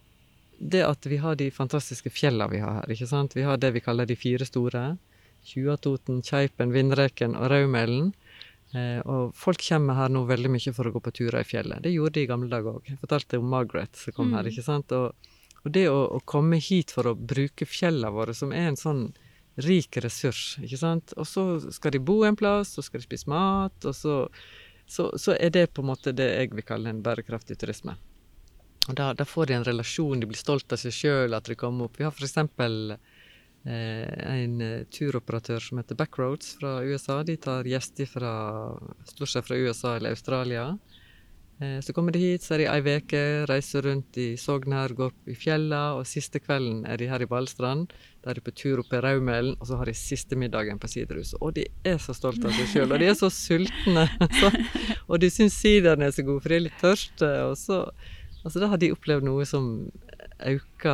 det 0.60 0.84
at 0.84 1.06
vi 1.08 1.20
har 1.24 1.38
de 1.40 1.50
fantastiske 1.52 2.12
fjellene 2.12 2.52
vi 2.52 2.64
har 2.64 2.82
her. 2.82 2.92
ikke 2.92 3.08
sant? 3.08 3.36
Vi 3.36 3.46
har 3.48 3.58
det 3.58 3.72
vi 3.76 3.84
kaller 3.84 4.06
de 4.06 4.18
fire 4.20 4.46
store. 4.46 4.98
Tjuatoten, 5.48 6.20
Keipen, 6.26 6.74
Vindreken 6.76 7.38
og 7.40 7.50
Raumelen. 7.54 8.12
Eh, 8.78 9.00
og 9.10 9.34
folk 9.38 9.62
kommer 9.66 9.98
her 9.98 10.12
nå 10.14 10.22
veldig 10.30 10.52
mye 10.54 10.74
for 10.76 10.86
å 10.86 10.94
gå 10.94 11.02
på 11.02 11.14
turer 11.22 11.42
i 11.42 11.48
fjellet. 11.48 11.82
Det 11.86 11.94
gjorde 11.94 12.20
de 12.20 12.26
i 12.26 12.30
gamle 12.30 12.52
dager 12.52 12.78
òg. 12.78 12.92
Jeg 12.92 13.02
fortalte 13.02 13.40
om 13.42 13.50
Margaret 13.50 13.98
som 13.98 14.16
kom 14.16 14.30
mm. 14.30 14.36
her. 14.38 14.50
ikke 14.52 14.66
sant? 14.66 14.94
Og, 14.94 15.32
og 15.64 15.74
det 15.76 15.88
å, 15.90 16.04
å, 16.18 16.22
komme 16.30 16.62
hit 16.62 16.94
for 16.96 17.10
å 17.10 17.16
bruke 17.18 17.66
fjellene 17.70 18.14
våre, 18.14 18.36
som 18.38 18.54
er 18.54 18.70
en 18.70 18.80
sånn 18.80 19.08
rik 19.66 19.98
ressurs, 20.04 20.54
ikke 20.64 20.80
sant. 20.80 21.16
Og 21.20 21.28
så 21.28 21.46
skal 21.74 21.96
de 21.96 22.04
bo 22.04 22.22
en 22.28 22.38
plass, 22.40 22.76
så 22.78 22.86
skal 22.86 23.02
de 23.02 23.10
spise 23.10 23.32
mat, 23.32 23.76
og 23.84 23.98
så, 23.98 24.20
så, 24.88 25.10
så 25.20 25.36
er 25.36 25.52
det 25.56 25.72
på 25.74 25.84
en 25.84 25.90
måte 25.90 26.16
det 26.16 26.30
jeg 26.30 26.54
vil 26.54 26.68
kalle 26.68 26.94
en 26.94 27.02
bærekraftig 27.04 27.58
turisme. 27.60 27.98
Og 28.90 28.96
da, 28.98 29.12
da 29.18 29.26
får 29.28 29.50
de 29.50 29.58
en 29.58 29.66
relasjon, 29.68 30.22
de 30.22 30.30
blir 30.30 30.40
stolt 30.40 30.72
av 30.74 30.80
seg 30.82 30.96
sjøl 30.96 31.36
at 31.38 31.50
de 31.50 31.58
kommer 31.60 31.90
opp. 31.90 32.00
Vi 32.00 32.06
har 32.08 32.14
for 32.16 32.26
eksempel 32.26 32.96
en 33.68 34.62
eh, 34.64 34.86
turoperatør 34.94 35.60
som 35.60 35.82
heter 35.82 35.98
Backroads 36.00 36.56
fra 36.62 36.80
USA. 36.86 37.20
De 37.24 37.36
tar 37.38 37.68
gjester 37.68 38.08
fra 38.08 38.34
stort 39.10 39.34
sett 39.34 39.48
fra 39.48 39.60
USA 39.60 39.98
eller 39.98 40.16
Australia. 40.16 40.72
Eh, 41.62 41.80
så 41.82 41.94
kommer 41.94 42.12
de 42.12 42.20
hit, 42.20 42.44
så 42.44 42.56
er 42.56 42.62
de 42.62 42.68
ei 42.72 43.00
uke, 43.02 43.22
reiser 43.50 43.84
rundt 43.84 44.18
i 44.18 44.30
Sogn 44.40 44.72
her, 44.72 44.94
går 44.96 45.12
opp 45.12 45.28
i 45.28 45.36
fjella, 45.36 45.82
og 45.98 46.08
siste 46.08 46.40
kvelden 46.40 46.86
er 46.88 47.02
de 47.02 47.10
her 47.12 47.20
i 47.20 47.28
Balestrand. 47.28 47.92
Da 48.24 48.32
er 48.32 48.40
de 48.40 48.44
på 48.46 48.54
tur 48.56 48.80
opp 48.80 48.94
i 48.96 49.02
Raumelen, 49.04 49.58
og 49.60 49.68
så 49.68 49.80
har 49.80 49.92
de 49.92 49.96
siste 49.98 50.40
middagen 50.40 50.80
på 50.80 50.88
siderhuset. 50.88 51.36
Og 51.44 51.58
de 51.58 51.68
er 51.84 52.00
så 52.00 52.16
stolte 52.16 52.48
av 52.48 52.56
seg 52.56 52.72
sjøl, 52.72 52.94
og 52.96 53.04
de 53.04 53.12
er 53.12 53.20
så 53.20 53.32
sultne. 53.34 54.08
Så, 54.40 54.54
og 55.10 55.20
de 55.20 55.28
syns 55.34 55.58
sideren 55.60 56.06
er 56.06 56.14
så 56.16 56.24
god, 56.24 56.40
for 56.40 56.54
de 56.54 56.60
er 56.60 56.66
litt 56.70 56.80
tørste. 56.80 57.28
Og 57.50 57.58
så, 57.60 57.82
altså, 58.46 58.62
da 58.62 58.70
har 58.72 58.80
de 58.80 58.94
opplevd 58.96 59.26
noe 59.28 59.48
som 59.48 59.90
auka 60.40 60.94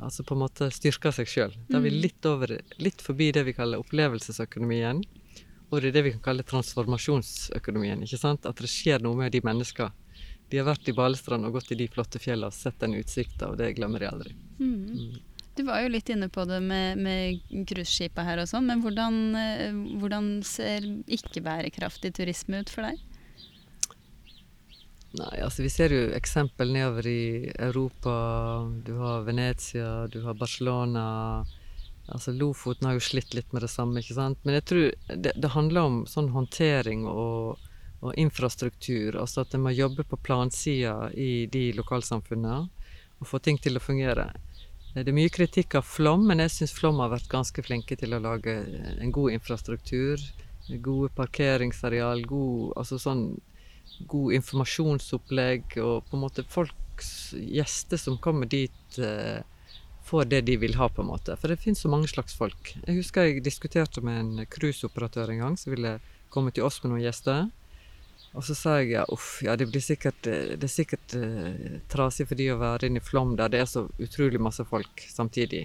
Altså 0.00 0.24
på 0.24 0.34
en 0.36 0.42
måte 0.42 0.70
styrka 0.74 1.12
seg 1.14 1.28
sjøl. 1.30 1.56
Da 1.68 1.78
er 1.78 1.86
vi 1.86 1.94
mm. 1.94 2.00
litt, 2.02 2.28
over, 2.28 2.56
litt 2.82 3.02
forbi 3.04 3.30
det 3.36 3.44
vi 3.48 3.56
kaller 3.56 3.82
opplevelsesøkonomien. 3.82 5.02
Og 5.70 5.80
det 5.80 5.90
er 5.90 5.96
det 5.98 6.04
vi 6.08 6.12
kan 6.16 6.24
kalle 6.30 6.46
transformasjonsøkonomien. 6.46 8.02
ikke 8.02 8.20
sant? 8.20 8.46
At 8.48 8.60
det 8.60 8.70
skjer 8.70 9.02
noe 9.04 9.18
med 9.18 9.32
de 9.32 9.42
menneskene. 9.46 9.92
De 10.50 10.58
har 10.58 10.66
vært 10.66 10.88
i 10.90 10.94
Balestrand 10.96 11.46
og 11.46 11.54
gått 11.54 11.70
i 11.70 11.78
de 11.78 11.86
flotte 11.92 12.18
fjellene 12.18 12.50
og 12.50 12.56
sett 12.56 12.80
den 12.82 12.96
utsikta, 12.98 13.52
og 13.52 13.60
det 13.60 13.68
glemmer 13.76 14.02
de 14.02 14.08
aldri. 14.08 14.32
Mm. 14.58 14.72
Mm. 14.98 15.20
Du 15.54 15.62
var 15.68 15.82
jo 15.84 15.92
litt 15.92 16.10
inne 16.10 16.26
på 16.32 16.42
det 16.48 16.58
med 16.64 17.38
cruiseskipa 17.68 18.24
her 18.26 18.42
og 18.42 18.48
sånn, 18.50 18.66
men 18.66 18.82
hvordan, 18.82 19.20
eh, 19.38 19.78
hvordan 20.00 20.28
ser 20.46 20.86
ikke-bærekraftig 21.06 22.14
turisme 22.18 22.64
ut 22.64 22.72
for 22.72 22.88
deg? 22.88 22.98
Nei, 25.10 25.40
altså 25.42 25.64
vi 25.64 25.70
ser 25.72 25.90
jo 25.90 26.02
eksempel 26.14 26.70
nedover 26.70 27.06
i 27.10 27.50
Europa. 27.58 28.12
Du 28.86 28.92
har 29.00 29.24
Venezia, 29.26 30.06
du 30.06 30.20
har 30.22 30.38
Barcelona. 30.38 31.06
Altså 32.10 32.34
Lofoten 32.34 32.86
har 32.86 32.94
jo 32.94 33.02
slitt 33.02 33.34
litt 33.34 33.50
med 33.52 33.64
det 33.66 33.72
samme, 33.72 33.98
ikke 34.02 34.18
sant. 34.18 34.38
Men 34.44 34.60
jeg 34.60 34.66
tror 34.70 34.84
det, 35.10 35.34
det 35.34 35.54
handler 35.56 35.88
om 35.88 35.98
sånn 36.10 36.30
håndtering 36.34 37.08
og, 37.10 37.58
og 38.00 38.14
infrastruktur. 38.22 39.18
Altså 39.18 39.42
at 39.42 39.54
en 39.54 39.66
må 39.66 39.74
jobbe 39.74 40.06
på 40.06 40.18
plansida 40.22 41.10
i 41.10 41.46
de 41.50 41.70
lokalsamfunnene 41.78 42.62
og 43.20 43.28
få 43.28 43.42
ting 43.42 43.58
til 43.58 43.76
å 43.76 43.82
fungere. 43.82 44.30
Det 44.94 45.06
er 45.06 45.14
mye 45.14 45.30
kritikk 45.30 45.76
av 45.78 45.86
Flom, 45.86 46.24
men 46.26 46.42
jeg 46.42 46.54
syns 46.54 46.72
Flom 46.74 46.98
har 47.02 47.12
vært 47.12 47.30
ganske 47.30 47.62
flinke 47.62 47.98
til 47.98 48.14
å 48.14 48.22
lage 48.22 48.56
en 48.96 49.12
god 49.14 49.36
infrastruktur. 49.36 50.22
Gode 50.82 51.10
parkeringsareal, 51.18 52.24
god, 52.26 52.72
altså 52.78 52.98
sånn, 52.98 53.24
god 54.08 54.34
informasjonsopplegg. 54.38 55.76
Og 55.82 56.08
på 56.08 56.16
en 56.16 56.24
måte 56.24 56.46
folks 56.48 57.32
gjester 57.36 58.00
som 58.00 58.18
kommer 58.18 58.50
dit, 58.50 58.98
eh, 58.98 59.42
får 60.04 60.24
det 60.24 60.40
de 60.48 60.56
vil 60.56 60.74
ha, 60.74 60.88
på 60.88 61.02
en 61.02 61.10
måte. 61.12 61.36
For 61.36 61.48
det 61.48 61.60
finnes 61.62 61.80
så 61.80 61.90
mange 61.92 62.08
slags 62.10 62.34
folk. 62.36 62.74
Jeg 62.86 62.96
husker 62.96 63.28
jeg 63.28 63.44
diskuterte 63.44 64.02
med 64.02 64.20
en 64.20 64.46
cruiseoperatør 64.50 65.30
en 65.30 65.44
gang 65.44 65.56
som 65.60 65.74
ville 65.74 65.98
komme 66.30 66.52
til 66.54 66.66
oss 66.66 66.82
med 66.82 66.94
noen 66.94 67.04
gjester. 67.04 67.50
Og 68.30 68.44
så 68.46 68.54
sa 68.54 68.76
jeg 68.78 68.92
ja, 68.94 69.04
uff, 69.10 69.40
ja, 69.42 69.56
det 69.58 69.66
blir 69.72 69.82
sikkert, 69.82 70.26
eh, 70.30 70.54
det 70.54 70.68
er 70.68 70.70
sikkert 70.72 71.14
uh, 71.18 71.78
trasig 71.90 72.28
for 72.30 72.38
de 72.38 72.46
å 72.52 72.60
være 72.60 72.86
inne 72.86 73.02
i 73.02 73.04
Flom 73.04 73.34
der 73.38 73.50
det 73.50 73.64
er 73.64 73.70
så 73.70 73.88
utrolig 73.98 74.38
masse 74.42 74.62
folk 74.70 75.02
samtidig. 75.10 75.64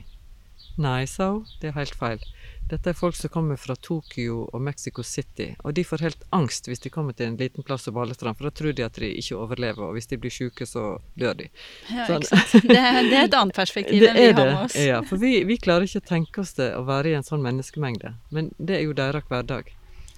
Nei, 0.76 1.06
sa 1.08 1.30
hun, 1.32 1.46
det 1.62 1.72
er 1.72 1.78
helt 1.78 1.96
feil. 1.96 2.24
Dette 2.66 2.90
er 2.90 2.98
folk 2.98 3.14
som 3.14 3.30
kommer 3.30 3.60
fra 3.62 3.76
Tokyo 3.78 4.48
og 4.50 4.62
Mexico 4.66 5.04
City, 5.06 5.52
og 5.62 5.76
de 5.78 5.84
får 5.86 6.02
helt 6.02 6.24
angst 6.34 6.66
hvis 6.66 6.82
de 6.82 6.90
kommer 6.90 7.14
til 7.14 7.30
en 7.30 7.38
liten 7.38 7.64
plass 7.64 7.86
som 7.86 7.94
Balestrand, 7.94 8.40
for 8.40 8.50
da 8.50 8.52
tror 8.58 8.74
de 8.74 8.86
at 8.88 8.98
de 8.98 9.12
ikke 9.22 9.38
overlever, 9.38 9.84
og 9.86 9.94
hvis 9.94 10.10
de 10.10 10.18
blir 10.18 10.34
syke, 10.34 10.66
så 10.66 10.98
dør 11.14 11.38
de. 11.44 11.48
Ja, 11.94 12.08
ikke 12.10 12.32
sant. 12.32 12.56
Det, 12.66 12.80
er, 12.80 13.02
det 13.06 13.20
er 13.20 13.30
et 13.30 13.38
annet 13.38 13.56
perspektiv 13.56 14.08
enn 14.10 14.18
vi 14.18 14.28
har 14.32 14.40
med 14.42 14.62
oss. 14.64 14.78
Ja, 14.82 15.00
for 15.06 15.22
vi, 15.22 15.36
vi, 15.46 15.60
klarer 15.62 15.86
ikke 15.86 16.02
å 16.02 16.10
tenke 16.10 16.42
oss 16.42 16.56
det 16.58 16.72
å 16.74 16.82
være 16.90 17.14
i 17.14 17.18
en 17.20 17.28
sånn 17.28 17.46
menneskemengde, 17.46 18.16
men 18.34 18.50
det 18.58 18.80
er 18.80 18.88
jo 18.88 18.98
deres 18.98 19.30
hverdag. 19.30 19.70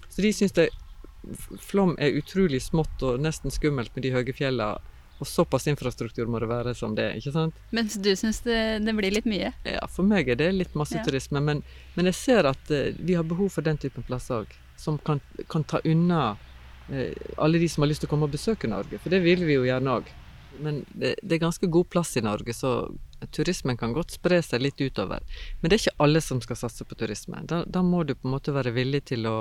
Så 0.08 0.24
de 0.24 0.34
syns 0.34 0.56
Flom 1.60 1.98
er 2.00 2.16
utrolig 2.16 2.62
smått 2.64 3.02
og 3.04 3.20
nesten 3.20 3.52
skummelt 3.52 3.92
med 3.98 4.06
de 4.06 4.14
høye 4.14 4.32
fjellene. 4.32 4.80
Og 5.18 5.28
såpass 5.28 5.68
infrastruktur 5.68 6.28
må 6.30 6.40
det 6.40 6.50
være 6.52 6.74
som 6.78 6.94
det 6.98 7.08
er, 7.10 7.16
ikke 7.18 7.34
sant? 7.34 7.62
Mens 7.74 7.98
du 7.98 8.12
syns 8.20 8.44
det, 8.46 8.60
det, 8.86 8.94
blir 8.98 9.16
litt 9.16 9.26
mye? 9.30 9.50
Ja, 9.66 9.88
for 9.90 10.06
meg 10.06 10.30
er 10.30 10.38
det 10.38 10.52
litt 10.54 10.78
masseturisme. 10.78 11.42
Ja. 11.42 11.46
Men, 11.50 11.64
men, 11.96 12.10
jeg 12.12 12.20
ser 12.20 12.50
at 12.50 12.74
uh, 12.74 12.92
vi 12.98 13.18
har 13.18 13.26
behov 13.26 13.50
for 13.56 13.66
den 13.66 13.82
typen 13.82 14.06
plasser 14.06 14.44
òg. 14.44 14.54
Som 14.78 15.00
kan, 15.02 15.22
kan, 15.50 15.66
ta 15.66 15.82
unna 15.90 16.36
uh, 16.38 17.12
alle 17.42 17.62
de 17.64 17.70
som 17.70 17.82
har 17.82 17.90
lyst 17.90 18.06
til 18.06 18.12
å 18.12 18.14
komme 18.14 18.30
og 18.30 18.36
besøke 18.38 18.70
Norge. 18.70 19.02
For 19.02 19.14
det 19.14 19.24
vil 19.26 19.42
vi 19.48 19.58
jo 19.58 19.66
gjerne 19.66 19.98
òg. 20.00 20.14
Men 20.62 20.84
det, 20.90 21.16
det, 21.24 21.36
er 21.36 21.46
ganske 21.48 21.70
god 21.70 21.90
plass 21.94 22.16
i 22.18 22.24
Norge, 22.26 22.54
så 22.54 22.72
turismen 23.34 23.78
kan 23.78 23.94
godt 23.94 24.14
spre 24.18 24.40
seg 24.46 24.62
litt 24.62 24.82
utover. 24.82 25.26
Men 25.62 25.70
det 25.70 25.78
er 25.78 25.84
ikke 25.86 26.06
alle 26.06 26.22
som 26.22 26.42
skal 26.46 26.60
satse 26.62 26.86
på 26.86 26.98
turisme. 26.98 27.42
Da, 27.50 27.64
da 27.66 27.82
må 27.86 28.04
du 28.06 28.14
på 28.14 28.30
en 28.30 28.36
måte 28.38 28.54
være 28.54 28.74
villig 28.78 29.08
til 29.12 29.26
å 29.30 29.38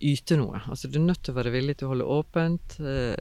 yte 0.00 0.36
noe. 0.36 0.60
Altså 0.68 0.88
Du 0.88 0.98
er 1.00 1.08
nødt 1.08 1.22
til 1.24 1.34
å 1.34 1.38
være 1.38 1.52
villig 1.54 1.78
til 1.78 1.88
å 1.88 1.94
holde 1.94 2.08
åpent. 2.18 2.78
Eh, 2.80 3.16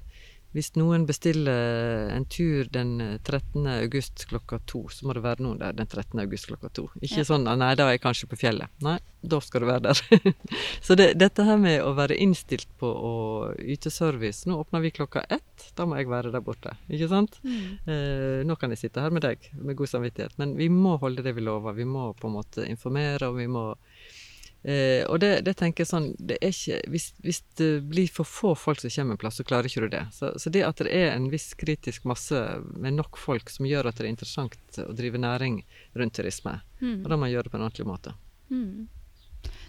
hvis 0.56 0.72
noen 0.80 1.03
bestiller 1.03 2.14
en 2.16 2.26
tur 2.32 2.70
den 2.72 2.95
13. 3.18 3.66
august 3.74 4.24
klokka 4.30 4.62
to, 4.70 4.86
så 4.88 5.08
må 5.08 5.16
det 5.18 5.26
være 5.26 5.43
noen 5.43 5.60
der 5.60 5.76
den 5.76 5.89
13. 5.89 6.22
august 6.24 6.47
klokka 6.47 6.72
to. 6.72 6.86
Ikke 7.01 7.26
ja. 7.26 7.28
sånn 7.28 7.43
'nei, 7.43 7.74
da 7.76 7.89
er 7.89 7.97
jeg 7.97 8.06
kanskje 8.06 8.30
på 8.32 8.39
fjellet'. 8.39 8.72
Nei, 8.86 8.95
da 9.20 9.41
skal 9.43 9.66
du 9.66 9.68
være 9.68 9.91
der. 9.91 9.99
så 10.86 10.95
det, 10.95 11.10
dette 11.20 11.43
her 11.43 11.60
med 11.60 11.82
å 11.84 11.91
være 11.97 12.16
innstilt 12.24 12.72
på 12.80 12.88
å 12.88 13.14
yte 13.60 13.91
service 13.91 14.45
Nå 14.47 14.62
åpner 14.62 14.84
vi 14.86 14.93
klokka 14.95 15.26
ett, 15.28 15.68
da 15.76 15.88
må 15.89 15.99
jeg 15.99 16.08
være 16.12 16.32
der 16.32 16.43
borte. 16.45 16.78
Ikke 16.88 17.12
sant? 17.12 17.36
Mm. 17.43 17.68
Eh, 17.91 18.39
nå 18.47 18.56
kan 18.60 18.72
jeg 18.72 18.86
sitte 18.86 19.03
her 19.03 19.12
med 19.12 19.26
deg 19.28 19.49
med 19.60 19.76
god 19.76 19.91
samvittighet, 19.91 20.38
men 20.39 20.56
vi 20.56 20.70
må 20.72 20.95
holde 21.01 21.26
det 21.26 21.36
vi 21.36 21.43
lover. 21.43 21.76
Vi 21.76 21.88
må 21.89 22.14
på 22.16 22.30
en 22.30 22.38
måte 22.38 22.64
informere, 22.70 23.28
og 23.28 23.41
vi 23.41 23.51
må 23.51 23.74
Eh, 24.66 25.03
og 25.05 25.20
det, 25.22 25.43
det, 25.45 25.53
tenker 25.59 25.84
jeg 25.84 25.91
sånn 25.91 26.07
det 26.18 26.39
ikke, 26.41 26.80
hvis, 26.89 27.11
hvis, 27.22 27.43
det 27.59 27.70
blir 27.86 28.09
for 28.09 28.26
få 28.26 28.55
folk 28.57 28.80
som 28.82 28.89
kommer 28.89 29.13
en 29.13 29.22
plass, 29.22 29.38
så 29.38 29.45
klarer 29.45 29.70
ikke 29.70 29.86
du 29.86 29.91
det. 29.93 30.01
Så, 30.16 30.32
så, 30.41 30.49
det 30.49 30.63
at 30.66 30.82
det 30.82 30.89
er 30.89 31.11
en 31.13 31.28
viss 31.30 31.51
kritisk 31.59 32.07
masse 32.09 32.39
med 32.74 32.97
nok 32.97 33.20
folk 33.22 33.51
som 33.53 33.68
gjør 33.70 33.91
at 33.91 33.99
det 33.99 34.07
er 34.07 34.13
interessant 34.16 34.80
å 34.82 34.88
drive 34.97 35.22
næring 35.22 35.59
rundt 35.93 36.18
turisme, 36.18 36.57
mm. 36.82 37.03
og 37.03 37.11
da 37.11 37.13
må 37.13 37.28
man 37.28 37.34
gjøre 37.36 37.45
det 37.45 37.53
på 37.53 37.61
en 37.61 37.68
ordentlig 37.68 37.88
måte. 37.91 38.16
Mm. 38.49 38.88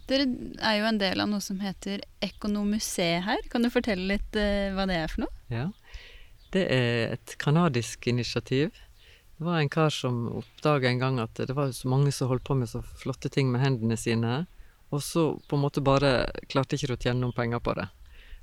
Dere 0.09 0.27
er 0.65 0.79
jo 0.79 0.89
en 0.89 1.03
del 1.03 1.21
av 1.21 1.29
noe 1.29 1.45
som 1.45 1.61
heter 1.61 2.01
Ekonomuseet 2.25 3.27
her. 3.27 3.45
Kan 3.53 3.67
du 3.67 3.73
fortelle 3.75 4.09
litt 4.15 4.41
eh, 4.41 4.73
hva 4.73 4.89
det 4.89 4.97
er 5.03 5.13
for 5.13 5.27
noe? 5.27 5.45
Ja, 5.53 5.69
Det 6.57 6.65
er 6.73 7.17
et 7.19 7.37
kanadisk 7.43 8.07
initiativ. 8.09 8.73
Det 9.37 9.45
var 9.45 9.61
en 9.61 9.69
kar 9.69 9.93
som 9.93 10.25
oppdaga 10.39 10.89
en 10.89 11.03
gang 11.03 11.19
at 11.21 11.37
det 11.37 11.53
var 11.53 11.75
så 11.77 11.91
mange 11.93 12.17
som 12.17 12.31
holdt 12.31 12.47
på 12.49 12.57
med 12.57 12.71
så 12.71 12.81
flotte 12.81 13.29
ting 13.29 13.51
med 13.53 13.61
hendene 13.61 13.99
sine. 14.01 14.47
Og 14.95 15.03
så 15.03 15.29
på 15.49 15.57
en 15.57 15.65
måte 15.65 15.83
bare 15.85 16.29
klarte 16.51 16.79
ikke 16.79 16.95
å 16.95 17.01
tjene 17.01 17.23
noen 17.25 17.37
penger 17.37 17.63
på 17.63 17.75
det. 17.79 17.89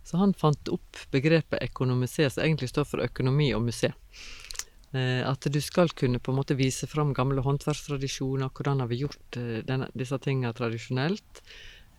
Så 0.04 0.20
han 0.20 0.34
fant 0.36 0.70
opp 0.74 1.00
begrepet 1.14 1.64
økonomisé, 1.64 2.28
som 2.30 2.44
egentlig 2.44 2.74
står 2.74 2.88
for 2.90 3.04
økonomi 3.06 3.54
og 3.56 3.64
museum. 3.70 3.96
Eh, 4.94 5.22
at 5.26 5.48
du 5.50 5.62
skal 5.64 5.90
kunne 5.98 6.20
på 6.20 6.34
en 6.34 6.38
måte 6.38 6.58
vise 6.60 6.88
fram 6.92 7.16
gamle 7.18 7.42
håndverkstradisjoner, 7.46 8.52
hvordan 8.54 8.84
har 8.84 8.92
vi 8.92 9.00
gjort 9.06 9.40
eh, 9.40 9.64
denne, 9.66 9.88
disse 9.98 10.20
tingene 10.22 10.54
tradisjonelt. 10.54 11.42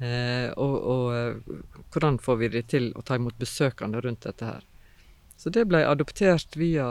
Eh, 0.04 0.50
og, 0.60 0.76
og 0.94 1.90
hvordan 1.94 2.20
får 2.22 2.38
vi 2.42 2.52
det 2.54 2.64
til 2.74 2.92
å 2.94 3.02
ta 3.06 3.16
imot 3.18 3.40
besøkende 3.40 4.04
rundt 4.04 4.28
dette 4.28 4.52
her. 4.52 4.68
Så 5.44 5.50
det 5.52 5.66
ble 5.68 5.82
adoptert 5.84 6.54
via 6.56 6.84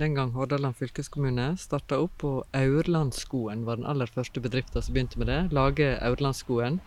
den 0.00 0.14
gang 0.16 0.30
Hordaland 0.32 0.78
fylkeskommune. 0.78 1.50
Starta 1.60 1.98
opp, 2.00 2.22
og 2.24 2.56
Aurlandskoen 2.56 3.66
var 3.66 3.76
den 3.76 3.84
aller 3.84 4.08
første 4.08 4.40
bedriften 4.40 4.80
som 4.80 4.96
begynte 4.96 5.20
med 5.20 5.28
det. 5.28 5.40
Lage 5.52 5.90
Aurlandskoen. 6.00 6.78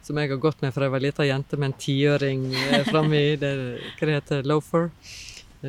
Som 0.00 0.16
jeg 0.16 0.32
har 0.32 0.40
gått 0.40 0.64
med 0.64 0.72
fra 0.72 0.88
jeg 0.88 0.94
var 0.94 1.04
lita 1.04 1.26
jente 1.28 1.58
med 1.60 1.68
en 1.68 1.76
tiøring 1.84 2.46
eh, 2.62 2.86
framme 2.88 3.20
i. 3.20 3.36
Det, 3.36 3.52
hva 3.98 4.08
det 4.08 4.16
heter 4.16 4.48
loafer? 4.48 4.88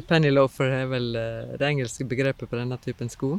Penny 0.08 0.32
loafer 0.32 0.72
er 0.78 0.88
vel 0.94 1.12
eh, 1.26 1.52
det 1.60 1.74
engelske 1.74 2.08
begrepet 2.08 2.48
på 2.48 2.62
denne 2.62 2.80
typen 2.80 3.12
sko. 3.12 3.34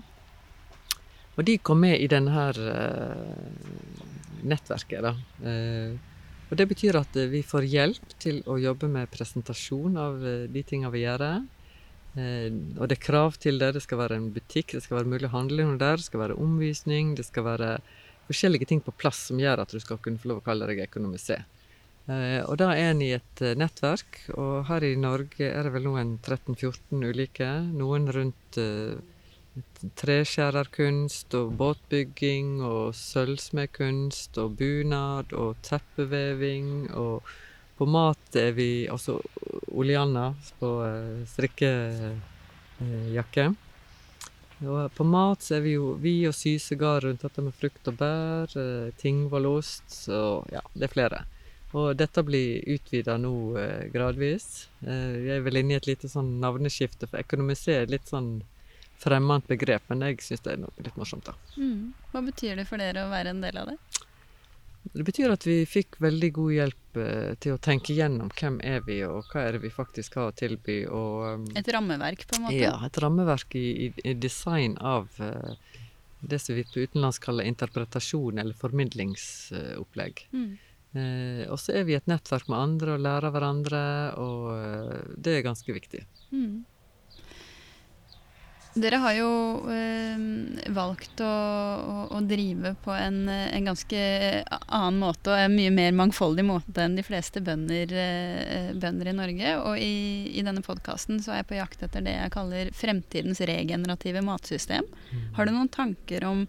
Og 1.38 1.42
de 1.48 1.56
kom 1.64 1.80
med 1.80 2.04
i 2.04 2.10
denne 2.10 2.36
her 2.36 2.60
uh, 2.68 4.44
nettverket, 4.44 5.08
da. 5.08 5.14
Og 6.50 6.58
Det 6.58 6.66
betyr 6.66 6.98
at 6.98 7.16
eh, 7.16 7.30
vi 7.30 7.44
får 7.46 7.68
hjelp 7.70 8.14
til 8.22 8.42
å 8.50 8.58
jobbe 8.58 8.90
med 8.90 9.10
presentasjon 9.12 9.98
av 10.00 10.18
eh, 10.26 10.46
de 10.50 10.62
tingene 10.66 10.90
vi 10.90 11.04
gjør. 11.04 11.24
Eh, 12.18 12.48
og 12.76 12.90
det 12.90 12.96
er 12.96 13.04
krav 13.06 13.38
til 13.38 13.62
det. 13.62 13.72
Det 13.76 13.84
skal 13.84 14.02
være 14.02 14.18
en 14.18 14.32
butikk, 14.34 14.74
det 14.74 14.82
skal 14.82 15.00
være 15.00 15.12
mulig 15.12 15.30
å 15.30 15.36
handle 15.36 15.68
noe 15.68 15.78
der, 15.78 16.00
det 16.00 16.08
skal 16.08 16.24
være 16.24 16.38
omvisning, 16.42 17.14
det 17.14 17.28
skal 17.28 17.46
være 17.46 17.76
forskjellige 18.26 18.70
ting 18.72 18.82
på 18.82 18.94
plass 18.98 19.28
som 19.30 19.38
gjør 19.42 19.62
at 19.62 19.72
du 19.74 19.78
skal 19.82 20.02
kunne 20.02 20.18
få 20.18 20.32
lov 20.32 20.42
å 20.42 20.46
kalle 20.46 20.66
deg 20.70 20.84
økonomisé. 20.84 21.40
Og 22.10 22.56
da 22.58 22.72
er 22.74 22.88
en 22.90 23.02
i 23.04 23.10
et 23.14 23.42
nettverk, 23.58 24.16
og 24.34 24.64
her 24.66 24.82
i 24.86 24.96
Norge 24.98 25.46
er 25.46 25.66
det 25.66 25.70
vel 25.74 25.84
nå 25.84 25.92
en 26.00 26.12
13-14 26.18 27.04
ulike. 27.06 27.46
Noen 27.70 28.08
rundt 28.10 28.58
treskjærerkunst 30.00 31.34
og 31.38 31.52
båtbygging 31.58 32.60
og 32.64 32.94
sølvsmedkunst 32.96 34.38
og 34.38 34.56
bunad 34.58 35.32
og 35.36 35.56
teppeveving. 35.66 36.90
Og 36.94 37.22
på 37.78 37.86
mat 37.88 38.36
er 38.36 38.52
vi 38.56 38.88
altså 38.92 39.20
Oleanna 39.72 40.34
på 40.60 40.68
uh, 40.84 41.26
strikkejakke. 41.32 42.18
Og 44.60 44.92
på 44.92 45.04
mat 45.08 45.42
så 45.42 45.54
er 45.56 45.62
vi 45.64 45.72
jo 45.78 45.94
vi 45.96 46.26
og 46.28 46.34
Sysegard 46.36 47.04
rundt 47.06 47.22
dette 47.24 47.40
med 47.42 47.54
frukt 47.56 47.88
og 47.88 47.94
bær, 47.96 48.46
tingvallost 48.52 48.98
tingvollost 49.00 50.08
og 50.12 50.52
ja, 50.52 50.60
det 50.74 50.84
er 50.84 50.92
flere. 50.92 51.18
Og 51.70 51.96
dette 51.96 52.22
blir 52.26 52.60
utvida 52.74 53.16
nå 53.18 53.34
uh, 53.56 53.84
gradvis. 53.94 54.68
Vi 54.80 55.30
er 55.32 55.40
vel 55.46 55.56
inne 55.62 55.72
i 55.74 55.78
et 55.78 55.86
lite 55.88 56.08
sånn 56.10 56.40
navneskifte, 56.42 57.06
for 57.08 57.18
økonomisé 57.22 57.72
er 57.80 57.92
litt 57.92 58.08
sånn 58.10 58.42
fremmed 59.00 59.46
begrep, 59.48 59.86
men 59.88 60.04
jeg 60.06 60.20
syns 60.24 60.44
det 60.44 60.54
er 60.54 60.84
litt 60.84 61.00
morsomt, 61.00 61.30
da. 61.30 61.36
Mm. 61.56 61.92
Hva 62.12 62.24
betyr 62.26 62.60
det 62.60 62.68
for 62.68 62.82
dere 62.82 63.06
å 63.06 63.12
være 63.12 63.34
en 63.34 63.42
del 63.44 63.60
av 63.62 63.72
det? 63.72 63.78
Det 64.82 65.04
betyr 65.04 65.30
at 65.34 65.44
vi 65.46 65.58
fikk 65.68 65.98
veldig 66.02 66.30
god 66.34 66.52
hjelp 66.54 66.98
eh, 66.98 67.32
til 67.42 67.54
å 67.54 67.60
tenke 67.62 67.94
gjennom 67.94 68.30
hvem 68.32 68.56
er 68.64 68.80
vi, 68.86 69.02
og 69.04 69.28
hva 69.30 69.44
er 69.44 69.56
det 69.56 69.62
vi 69.66 69.72
faktisk 69.74 70.16
har 70.18 70.30
å 70.30 70.36
tilby. 70.36 70.80
Og, 70.88 71.26
um, 71.36 71.44
et 71.58 71.68
rammeverk, 71.68 72.24
på 72.26 72.38
en 72.38 72.46
måte? 72.46 72.62
Ja, 72.62 72.72
et 72.86 72.98
rammeverk 73.02 73.54
i, 73.60 73.66
i, 73.86 73.90
i 74.08 74.16
design 74.16 74.78
av 74.80 75.12
uh, 75.20 75.52
det 76.20 76.40
som 76.42 76.56
vi 76.56 76.64
på 76.64 76.86
utenlandsk 76.86 77.28
kaller 77.28 77.48
interpretasjon 77.50 78.40
eller 78.40 78.56
formidlingsopplegg. 78.56 80.24
Mm. 80.32 80.50
uh, 80.96 81.44
og 81.52 81.60
så 81.60 81.76
er 81.76 81.86
vi 81.88 81.98
et 82.00 82.10
nettverk 82.10 82.48
med 82.50 82.58
andre 82.58 82.96
og 82.96 83.04
lærer 83.04 83.36
hverandre, 83.36 83.84
og 84.16 84.50
uh, 84.56 85.14
det 85.20 85.38
er 85.38 85.46
ganske 85.46 85.76
viktig. 85.76 86.06
Mm. 86.32 86.64
Dere 88.78 89.00
har 89.02 89.14
jo 89.16 89.30
eh, 89.74 90.20
valgt 90.70 91.18
å, 91.24 91.26
å, 91.26 91.94
å, 92.14 92.20
drive 92.22 92.76
på 92.84 92.92
en, 92.94 93.24
en, 93.26 93.66
ganske 93.66 94.02
annen 94.46 95.00
måte 95.00 95.32
og 95.32 95.42
en 95.42 95.56
mye 95.56 95.72
mer 95.74 95.96
mangfoldig 95.98 96.44
måte 96.46 96.84
enn 96.84 96.94
de 96.94 97.02
fleste 97.02 97.42
bønder, 97.42 97.90
eh, 97.90 98.70
bønder 98.78 99.10
i 99.10 99.16
Norge. 99.16 99.54
Og 99.64 99.82
i, 99.82 100.30
i 100.38 100.44
denne 100.46 100.62
podkasten 100.62 101.18
så 101.18 101.34
er 101.34 101.42
jeg 101.42 101.48
på 101.50 101.58
jakt 101.58 101.82
etter 101.82 102.04
det 102.06 102.14
jeg 102.14 102.34
kaller 102.36 102.70
fremtidens 102.76 103.42
regenerative 103.50 104.22
matsystem. 104.22 104.86
Mm. 105.10 105.24
Har 105.38 105.48
du 105.48 105.54
noen 105.56 105.72
tanker 105.74 106.28
om 106.30 106.44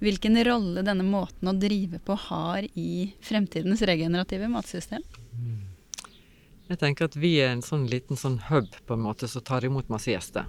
hvilken 0.00 0.40
rolle 0.48 0.80
denne 0.86 1.04
måten 1.04 1.52
å 1.52 1.58
drive 1.60 2.00
på 2.00 2.16
har 2.30 2.64
i 2.72 3.10
fremtidens 3.20 3.84
regenerative 3.84 4.48
matsystem? 4.48 5.04
Mm. 5.36 5.60
Jeg 6.70 6.80
tenker 6.80 7.10
at 7.10 7.18
vi 7.18 7.34
er 7.42 7.52
en 7.52 7.64
sånn 7.66 7.84
liten 7.90 8.16
sånn 8.16 8.38
hub 8.48 8.72
på 8.86 8.96
en 8.96 9.04
måte 9.04 9.28
som 9.28 9.44
tar 9.44 9.66
imot 9.66 9.90
masse 9.92 10.08
gjester. 10.08 10.48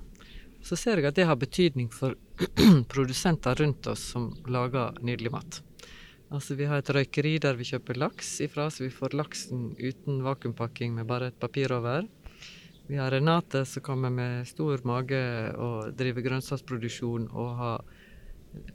Så 0.64 0.78
ser 0.78 1.02
jeg 1.02 1.10
at 1.10 1.18
det 1.18 1.28
har 1.30 1.40
betydning 1.40 1.90
for 1.94 2.16
produsenter 2.94 3.58
rundt 3.62 3.88
oss 3.92 4.04
som 4.14 4.32
lager 4.48 4.98
nydelig 5.02 5.34
mat. 5.34 5.62
Altså 6.32 6.56
Vi 6.56 6.68
har 6.70 6.80
et 6.80 6.90
røykeri 6.96 7.36
der 7.44 7.58
vi 7.60 7.68
kjøper 7.68 7.98
laks 8.00 8.40
ifra, 8.46 8.70
så 8.72 8.86
vi 8.86 8.94
får 8.94 9.18
laksen 9.20 9.74
uten 9.76 10.22
vakuumpakking 10.24 10.94
med 10.96 11.10
bare 11.10 11.32
et 11.32 11.40
papir 11.40 11.74
over. 11.76 12.08
Vi 12.88 12.98
har 13.00 13.12
Renate 13.12 13.66
som 13.66 13.84
kommer 13.84 14.10
med 14.12 14.48
stor 14.48 14.80
mage 14.88 15.20
og 15.56 15.92
driver 15.96 16.24
grønnsaksproduksjon 16.26 17.28
og 17.32 17.52
har 17.60 17.84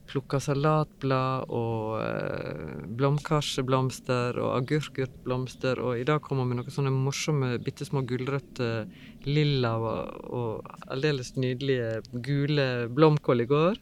plukka 0.09 0.39
salatblad 0.41 1.51
og 1.53 1.99
eh, 2.01 2.85
blomkarseblomster 2.99 4.39
og 4.41 4.55
agurkurtblomster. 4.61 5.81
Og 5.83 6.01
i 6.01 6.07
dag 6.09 6.23
kommer 6.25 6.47
vi 6.47 6.55
med 6.55 6.63
noen 6.63 6.77
sånne 6.77 6.95
morsomme 6.95 7.57
bitte 7.63 7.87
små 7.89 8.05
gulrøtter, 8.09 8.87
lilla 9.27 9.75
og, 9.81 10.25
og 10.31 10.81
aldeles 10.89 11.35
nydelige 11.37 12.01
gule 12.25 12.69
blomkål 12.97 13.45
i 13.45 13.51
går. 13.51 13.81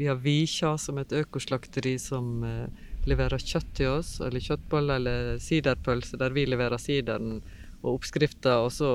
Vi 0.00 0.08
har 0.08 0.20
Vikja 0.20 0.76
som 0.80 0.98
er 0.98 1.08
et 1.08 1.18
økoslakteri 1.24 1.96
som 2.00 2.44
eh, 2.46 2.86
leverer 3.08 3.40
kjøtt 3.40 3.74
til 3.78 3.94
oss, 3.96 4.18
eller 4.24 4.44
kjøttboller 4.44 5.00
eller 5.00 5.42
siderpølse, 5.42 6.20
der 6.20 6.36
vi 6.36 6.46
leverer 6.48 6.80
sideren 6.80 7.38
og 7.80 7.94
oppskrifter. 7.96 8.60
og 8.60 8.72
så 8.72 8.90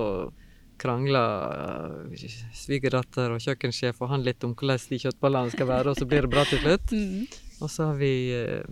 krangla 0.82 1.24
uh, 1.52 2.26
svigerdatter 2.56 3.36
og 3.36 3.44
kjøkkensjef 3.44 4.02
og 4.02 4.12
han 4.12 4.26
litt 4.26 4.44
om 4.48 4.56
hvordan 4.58 4.82
de 4.90 5.00
kjøttbollene 5.06 5.54
skal 5.54 5.70
være, 5.72 5.94
og 5.94 6.00
så 6.00 6.10
blir 6.10 6.26
det 6.26 6.34
bra 6.36 6.46
til 6.50 6.64
slutt. 6.64 6.94
Mm. 7.06 7.26
Og 7.64 7.70
så 7.72 7.86
har 7.88 7.96
vi 7.96 8.12
uh, 8.36 8.66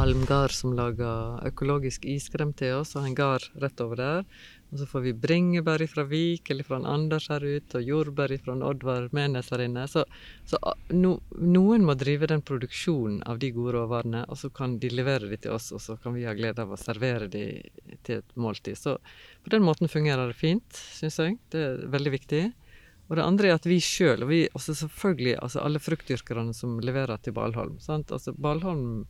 Almgard 0.00 0.50
som 0.50 0.72
lager 0.74 1.42
økologisk 1.46 2.06
iskrem 2.08 2.54
til 2.56 2.80
oss, 2.80 2.94
og 2.96 3.04
en 3.06 3.14
gard 3.14 3.44
rett 3.62 3.82
over 3.84 4.00
der. 4.00 4.24
Og 4.74 4.80
så 4.80 4.86
får 4.90 5.02
vi 5.04 5.12
bringebær 5.14 5.84
fra 5.86 6.02
Vik 6.10 6.50
eller 6.50 6.66
fra 6.66 6.80
Anders 6.90 7.28
her 7.30 7.44
ute, 7.46 7.78
og 7.78 7.86
jordbær 7.86 8.32
fra 8.42 8.56
Oddvar 8.66 9.04
Menes 9.14 9.52
her 9.54 9.62
inne. 9.62 9.84
Så, 9.86 10.02
så 10.50 10.58
no, 10.90 11.12
noen 11.38 11.84
må 11.86 11.94
drive 11.94 12.26
den 12.26 12.42
produksjonen 12.42 13.20
av 13.22 13.38
de 13.38 13.52
gode 13.54 13.76
råvarene, 13.76 14.24
og 14.26 14.40
så 14.40 14.50
kan 14.50 14.74
de 14.82 14.90
levere 14.90 15.30
de 15.30 15.38
til 15.44 15.54
oss, 15.54 15.70
og 15.70 15.78
så 15.84 15.94
kan 16.02 16.16
vi 16.16 16.26
ha 16.26 16.34
glede 16.34 16.66
av 16.66 16.74
å 16.74 16.80
servere 16.80 17.30
de 17.30 17.44
til 18.02 18.18
et 18.18 18.34
måltid. 18.34 18.74
Så 18.80 18.96
på 19.46 19.54
den 19.54 19.62
måten 19.62 19.92
fungerer 19.92 20.32
det 20.32 20.40
fint, 20.42 20.82
syns 20.98 21.20
jeg. 21.22 21.38
Det 21.54 21.62
er 21.62 21.84
veldig 21.94 22.14
viktig. 22.16 22.44
Og 23.06 23.18
det 23.20 23.30
andre 23.30 23.52
er 23.52 23.60
at 23.60 23.68
vi 23.70 23.78
sjøl, 23.78 24.24
og 24.26 24.32
vi 24.32 24.44
også 24.58 24.74
selvfølgelig 24.80 25.36
altså 25.38 25.62
alle 25.62 25.82
fruktdyrkerne 25.86 26.54
som 26.56 26.80
leverer 26.82 27.22
til 27.22 27.36
Balholm? 27.36 27.76
Altså 27.78 28.34
Balholm 28.34 29.04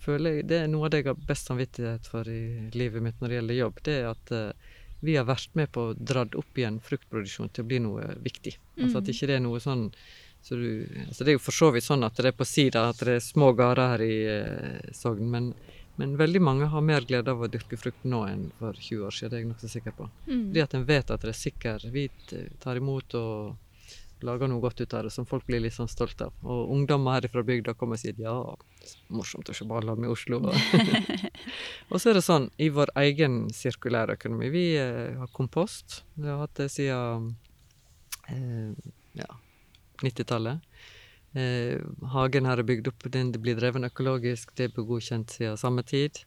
føler 0.00 0.38
jeg, 0.38 0.46
Det 0.52 0.60
er 0.62 0.70
noe 0.70 0.86
av 0.86 0.92
det 0.94 1.02
jeg 1.02 1.10
har 1.10 1.24
best 1.28 1.50
samvittighet 1.50 2.06
for 2.08 2.28
i 2.30 2.70
livet 2.76 3.02
mitt 3.04 3.18
når 3.20 3.28
det 3.28 3.40
gjelder 3.40 3.58
jobb. 3.58 3.82
Det 3.88 3.96
er 3.96 4.08
at 4.12 4.32
uh, 4.36 4.76
vi 5.00 5.16
har 5.16 5.28
vært 5.28 5.54
med 5.58 5.70
på 5.72 5.90
å 5.90 5.94
dratt 5.96 6.34
opp 6.38 6.58
igjen 6.58 6.80
fruktproduksjon 6.84 7.52
til 7.54 7.64
å 7.64 7.68
bli 7.70 7.78
noe 7.84 8.10
viktig. 8.20 8.56
Altså 8.80 9.00
At 9.00 9.08
mm. 9.08 9.12
ikke 9.14 9.30
det 9.30 9.38
er 9.38 9.46
noe 9.46 9.62
sånn 9.62 9.88
så 10.42 10.56
du, 10.56 10.86
altså 11.06 11.24
Det 11.24 11.32
er 11.32 11.36
jo 11.36 11.42
for 11.44 11.52
så 11.52 11.68
vidt 11.74 11.84
sånn 11.84 12.04
at 12.06 12.16
det 12.16 12.30
er 12.30 12.36
på 12.36 12.46
sida 12.48 12.86
at 12.88 13.02
det 13.04 13.18
er 13.18 13.24
små 13.24 13.50
gårder 13.52 13.92
her 13.92 14.04
i 14.04 14.14
eh, 14.24 14.92
Sogn, 14.96 15.26
men, 15.28 15.50
men, 16.00 16.14
veldig 16.16 16.40
mange 16.40 16.68
har 16.72 16.84
mer 16.84 17.04
glede 17.08 17.34
av 17.34 17.42
å 17.44 17.50
dyrke 17.50 17.76
frukt 17.76 18.06
nå 18.08 18.22
enn 18.28 18.46
for 18.56 18.72
20 18.72 19.04
år 19.04 19.16
siden. 19.16 19.30
Det 19.30 19.36
er 19.36 19.42
jeg 19.42 19.50
nokså 19.50 19.72
sikker 19.74 19.96
på. 19.98 20.08
Mm. 20.30 20.46
Fordi 20.46 20.62
at 20.64 20.76
en 20.78 20.86
vet 20.88 21.12
at 21.12 21.26
det 21.26 21.34
er 21.34 21.40
sikker. 21.42 21.84
Vi 21.92 22.06
tar 22.62 22.80
imot 22.80 23.18
og 23.20 23.69
lager 24.26 24.50
noe 24.50 24.62
godt 24.62 24.80
ut 24.82 24.94
av 24.94 25.06
det 25.06 25.12
som 25.14 25.26
folk 25.28 25.46
blir 25.48 25.62
litt 25.64 25.76
sånn 25.76 25.90
stolt 25.90 26.20
av. 26.24 26.34
Og 26.44 26.72
ungdommer 26.74 27.18
her 27.18 27.28
fra 27.32 27.44
bygda 27.46 27.74
kommer 27.78 27.98
og 27.98 28.02
sier 28.02 28.18
ja, 28.20 28.34
morsomt 29.12 29.50
å 29.50 29.56
se 29.56 29.66
ballene 29.68 30.08
i 30.08 30.12
Oslo. 30.12 30.40
og 31.90 31.96
så 31.96 32.10
er 32.10 32.18
det 32.18 32.24
sånn, 32.26 32.48
i 32.60 32.70
vår 32.74 32.94
egen 33.04 33.42
sirkulære 33.54 34.18
økonomi 34.18 34.50
Vi 34.54 34.64
eh, 34.80 35.18
har 35.18 35.30
kompost. 35.36 36.02
Vi 36.16 36.28
har 36.28 36.42
hatt 36.44 36.56
det 36.60 36.70
siden 36.74 37.34
eh, 38.28 38.90
ja, 39.20 39.30
90-tallet. 40.04 40.66
Eh, 41.38 41.78
hagen 42.14 42.48
her 42.48 42.58
er 42.58 42.66
bygd 42.66 42.90
opp, 42.90 43.06
den 43.14 43.30
blir 43.38 43.58
dreven 43.58 43.86
økologisk, 43.86 44.50
det 44.58 44.72
blir 44.74 44.88
godkjent 44.88 45.36
siden 45.36 45.60
samme 45.60 45.84
tid. 45.86 46.24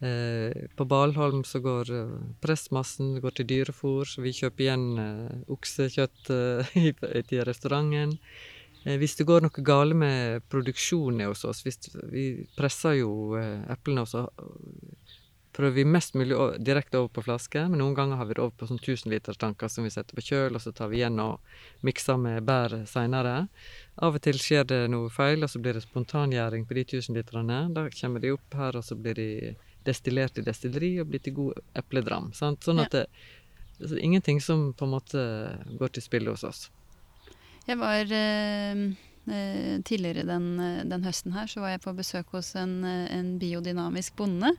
Eh, 0.00 0.66
på 0.76 0.84
Balholm 0.84 1.44
så 1.44 1.60
går 1.62 1.90
eh, 1.94 2.16
pressmassen 2.42 3.20
går 3.22 3.36
til 3.38 3.46
dyrefôr, 3.52 4.08
så 4.08 4.24
vi 4.24 4.34
kjøper 4.34 4.66
igjen 4.66 4.88
eh, 4.98 5.36
oksekjøtt 5.54 6.32
til 7.30 7.44
restauranten. 7.46 8.18
Hvis 8.84 9.14
det 9.16 9.24
går 9.24 9.46
noe 9.46 9.62
galt 9.64 9.96
med 9.96 10.42
produksjonen 10.52 11.22
hos 11.30 11.46
oss, 11.48 11.62
hvis 11.64 11.88
vi 12.12 12.24
presser 12.52 12.98
jo 12.98 13.32
eplene 13.72 14.02
og 14.04 14.10
så 14.10 14.26
prøver 15.54 15.78
vi 15.78 15.84
mest 15.88 16.18
mulig 16.18 16.36
direkte 16.66 16.98
over 16.98 17.08
på 17.14 17.24
flaske, 17.24 17.62
men 17.70 17.80
noen 17.80 17.94
ganger 17.96 18.20
har 18.20 18.28
vi 18.28 18.36
det 18.36 18.42
over 18.42 18.58
på 18.58 18.68
sånn 18.68 18.82
1000 18.82 19.12
liter 19.14 19.38
tanker 19.40 19.70
som 19.72 19.86
vi 19.86 19.92
setter 19.94 20.18
på 20.18 20.24
kjøl, 20.26 20.58
og 20.58 20.60
så 20.60 20.74
tar 20.76 20.90
vi 20.92 21.00
igjen 21.00 21.20
og 21.22 21.40
mikser 21.86 22.18
med 22.20 22.44
bær 22.44 22.74
seinere. 22.90 23.46
Av 24.04 24.18
og 24.18 24.24
til 24.24 24.36
skjer 24.42 24.66
det 24.68 24.82
noe 24.92 25.12
feil, 25.14 25.46
og 25.46 25.52
så 25.52 25.62
blir 25.62 25.78
det 25.78 25.86
spontangjæring 25.86 26.66
på 26.68 26.76
de 26.76 26.84
1000 26.84 27.16
literne. 27.16 27.60
Da 27.72 27.86
kommer 27.94 28.20
de 28.20 28.34
opp 28.34 28.58
her, 28.58 28.76
og 28.76 28.84
så 28.84 28.98
blir 28.98 29.16
de 29.16 29.30
destillert 29.86 30.38
i 30.38 30.44
destilleri 30.46 30.92
og 31.02 31.10
blir 31.10 31.22
til 31.24 31.36
god 31.36 31.60
epledram. 31.78 32.30
Sant? 32.36 32.64
Sånn 32.64 32.82
at 32.82 32.94
det, 32.94 33.06
er 33.80 34.00
ingenting 34.00 34.40
som 34.42 34.72
på 34.76 34.86
en 34.86 34.94
måte 34.96 35.24
går 35.78 35.94
til 35.94 36.04
spille 36.04 36.34
hos 36.34 36.44
oss. 36.46 36.68
Jeg 37.64 37.80
var 37.80 38.10
eh, 38.12 38.84
eh 39.24 39.80
Tidligere 39.84 40.26
den, 40.28 40.60
eh, 40.60 40.84
den, 40.84 41.04
høsten 41.04 41.32
her 41.32 41.48
så 41.48 41.64
var 41.64 41.74
jeg 41.74 41.84
på 41.84 41.96
besøk 41.96 42.36
hos 42.36 42.54
en, 42.60 42.84
eh, 42.84 43.08
en 43.16 43.38
biodynamisk 43.40 44.16
bonde 44.16 44.52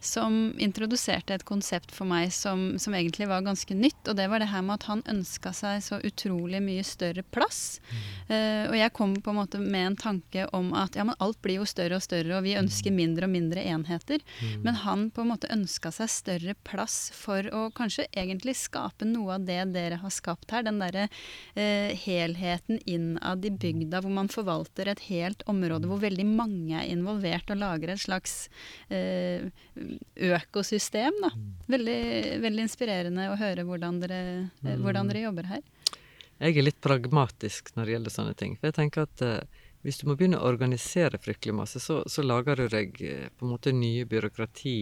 som 0.00 0.54
introduserte 0.58 1.34
et 1.36 1.44
konsept 1.44 1.92
for 1.92 2.08
meg 2.08 2.32
som, 2.32 2.78
som, 2.80 2.94
egentlig 2.96 3.28
var 3.28 3.44
ganske 3.44 3.74
nytt. 3.76 4.00
Og 4.08 4.16
det 4.16 4.26
var 4.32 4.40
det 4.40 4.48
her 4.48 4.64
med 4.64 4.78
at 4.78 4.86
han 4.88 5.02
ønska 5.12 5.52
seg 5.56 5.82
så 5.84 6.00
utrolig 6.04 6.62
mye 6.64 6.84
større 6.86 7.22
plass. 7.22 7.80
Mm. 7.90 8.00
Uh, 8.30 8.64
og 8.70 8.76
jeg 8.80 8.94
kom 8.96 9.14
på 9.20 9.34
en 9.34 9.40
måte 9.42 9.60
med 9.60 9.90
en 9.90 9.98
tanke 10.00 10.46
om 10.56 10.72
at 10.78 10.96
ja, 10.96 11.04
men 11.04 11.18
alt 11.20 11.40
blir 11.44 11.60
jo 11.60 11.68
større 11.68 12.00
og 12.00 12.04
større, 12.04 12.38
og 12.38 12.46
vi 12.48 12.56
ønsker 12.56 12.94
mm. 12.94 13.00
mindre 13.02 13.28
og 13.28 13.34
mindre 13.34 13.64
enheter. 13.74 14.24
Mm. 14.40 14.54
Men 14.64 14.80
han 14.86 15.06
på 15.12 15.24
en 15.24 15.32
måte 15.34 15.52
ønska 15.52 15.92
seg 15.94 16.12
større 16.12 16.56
plass 16.64 16.98
for 17.16 17.44
å 17.52 17.66
kanskje 17.76 18.08
egentlig 18.08 18.56
skape 18.60 19.08
noe 19.08 19.36
av 19.36 19.46
det 19.48 19.60
dere 19.74 20.00
har 20.00 20.14
skapt 20.14 20.56
her. 20.56 20.64
Den 20.64 20.80
derre 20.80 21.10
uh, 21.12 21.92
helheten 22.06 22.80
innad 22.88 23.44
i 23.44 23.52
bygda, 23.52 24.00
hvor 24.00 24.16
man 24.16 24.32
forvalter 24.32 24.88
et 24.88 25.04
helt 25.10 25.44
område 25.50 25.88
hvor 25.90 26.00
veldig 26.00 26.24
mange 26.24 26.80
er 26.80 26.88
involvert 26.88 27.52
og 27.52 27.60
lager 27.60 27.92
et 27.92 28.00
slags 28.00 28.46
uh, 28.88 29.44
økosystem. 30.30 31.16
Da. 31.22 31.32
Mm. 31.34 31.48
Veldig, 31.74 32.02
veldig 32.44 32.66
inspirerende 32.66 33.30
å 33.32 33.38
høre 33.40 33.64
hvordan 33.68 34.00
dere, 34.02 34.20
mm. 34.60 34.76
hvordan 34.84 35.10
dere, 35.10 35.24
jobber 35.28 35.50
her. 35.50 35.64
Jeg 36.40 36.56
er 36.56 36.64
litt 36.64 36.80
pragmatisk 36.80 37.74
når 37.76 37.84
det 37.84 37.96
gjelder 37.96 38.16
sånne 38.16 38.38
ting. 38.38 38.56
For 38.56 38.70
jeg 38.70 38.78
tenker 38.78 39.04
at 39.04 39.24
eh, 39.26 39.66
hvis 39.84 40.00
du 40.00 40.08
må 40.08 40.16
begynne 40.16 40.40
å 40.40 40.48
organisere 40.48 41.20
fryktelig 41.20 41.56
masse, 41.56 41.80
så, 41.80 42.00
så 42.08 42.24
lager 42.24 42.60
du 42.60 42.66
deg 42.72 42.96
uh, 43.00 43.28
på 43.36 43.46
en 43.46 43.54
måte 43.54 43.72
nye 43.76 44.08
byråkrati 44.08 44.80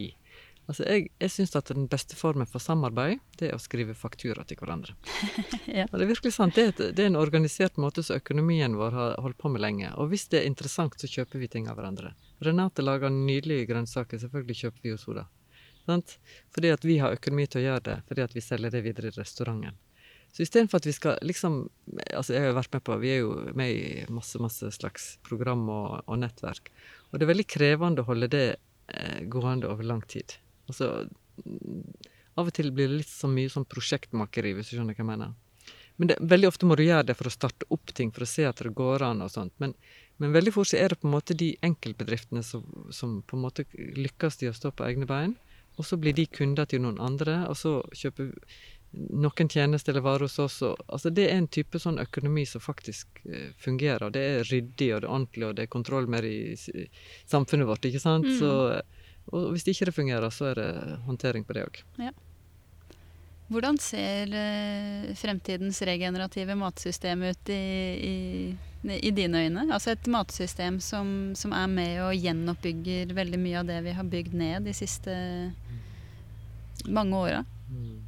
Altså, 0.68 0.84
Jeg, 0.84 1.06
jeg 1.16 1.32
syns 1.32 1.54
at 1.56 1.70
den 1.72 1.86
beste 1.88 2.16
formen 2.18 2.44
for 2.48 2.60
samarbeid, 2.60 3.22
det 3.40 3.46
er 3.48 3.54
å 3.56 3.62
skrive 3.62 3.94
faktura 3.96 4.42
til 4.44 4.58
hverandre. 4.60 4.92
ja. 5.78 5.86
Og 5.88 5.94
Det 5.94 6.04
er 6.04 6.10
virkelig 6.10 6.34
sant. 6.36 6.58
Det 6.58 6.64
er, 6.64 6.72
et, 6.74 6.82
det 6.92 7.06
er, 7.06 7.08
en 7.08 7.16
organisert 7.16 7.80
måte 7.80 8.04
som 8.04 8.20
økonomien 8.20 8.76
vår 8.76 8.98
har 8.98 9.14
holdt 9.24 9.38
på 9.40 9.48
med 9.54 9.64
lenge. 9.64 9.94
Og 9.96 10.10
hvis 10.12 10.26
det 10.28 10.42
er 10.42 10.50
interessant, 10.50 10.98
så 11.00 11.08
kjøper 11.08 11.40
vi 11.40 11.48
ting 11.48 11.70
av 11.72 11.80
hverandre. 11.80 12.12
Renate 12.44 12.84
lager 12.84 13.12
nydelige 13.12 13.66
grønnsaker. 13.70 14.20
Selvfølgelig 14.22 14.60
kjøper 14.62 14.84
vi 14.84 14.94
hos 14.94 15.06
henne. 15.08 15.26
Sant? 15.88 16.18
Fordi 16.52 16.72
at 16.74 16.84
vi 16.84 16.98
har 17.00 17.16
økonomi 17.16 17.46
til 17.48 17.62
å 17.62 17.66
gjøre 17.66 17.84
det, 17.86 17.98
fordi 18.08 18.24
at 18.26 18.34
vi 18.36 18.44
selger 18.44 18.74
det 18.74 18.82
videre 18.84 19.08
i 19.08 19.14
restauranten. 19.16 19.78
Så 20.28 20.44
istedenfor 20.44 20.82
at 20.82 20.86
vi 20.86 20.92
skal 20.92 21.16
liksom 21.24 21.54
altså 22.12 22.34
Jeg 22.34 22.42
har 22.42 22.50
jo 22.50 22.56
vært 22.58 22.74
med 22.76 22.82
på 22.84 22.96
Vi 23.00 23.12
er 23.14 23.22
jo 23.22 23.30
med 23.56 23.70
i 23.72 24.02
masse 24.12 24.36
masse 24.42 24.68
slags 24.76 25.06
program 25.24 25.62
og, 25.72 26.02
og 26.04 26.18
nettverk. 26.20 26.68
Og 27.08 27.16
det 27.16 27.24
er 27.24 27.32
veldig 27.32 27.48
krevende 27.48 28.04
å 28.04 28.08
holde 28.10 28.28
det 28.34 28.46
eh, 28.52 29.22
gående 29.32 29.70
over 29.72 29.88
lang 29.88 30.04
tid. 30.04 30.36
Altså, 30.68 31.08
av 32.38 32.50
og 32.50 32.54
til 32.54 32.70
blir 32.74 32.90
det 32.90 33.00
litt 33.00 33.10
så 33.10 33.30
mye 33.30 33.50
sånn 33.50 33.66
prosjektmakeri, 33.66 34.52
hvis 34.54 34.70
du 34.70 34.76
skjønner 34.76 34.94
hva 34.94 35.02
jeg 35.02 35.08
mener. 35.08 35.32
Men 35.98 36.12
det, 36.12 36.18
veldig 36.20 36.48
ofte 36.52 36.68
må 36.68 36.76
du 36.78 36.84
gjøre 36.84 37.08
det 37.08 37.16
for 37.18 37.26
å 37.30 37.34
starte 37.34 37.66
opp 37.74 37.90
ting, 37.96 38.12
for 38.14 38.22
å 38.22 38.30
se 38.30 38.44
at 38.46 38.60
det 38.62 38.70
går 38.76 39.02
an 39.08 39.24
og 39.24 39.32
sånt. 39.34 39.56
Men, 39.62 39.72
men 40.18 40.34
veldig 40.34 40.54
fort 40.54 40.70
så 40.70 40.78
er 40.80 40.92
det 40.92 41.00
på 41.02 41.08
en 41.08 41.14
måte 41.14 41.36
de 41.38 41.52
enkeltbedriftene 41.66 42.42
som, 42.46 42.64
som, 42.94 43.20
på 43.22 43.38
en 43.38 43.44
måte 43.44 43.64
lykkes 43.74 44.42
i 44.42 44.50
å 44.50 44.56
stå 44.56 44.72
på 44.74 44.86
egne 44.88 45.06
bein. 45.08 45.36
Og 45.78 45.86
så 45.86 45.98
blir 46.00 46.16
de 46.16 46.26
kunder 46.26 46.66
til 46.66 46.82
noen 46.82 46.98
andre, 46.98 47.44
og 47.46 47.54
så 47.58 47.76
kjøper 47.94 48.32
noen 48.90 49.50
tjenester 49.52 49.92
eller 49.92 50.02
varer 50.02 50.26
hos 50.26 50.38
oss. 50.42 50.56
Og, 50.66 50.80
altså 50.88 51.12
det 51.14 51.28
er 51.28 51.38
en 51.38 51.50
type 51.54 51.78
sånn 51.78 52.00
økonomi 52.02 52.42
som 52.50 52.64
faktisk 52.64 53.20
uh, 53.28 53.50
fungerer. 53.62 54.10
Det 54.10 54.24
er 54.32 54.48
ryddig, 54.50 54.90
og 54.96 55.04
det 55.04 55.06
er 55.06 55.12
ordentlig, 55.12 55.46
og 55.46 55.58
det 55.58 55.66
er 55.66 55.74
kontroll 55.76 56.10
mer 56.10 56.26
i, 56.26 56.56
samfunnet 57.30 57.70
vårt, 57.70 57.86
ikke 57.86 58.02
sant. 58.02 58.26
Mm. 58.26 58.38
Så 58.40 58.54
og 59.28 59.50
hvis 59.52 59.66
det 59.66 59.74
ikke 59.76 59.92
fungerer, 59.92 60.30
så 60.32 60.50
er 60.50 60.58
det 60.58 60.68
håndtering 61.04 61.44
på 61.44 61.56
det 61.56 61.66
òg. 61.68 61.82
Ja. 62.00 62.14
Hvordan 63.48 63.78
ser 63.80 64.32
uh, 64.34 65.14
fremtidens 65.16 65.80
regenerative 65.88 66.56
matsystem 66.58 67.22
ut 67.30 67.52
i, 67.52 67.62
i, 68.04 68.16
i, 68.98 69.12
dine 69.16 69.44
øyne? 69.46 69.64
Altså 69.72 69.94
et 69.94 70.10
matsystem 70.12 70.76
som, 70.84 71.32
som, 71.38 71.54
er 71.56 71.70
med 71.72 72.02
og 72.04 72.16
gjenoppbygger 72.18 73.14
veldig 73.16 73.40
mye 73.40 73.62
av 73.62 73.70
det 73.70 73.78
vi 73.86 73.96
har 73.96 74.12
bygd 74.12 74.36
ned 74.36 74.68
de 74.68 74.76
siste 74.76 75.14
mange 76.92 77.16
åra? 77.16 77.40
Mm. 77.72 78.04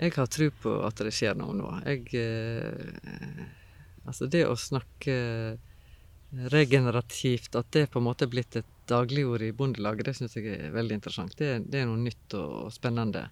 Jeg 0.00 0.14
har 0.16 0.28
tro 0.32 0.52
på 0.62 0.76
at 0.86 1.00
det 1.04 1.12
skjer 1.12 1.40
noe 1.40 1.56
nå. 1.56 1.72
Jeg 1.84 2.06
eh, 2.20 3.48
Altså, 4.08 4.26
det 4.32 4.46
å 4.48 4.56
snakke 4.58 5.14
regenerativt, 6.50 7.54
at 7.58 7.68
det 7.74 7.88
på 7.92 8.00
en 8.00 8.06
måte 8.06 8.26
er 8.26 8.32
blitt 8.32 8.56
et 8.58 8.68
dagligord 8.90 9.42
i 9.44 9.52
Bondelaget, 9.54 10.08
det 10.08 10.14
syns 10.18 10.36
jeg 10.38 10.54
er 10.54 10.74
veldig 10.74 10.96
interessant. 10.96 11.34
Det, 11.38 11.50
det, 11.66 11.82
er 11.82 11.90
noe 11.90 12.00
nytt 12.00 12.36
og 12.38 12.70
spennende. 12.74 13.26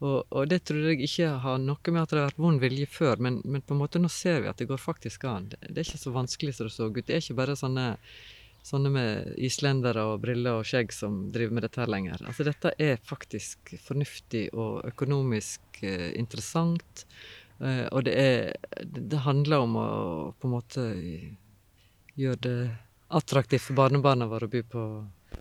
Og, 0.00 0.24
og, 0.32 0.46
det 0.48 0.62
trodde 0.64 0.94
jeg 0.94 1.04
ikke 1.04 1.28
har 1.42 1.58
noe 1.60 1.92
med 1.92 2.02
at 2.02 2.12
det 2.12 2.20
har 2.22 2.30
vært 2.30 2.40
vond 2.40 2.62
vilje 2.62 2.88
før, 2.88 3.20
men, 3.20 3.40
men, 3.44 3.60
på 3.60 3.76
en 3.76 3.82
måte 3.82 4.00
nå 4.00 4.08
ser 4.12 4.40
vi 4.40 4.48
at 4.48 4.60
det 4.60 4.70
går 4.70 4.80
faktisk 4.80 5.26
an. 5.28 5.50
Det, 5.52 5.74
er 5.74 5.84
ikke 5.84 6.00
så 6.00 6.12
vanskelig 6.14 6.54
som 6.56 6.68
det 6.68 6.74
så 6.76 6.88
ut. 6.88 7.00
Det 7.04 7.16
er 7.16 7.20
ikke 7.20 7.36
bare 7.42 7.56
sånne, 7.60 7.84
sånne 8.64 8.92
med 8.94 9.34
islendere 9.36 10.06
og 10.08 10.22
briller 10.24 10.62
og 10.62 10.70
skjegg 10.70 10.94
som 10.96 11.26
driver 11.34 11.58
med 11.58 11.68
dette 11.68 11.82
her 11.82 11.92
lenger. 11.92 12.24
Altså 12.24 12.48
dette 12.48 12.72
er 12.80 13.04
faktisk 13.12 13.74
fornuftig 13.84 14.46
og 14.56 14.80
økonomisk 14.88 15.82
eh, 15.84 16.08
interessant. 16.16 17.04
Eh, 17.60 17.84
og 17.92 18.08
det, 18.08 18.16
er, 18.16 18.80
det 18.88 19.24
handler 19.26 19.66
om 19.66 19.76
å 19.76 19.88
på 20.40 20.48
en 20.48 20.56
måte 20.56 20.88
gjøre 22.16 22.40
det 22.48 22.58
attraktivt 23.20 23.68
for 23.68 23.76
barnebarna 23.76 24.30
våre 24.30 24.48
å 24.48 24.52
bo 24.56 24.64
på 24.64 24.88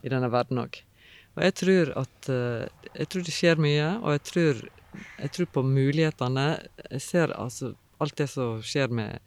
i 0.03 0.11
denne 0.11 0.27
verden 0.35 0.65
òg. 0.65 0.83
Og 1.39 1.45
jeg 1.47 1.55
tror 1.55 1.93
at 2.01 2.29
eh, 2.33 2.67
Jeg 2.99 3.07
tror 3.07 3.23
det 3.23 3.33
skjer 3.33 3.61
mye, 3.63 3.87
og 4.03 4.11
jeg 4.17 4.23
tror, 4.27 4.61
jeg 5.23 5.31
tror 5.35 5.47
på 5.55 5.63
mulighetene. 5.63 6.47
Jeg 6.89 7.01
ser 7.05 7.31
altså 7.31 7.73
alt 8.03 8.17
det 8.19 8.27
som 8.31 8.59
skjer 8.65 8.91
med 8.91 9.19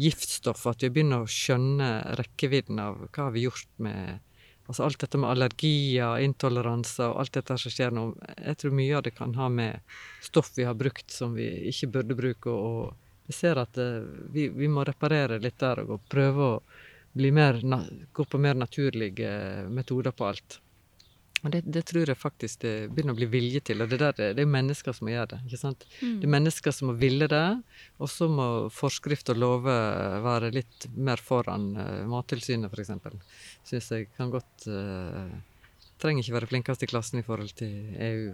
giftstoff, 0.00 0.64
at 0.70 0.80
vi 0.84 0.92
begynner 0.94 1.24
å 1.24 1.28
skjønne 1.28 1.90
rekkevidden 2.20 2.80
av 2.80 3.02
hva 3.10 3.26
har 3.26 3.36
vi 3.36 3.46
gjort 3.48 3.70
med 3.82 4.26
Altså 4.70 4.84
alt 4.86 5.00
dette 5.02 5.18
med 5.18 5.26
allergier, 5.26 6.20
intoleranser 6.22 7.08
og 7.08 7.16
alt 7.24 7.32
dette 7.34 7.56
som 7.58 7.72
skjer 7.74 7.90
nå. 7.90 8.04
Jeg 8.38 8.58
tror 8.60 8.76
mye 8.78 8.92
av 8.94 9.02
det 9.02 9.10
kan 9.16 9.32
ha 9.34 9.48
med 9.50 9.96
stoff 10.22 10.52
vi 10.54 10.62
har 10.68 10.76
brukt 10.78 11.10
som 11.10 11.34
vi 11.34 11.48
ikke 11.72 11.88
burde 11.96 12.14
bruke. 12.14 12.54
Og 12.54 13.26
jeg 13.26 13.34
ser 13.34 13.58
at 13.58 13.80
eh, 13.82 14.06
vi, 14.30 14.46
vi 14.54 14.70
må 14.70 14.84
reparere 14.86 15.40
litt 15.42 15.58
der 15.58 15.82
og 15.82 16.06
prøve 16.06 16.46
å 16.52 16.62
mer, 17.18 17.58
gå 18.14 18.28
på 18.30 18.38
mer 18.38 18.62
naturlige 18.62 19.32
metoder 19.74 20.14
på 20.14 20.30
alt. 20.30 20.60
Det, 21.42 21.62
det, 21.64 21.82
tror 21.88 22.10
jeg 22.10 22.20
faktisk 22.20 22.60
det 22.64 22.72
begynner 22.92 23.14
å 23.14 23.18
bli 23.18 23.28
vilje 23.32 23.62
til. 23.70 23.80
Og 23.80 23.88
det, 23.88 24.00
der, 24.02 24.34
det 24.36 24.42
er 24.42 24.50
mennesker 24.50 24.92
som 24.96 25.06
må 25.08 25.14
gjøre 25.14 25.30
det. 25.32 25.38
ikke 25.48 25.60
sant? 25.60 25.86
Mm. 26.02 26.18
Det 26.20 26.28
er 26.28 26.34
mennesker 26.34 26.74
som 26.76 26.90
må 26.90 26.96
ville 27.00 27.28
det, 27.32 27.46
og 27.96 28.10
så 28.12 28.28
må 28.28 28.48
forskrift 28.74 29.32
og 29.32 29.40
lover 29.40 30.20
være 30.26 30.52
litt 30.58 30.88
mer 30.96 31.22
foran 31.24 31.70
uh, 31.78 32.02
Mattilsynet, 32.10 32.68
f.eks. 32.68 32.92
Syns 33.70 33.90
jeg 33.94 34.10
kan 34.18 34.32
godt 34.34 34.68
uh, 34.68 35.30
Trenger 36.00 36.24
ikke 36.24 36.32
være 36.38 36.48
flinkest 36.48 36.84
i 36.84 36.86
klassen 36.88 37.18
i 37.20 37.24
forhold 37.26 37.50
til 37.58 37.90
EU. 38.00 38.30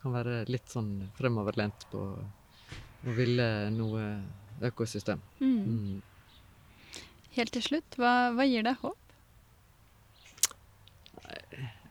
Kan 0.00 0.14
være 0.14 0.38
litt 0.48 0.70
sånn 0.72 0.94
fremoverlent 1.18 1.84
på 1.92 2.06
å 2.08 3.16
ville 3.18 3.48
noe 3.74 4.06
økosystem. 4.64 5.20
Mm. 5.42 5.58
Mm. 5.66 6.00
Helt 7.36 7.52
til 7.52 7.64
slutt, 7.66 8.00
hva, 8.00 8.32
hva 8.32 8.48
gir 8.48 8.64
deg 8.64 8.80
håp? 8.80 9.01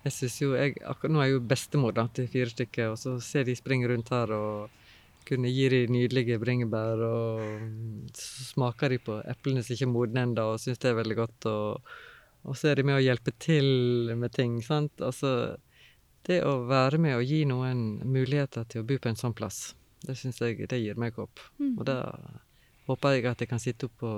Jeg 0.02 0.14
synes 0.16 0.36
jo, 0.42 0.52
jeg, 0.58 0.76
akkurat 0.82 1.14
Nå 1.14 1.22
er 1.22 1.30
jeg 1.30 1.36
jo 1.36 1.48
bestemor 1.52 1.94
da, 1.94 2.08
til 2.10 2.30
fire 2.32 2.50
stykker, 2.50 2.94
og 2.94 3.00
så 3.02 3.18
ser 3.22 3.46
de 3.46 3.58
springe 3.58 3.90
rundt 3.92 4.10
her 4.14 4.34
og 4.34 4.78
kunne 5.28 5.52
gi 5.54 5.68
de 5.70 5.82
nydelige 5.92 6.40
bringebær, 6.42 7.04
og 7.06 8.14
så 8.18 8.48
smaker 8.50 8.96
de 8.96 9.02
på 9.06 9.20
eplene 9.30 9.62
som 9.64 9.76
ikke 9.76 9.86
er 9.88 9.92
modne 9.94 10.24
ennå, 10.26 10.48
og 10.54 10.62
syns 10.64 10.82
det 10.82 10.90
er 10.90 10.98
veldig 10.98 11.18
godt. 11.20 11.50
Og, 11.52 11.92
og, 12.42 12.56
så 12.58 12.72
er 12.72 12.80
de 12.80 12.88
med 12.90 12.98
å 12.98 13.04
hjelpe 13.04 13.34
til 13.38 14.16
med 14.18 14.34
ting. 14.34 14.58
sant? 14.66 15.04
Altså, 15.06 15.58
det 16.26 16.42
å 16.46 16.64
være 16.70 17.02
med 17.02 17.20
og 17.20 17.26
gi 17.26 17.44
noen 17.50 18.02
muligheter 18.02 18.66
til 18.70 18.82
å 18.82 18.88
bo 18.90 18.98
på 19.02 19.12
en 19.12 19.20
sånn 19.20 19.38
plass, 19.38 19.76
det 20.02 20.18
syns 20.18 20.42
jeg 20.42 20.66
det 20.70 20.82
gir 20.82 20.98
meg 20.98 21.18
håp. 21.18 21.42
Mm. 21.62 21.76
Og 21.78 21.86
da 21.86 22.00
håper 22.90 23.18
jeg 23.18 23.30
at 23.30 23.44
jeg 23.44 23.52
kan 23.52 23.62
sitte 23.62 23.90
opp 23.90 24.02
på 24.02 24.14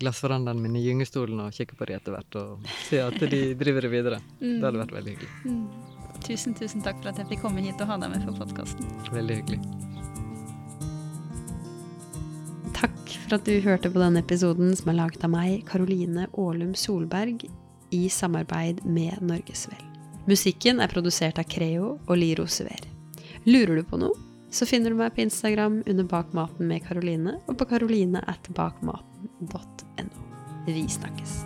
glassverandaen 0.00 0.60
min 0.62 0.76
i 0.78 0.82
gyngestolen 0.86 1.42
og 1.44 1.54
kikke 1.54 1.76
på 1.78 1.88
de 1.88 1.96
etter 1.98 2.14
hvert 2.16 2.40
og 2.40 2.68
se 2.86 3.00
at 3.04 3.16
de 3.20 3.40
driver 3.60 3.86
det 3.86 3.92
videre. 3.92 4.20
Mm. 4.40 4.56
Det 4.56 4.66
hadde 4.66 4.82
vært 4.82 4.96
veldig 4.96 5.14
hyggelig. 5.16 5.32
Mm. 5.44 5.64
Tusen, 6.20 6.56
tusen 6.56 6.84
takk 6.84 7.00
for 7.00 7.12
at 7.12 7.20
jeg 7.20 7.30
fikk 7.30 7.44
komme 7.44 7.64
hit 7.64 7.80
og 7.80 7.92
ha 7.92 7.98
deg 8.00 8.12
med 8.12 8.24
for 8.26 8.40
podkasten. 8.42 8.88
Veldig 9.14 9.40
hyggelig. 9.40 9.60
Takk 12.76 13.14
for 13.24 13.36
at 13.38 13.48
du 13.48 13.60
hørte 13.64 13.92
på 13.92 14.02
denne 14.02 14.22
episoden 14.24 14.72
som 14.76 14.92
er 14.92 15.00
laget 15.00 15.24
av 15.26 15.32
meg, 15.32 15.60
Karoline 15.68 16.28
Aalum 16.32 16.74
Solberg, 16.78 17.44
i 17.90 18.04
samarbeid 18.12 18.84
med 18.86 19.20
Norgesvel. 19.24 19.80
Musikken 20.30 20.78
er 20.80 20.92
produsert 20.92 21.40
av 21.42 21.48
Creo 21.50 21.96
og 22.06 22.16
Liro 22.20 22.46
Sever. 22.46 22.84
Lurer 23.48 23.80
du 23.80 23.86
på 23.88 23.98
noe? 23.98 24.29
Så 24.50 24.66
finner 24.66 24.90
du 24.90 24.98
meg 24.98 25.14
på 25.14 25.22
Instagram 25.22 25.82
under 25.86 26.08
Bakmaten 26.10 26.66
med 26.70 26.82
Karoline 26.86 27.38
og 27.46 27.58
på 27.60 27.68
karoline 27.70 28.22
at 28.30 28.50
bakmaten.no. 28.56 30.26
Vi 30.66 30.84
snakkes. 30.90 31.40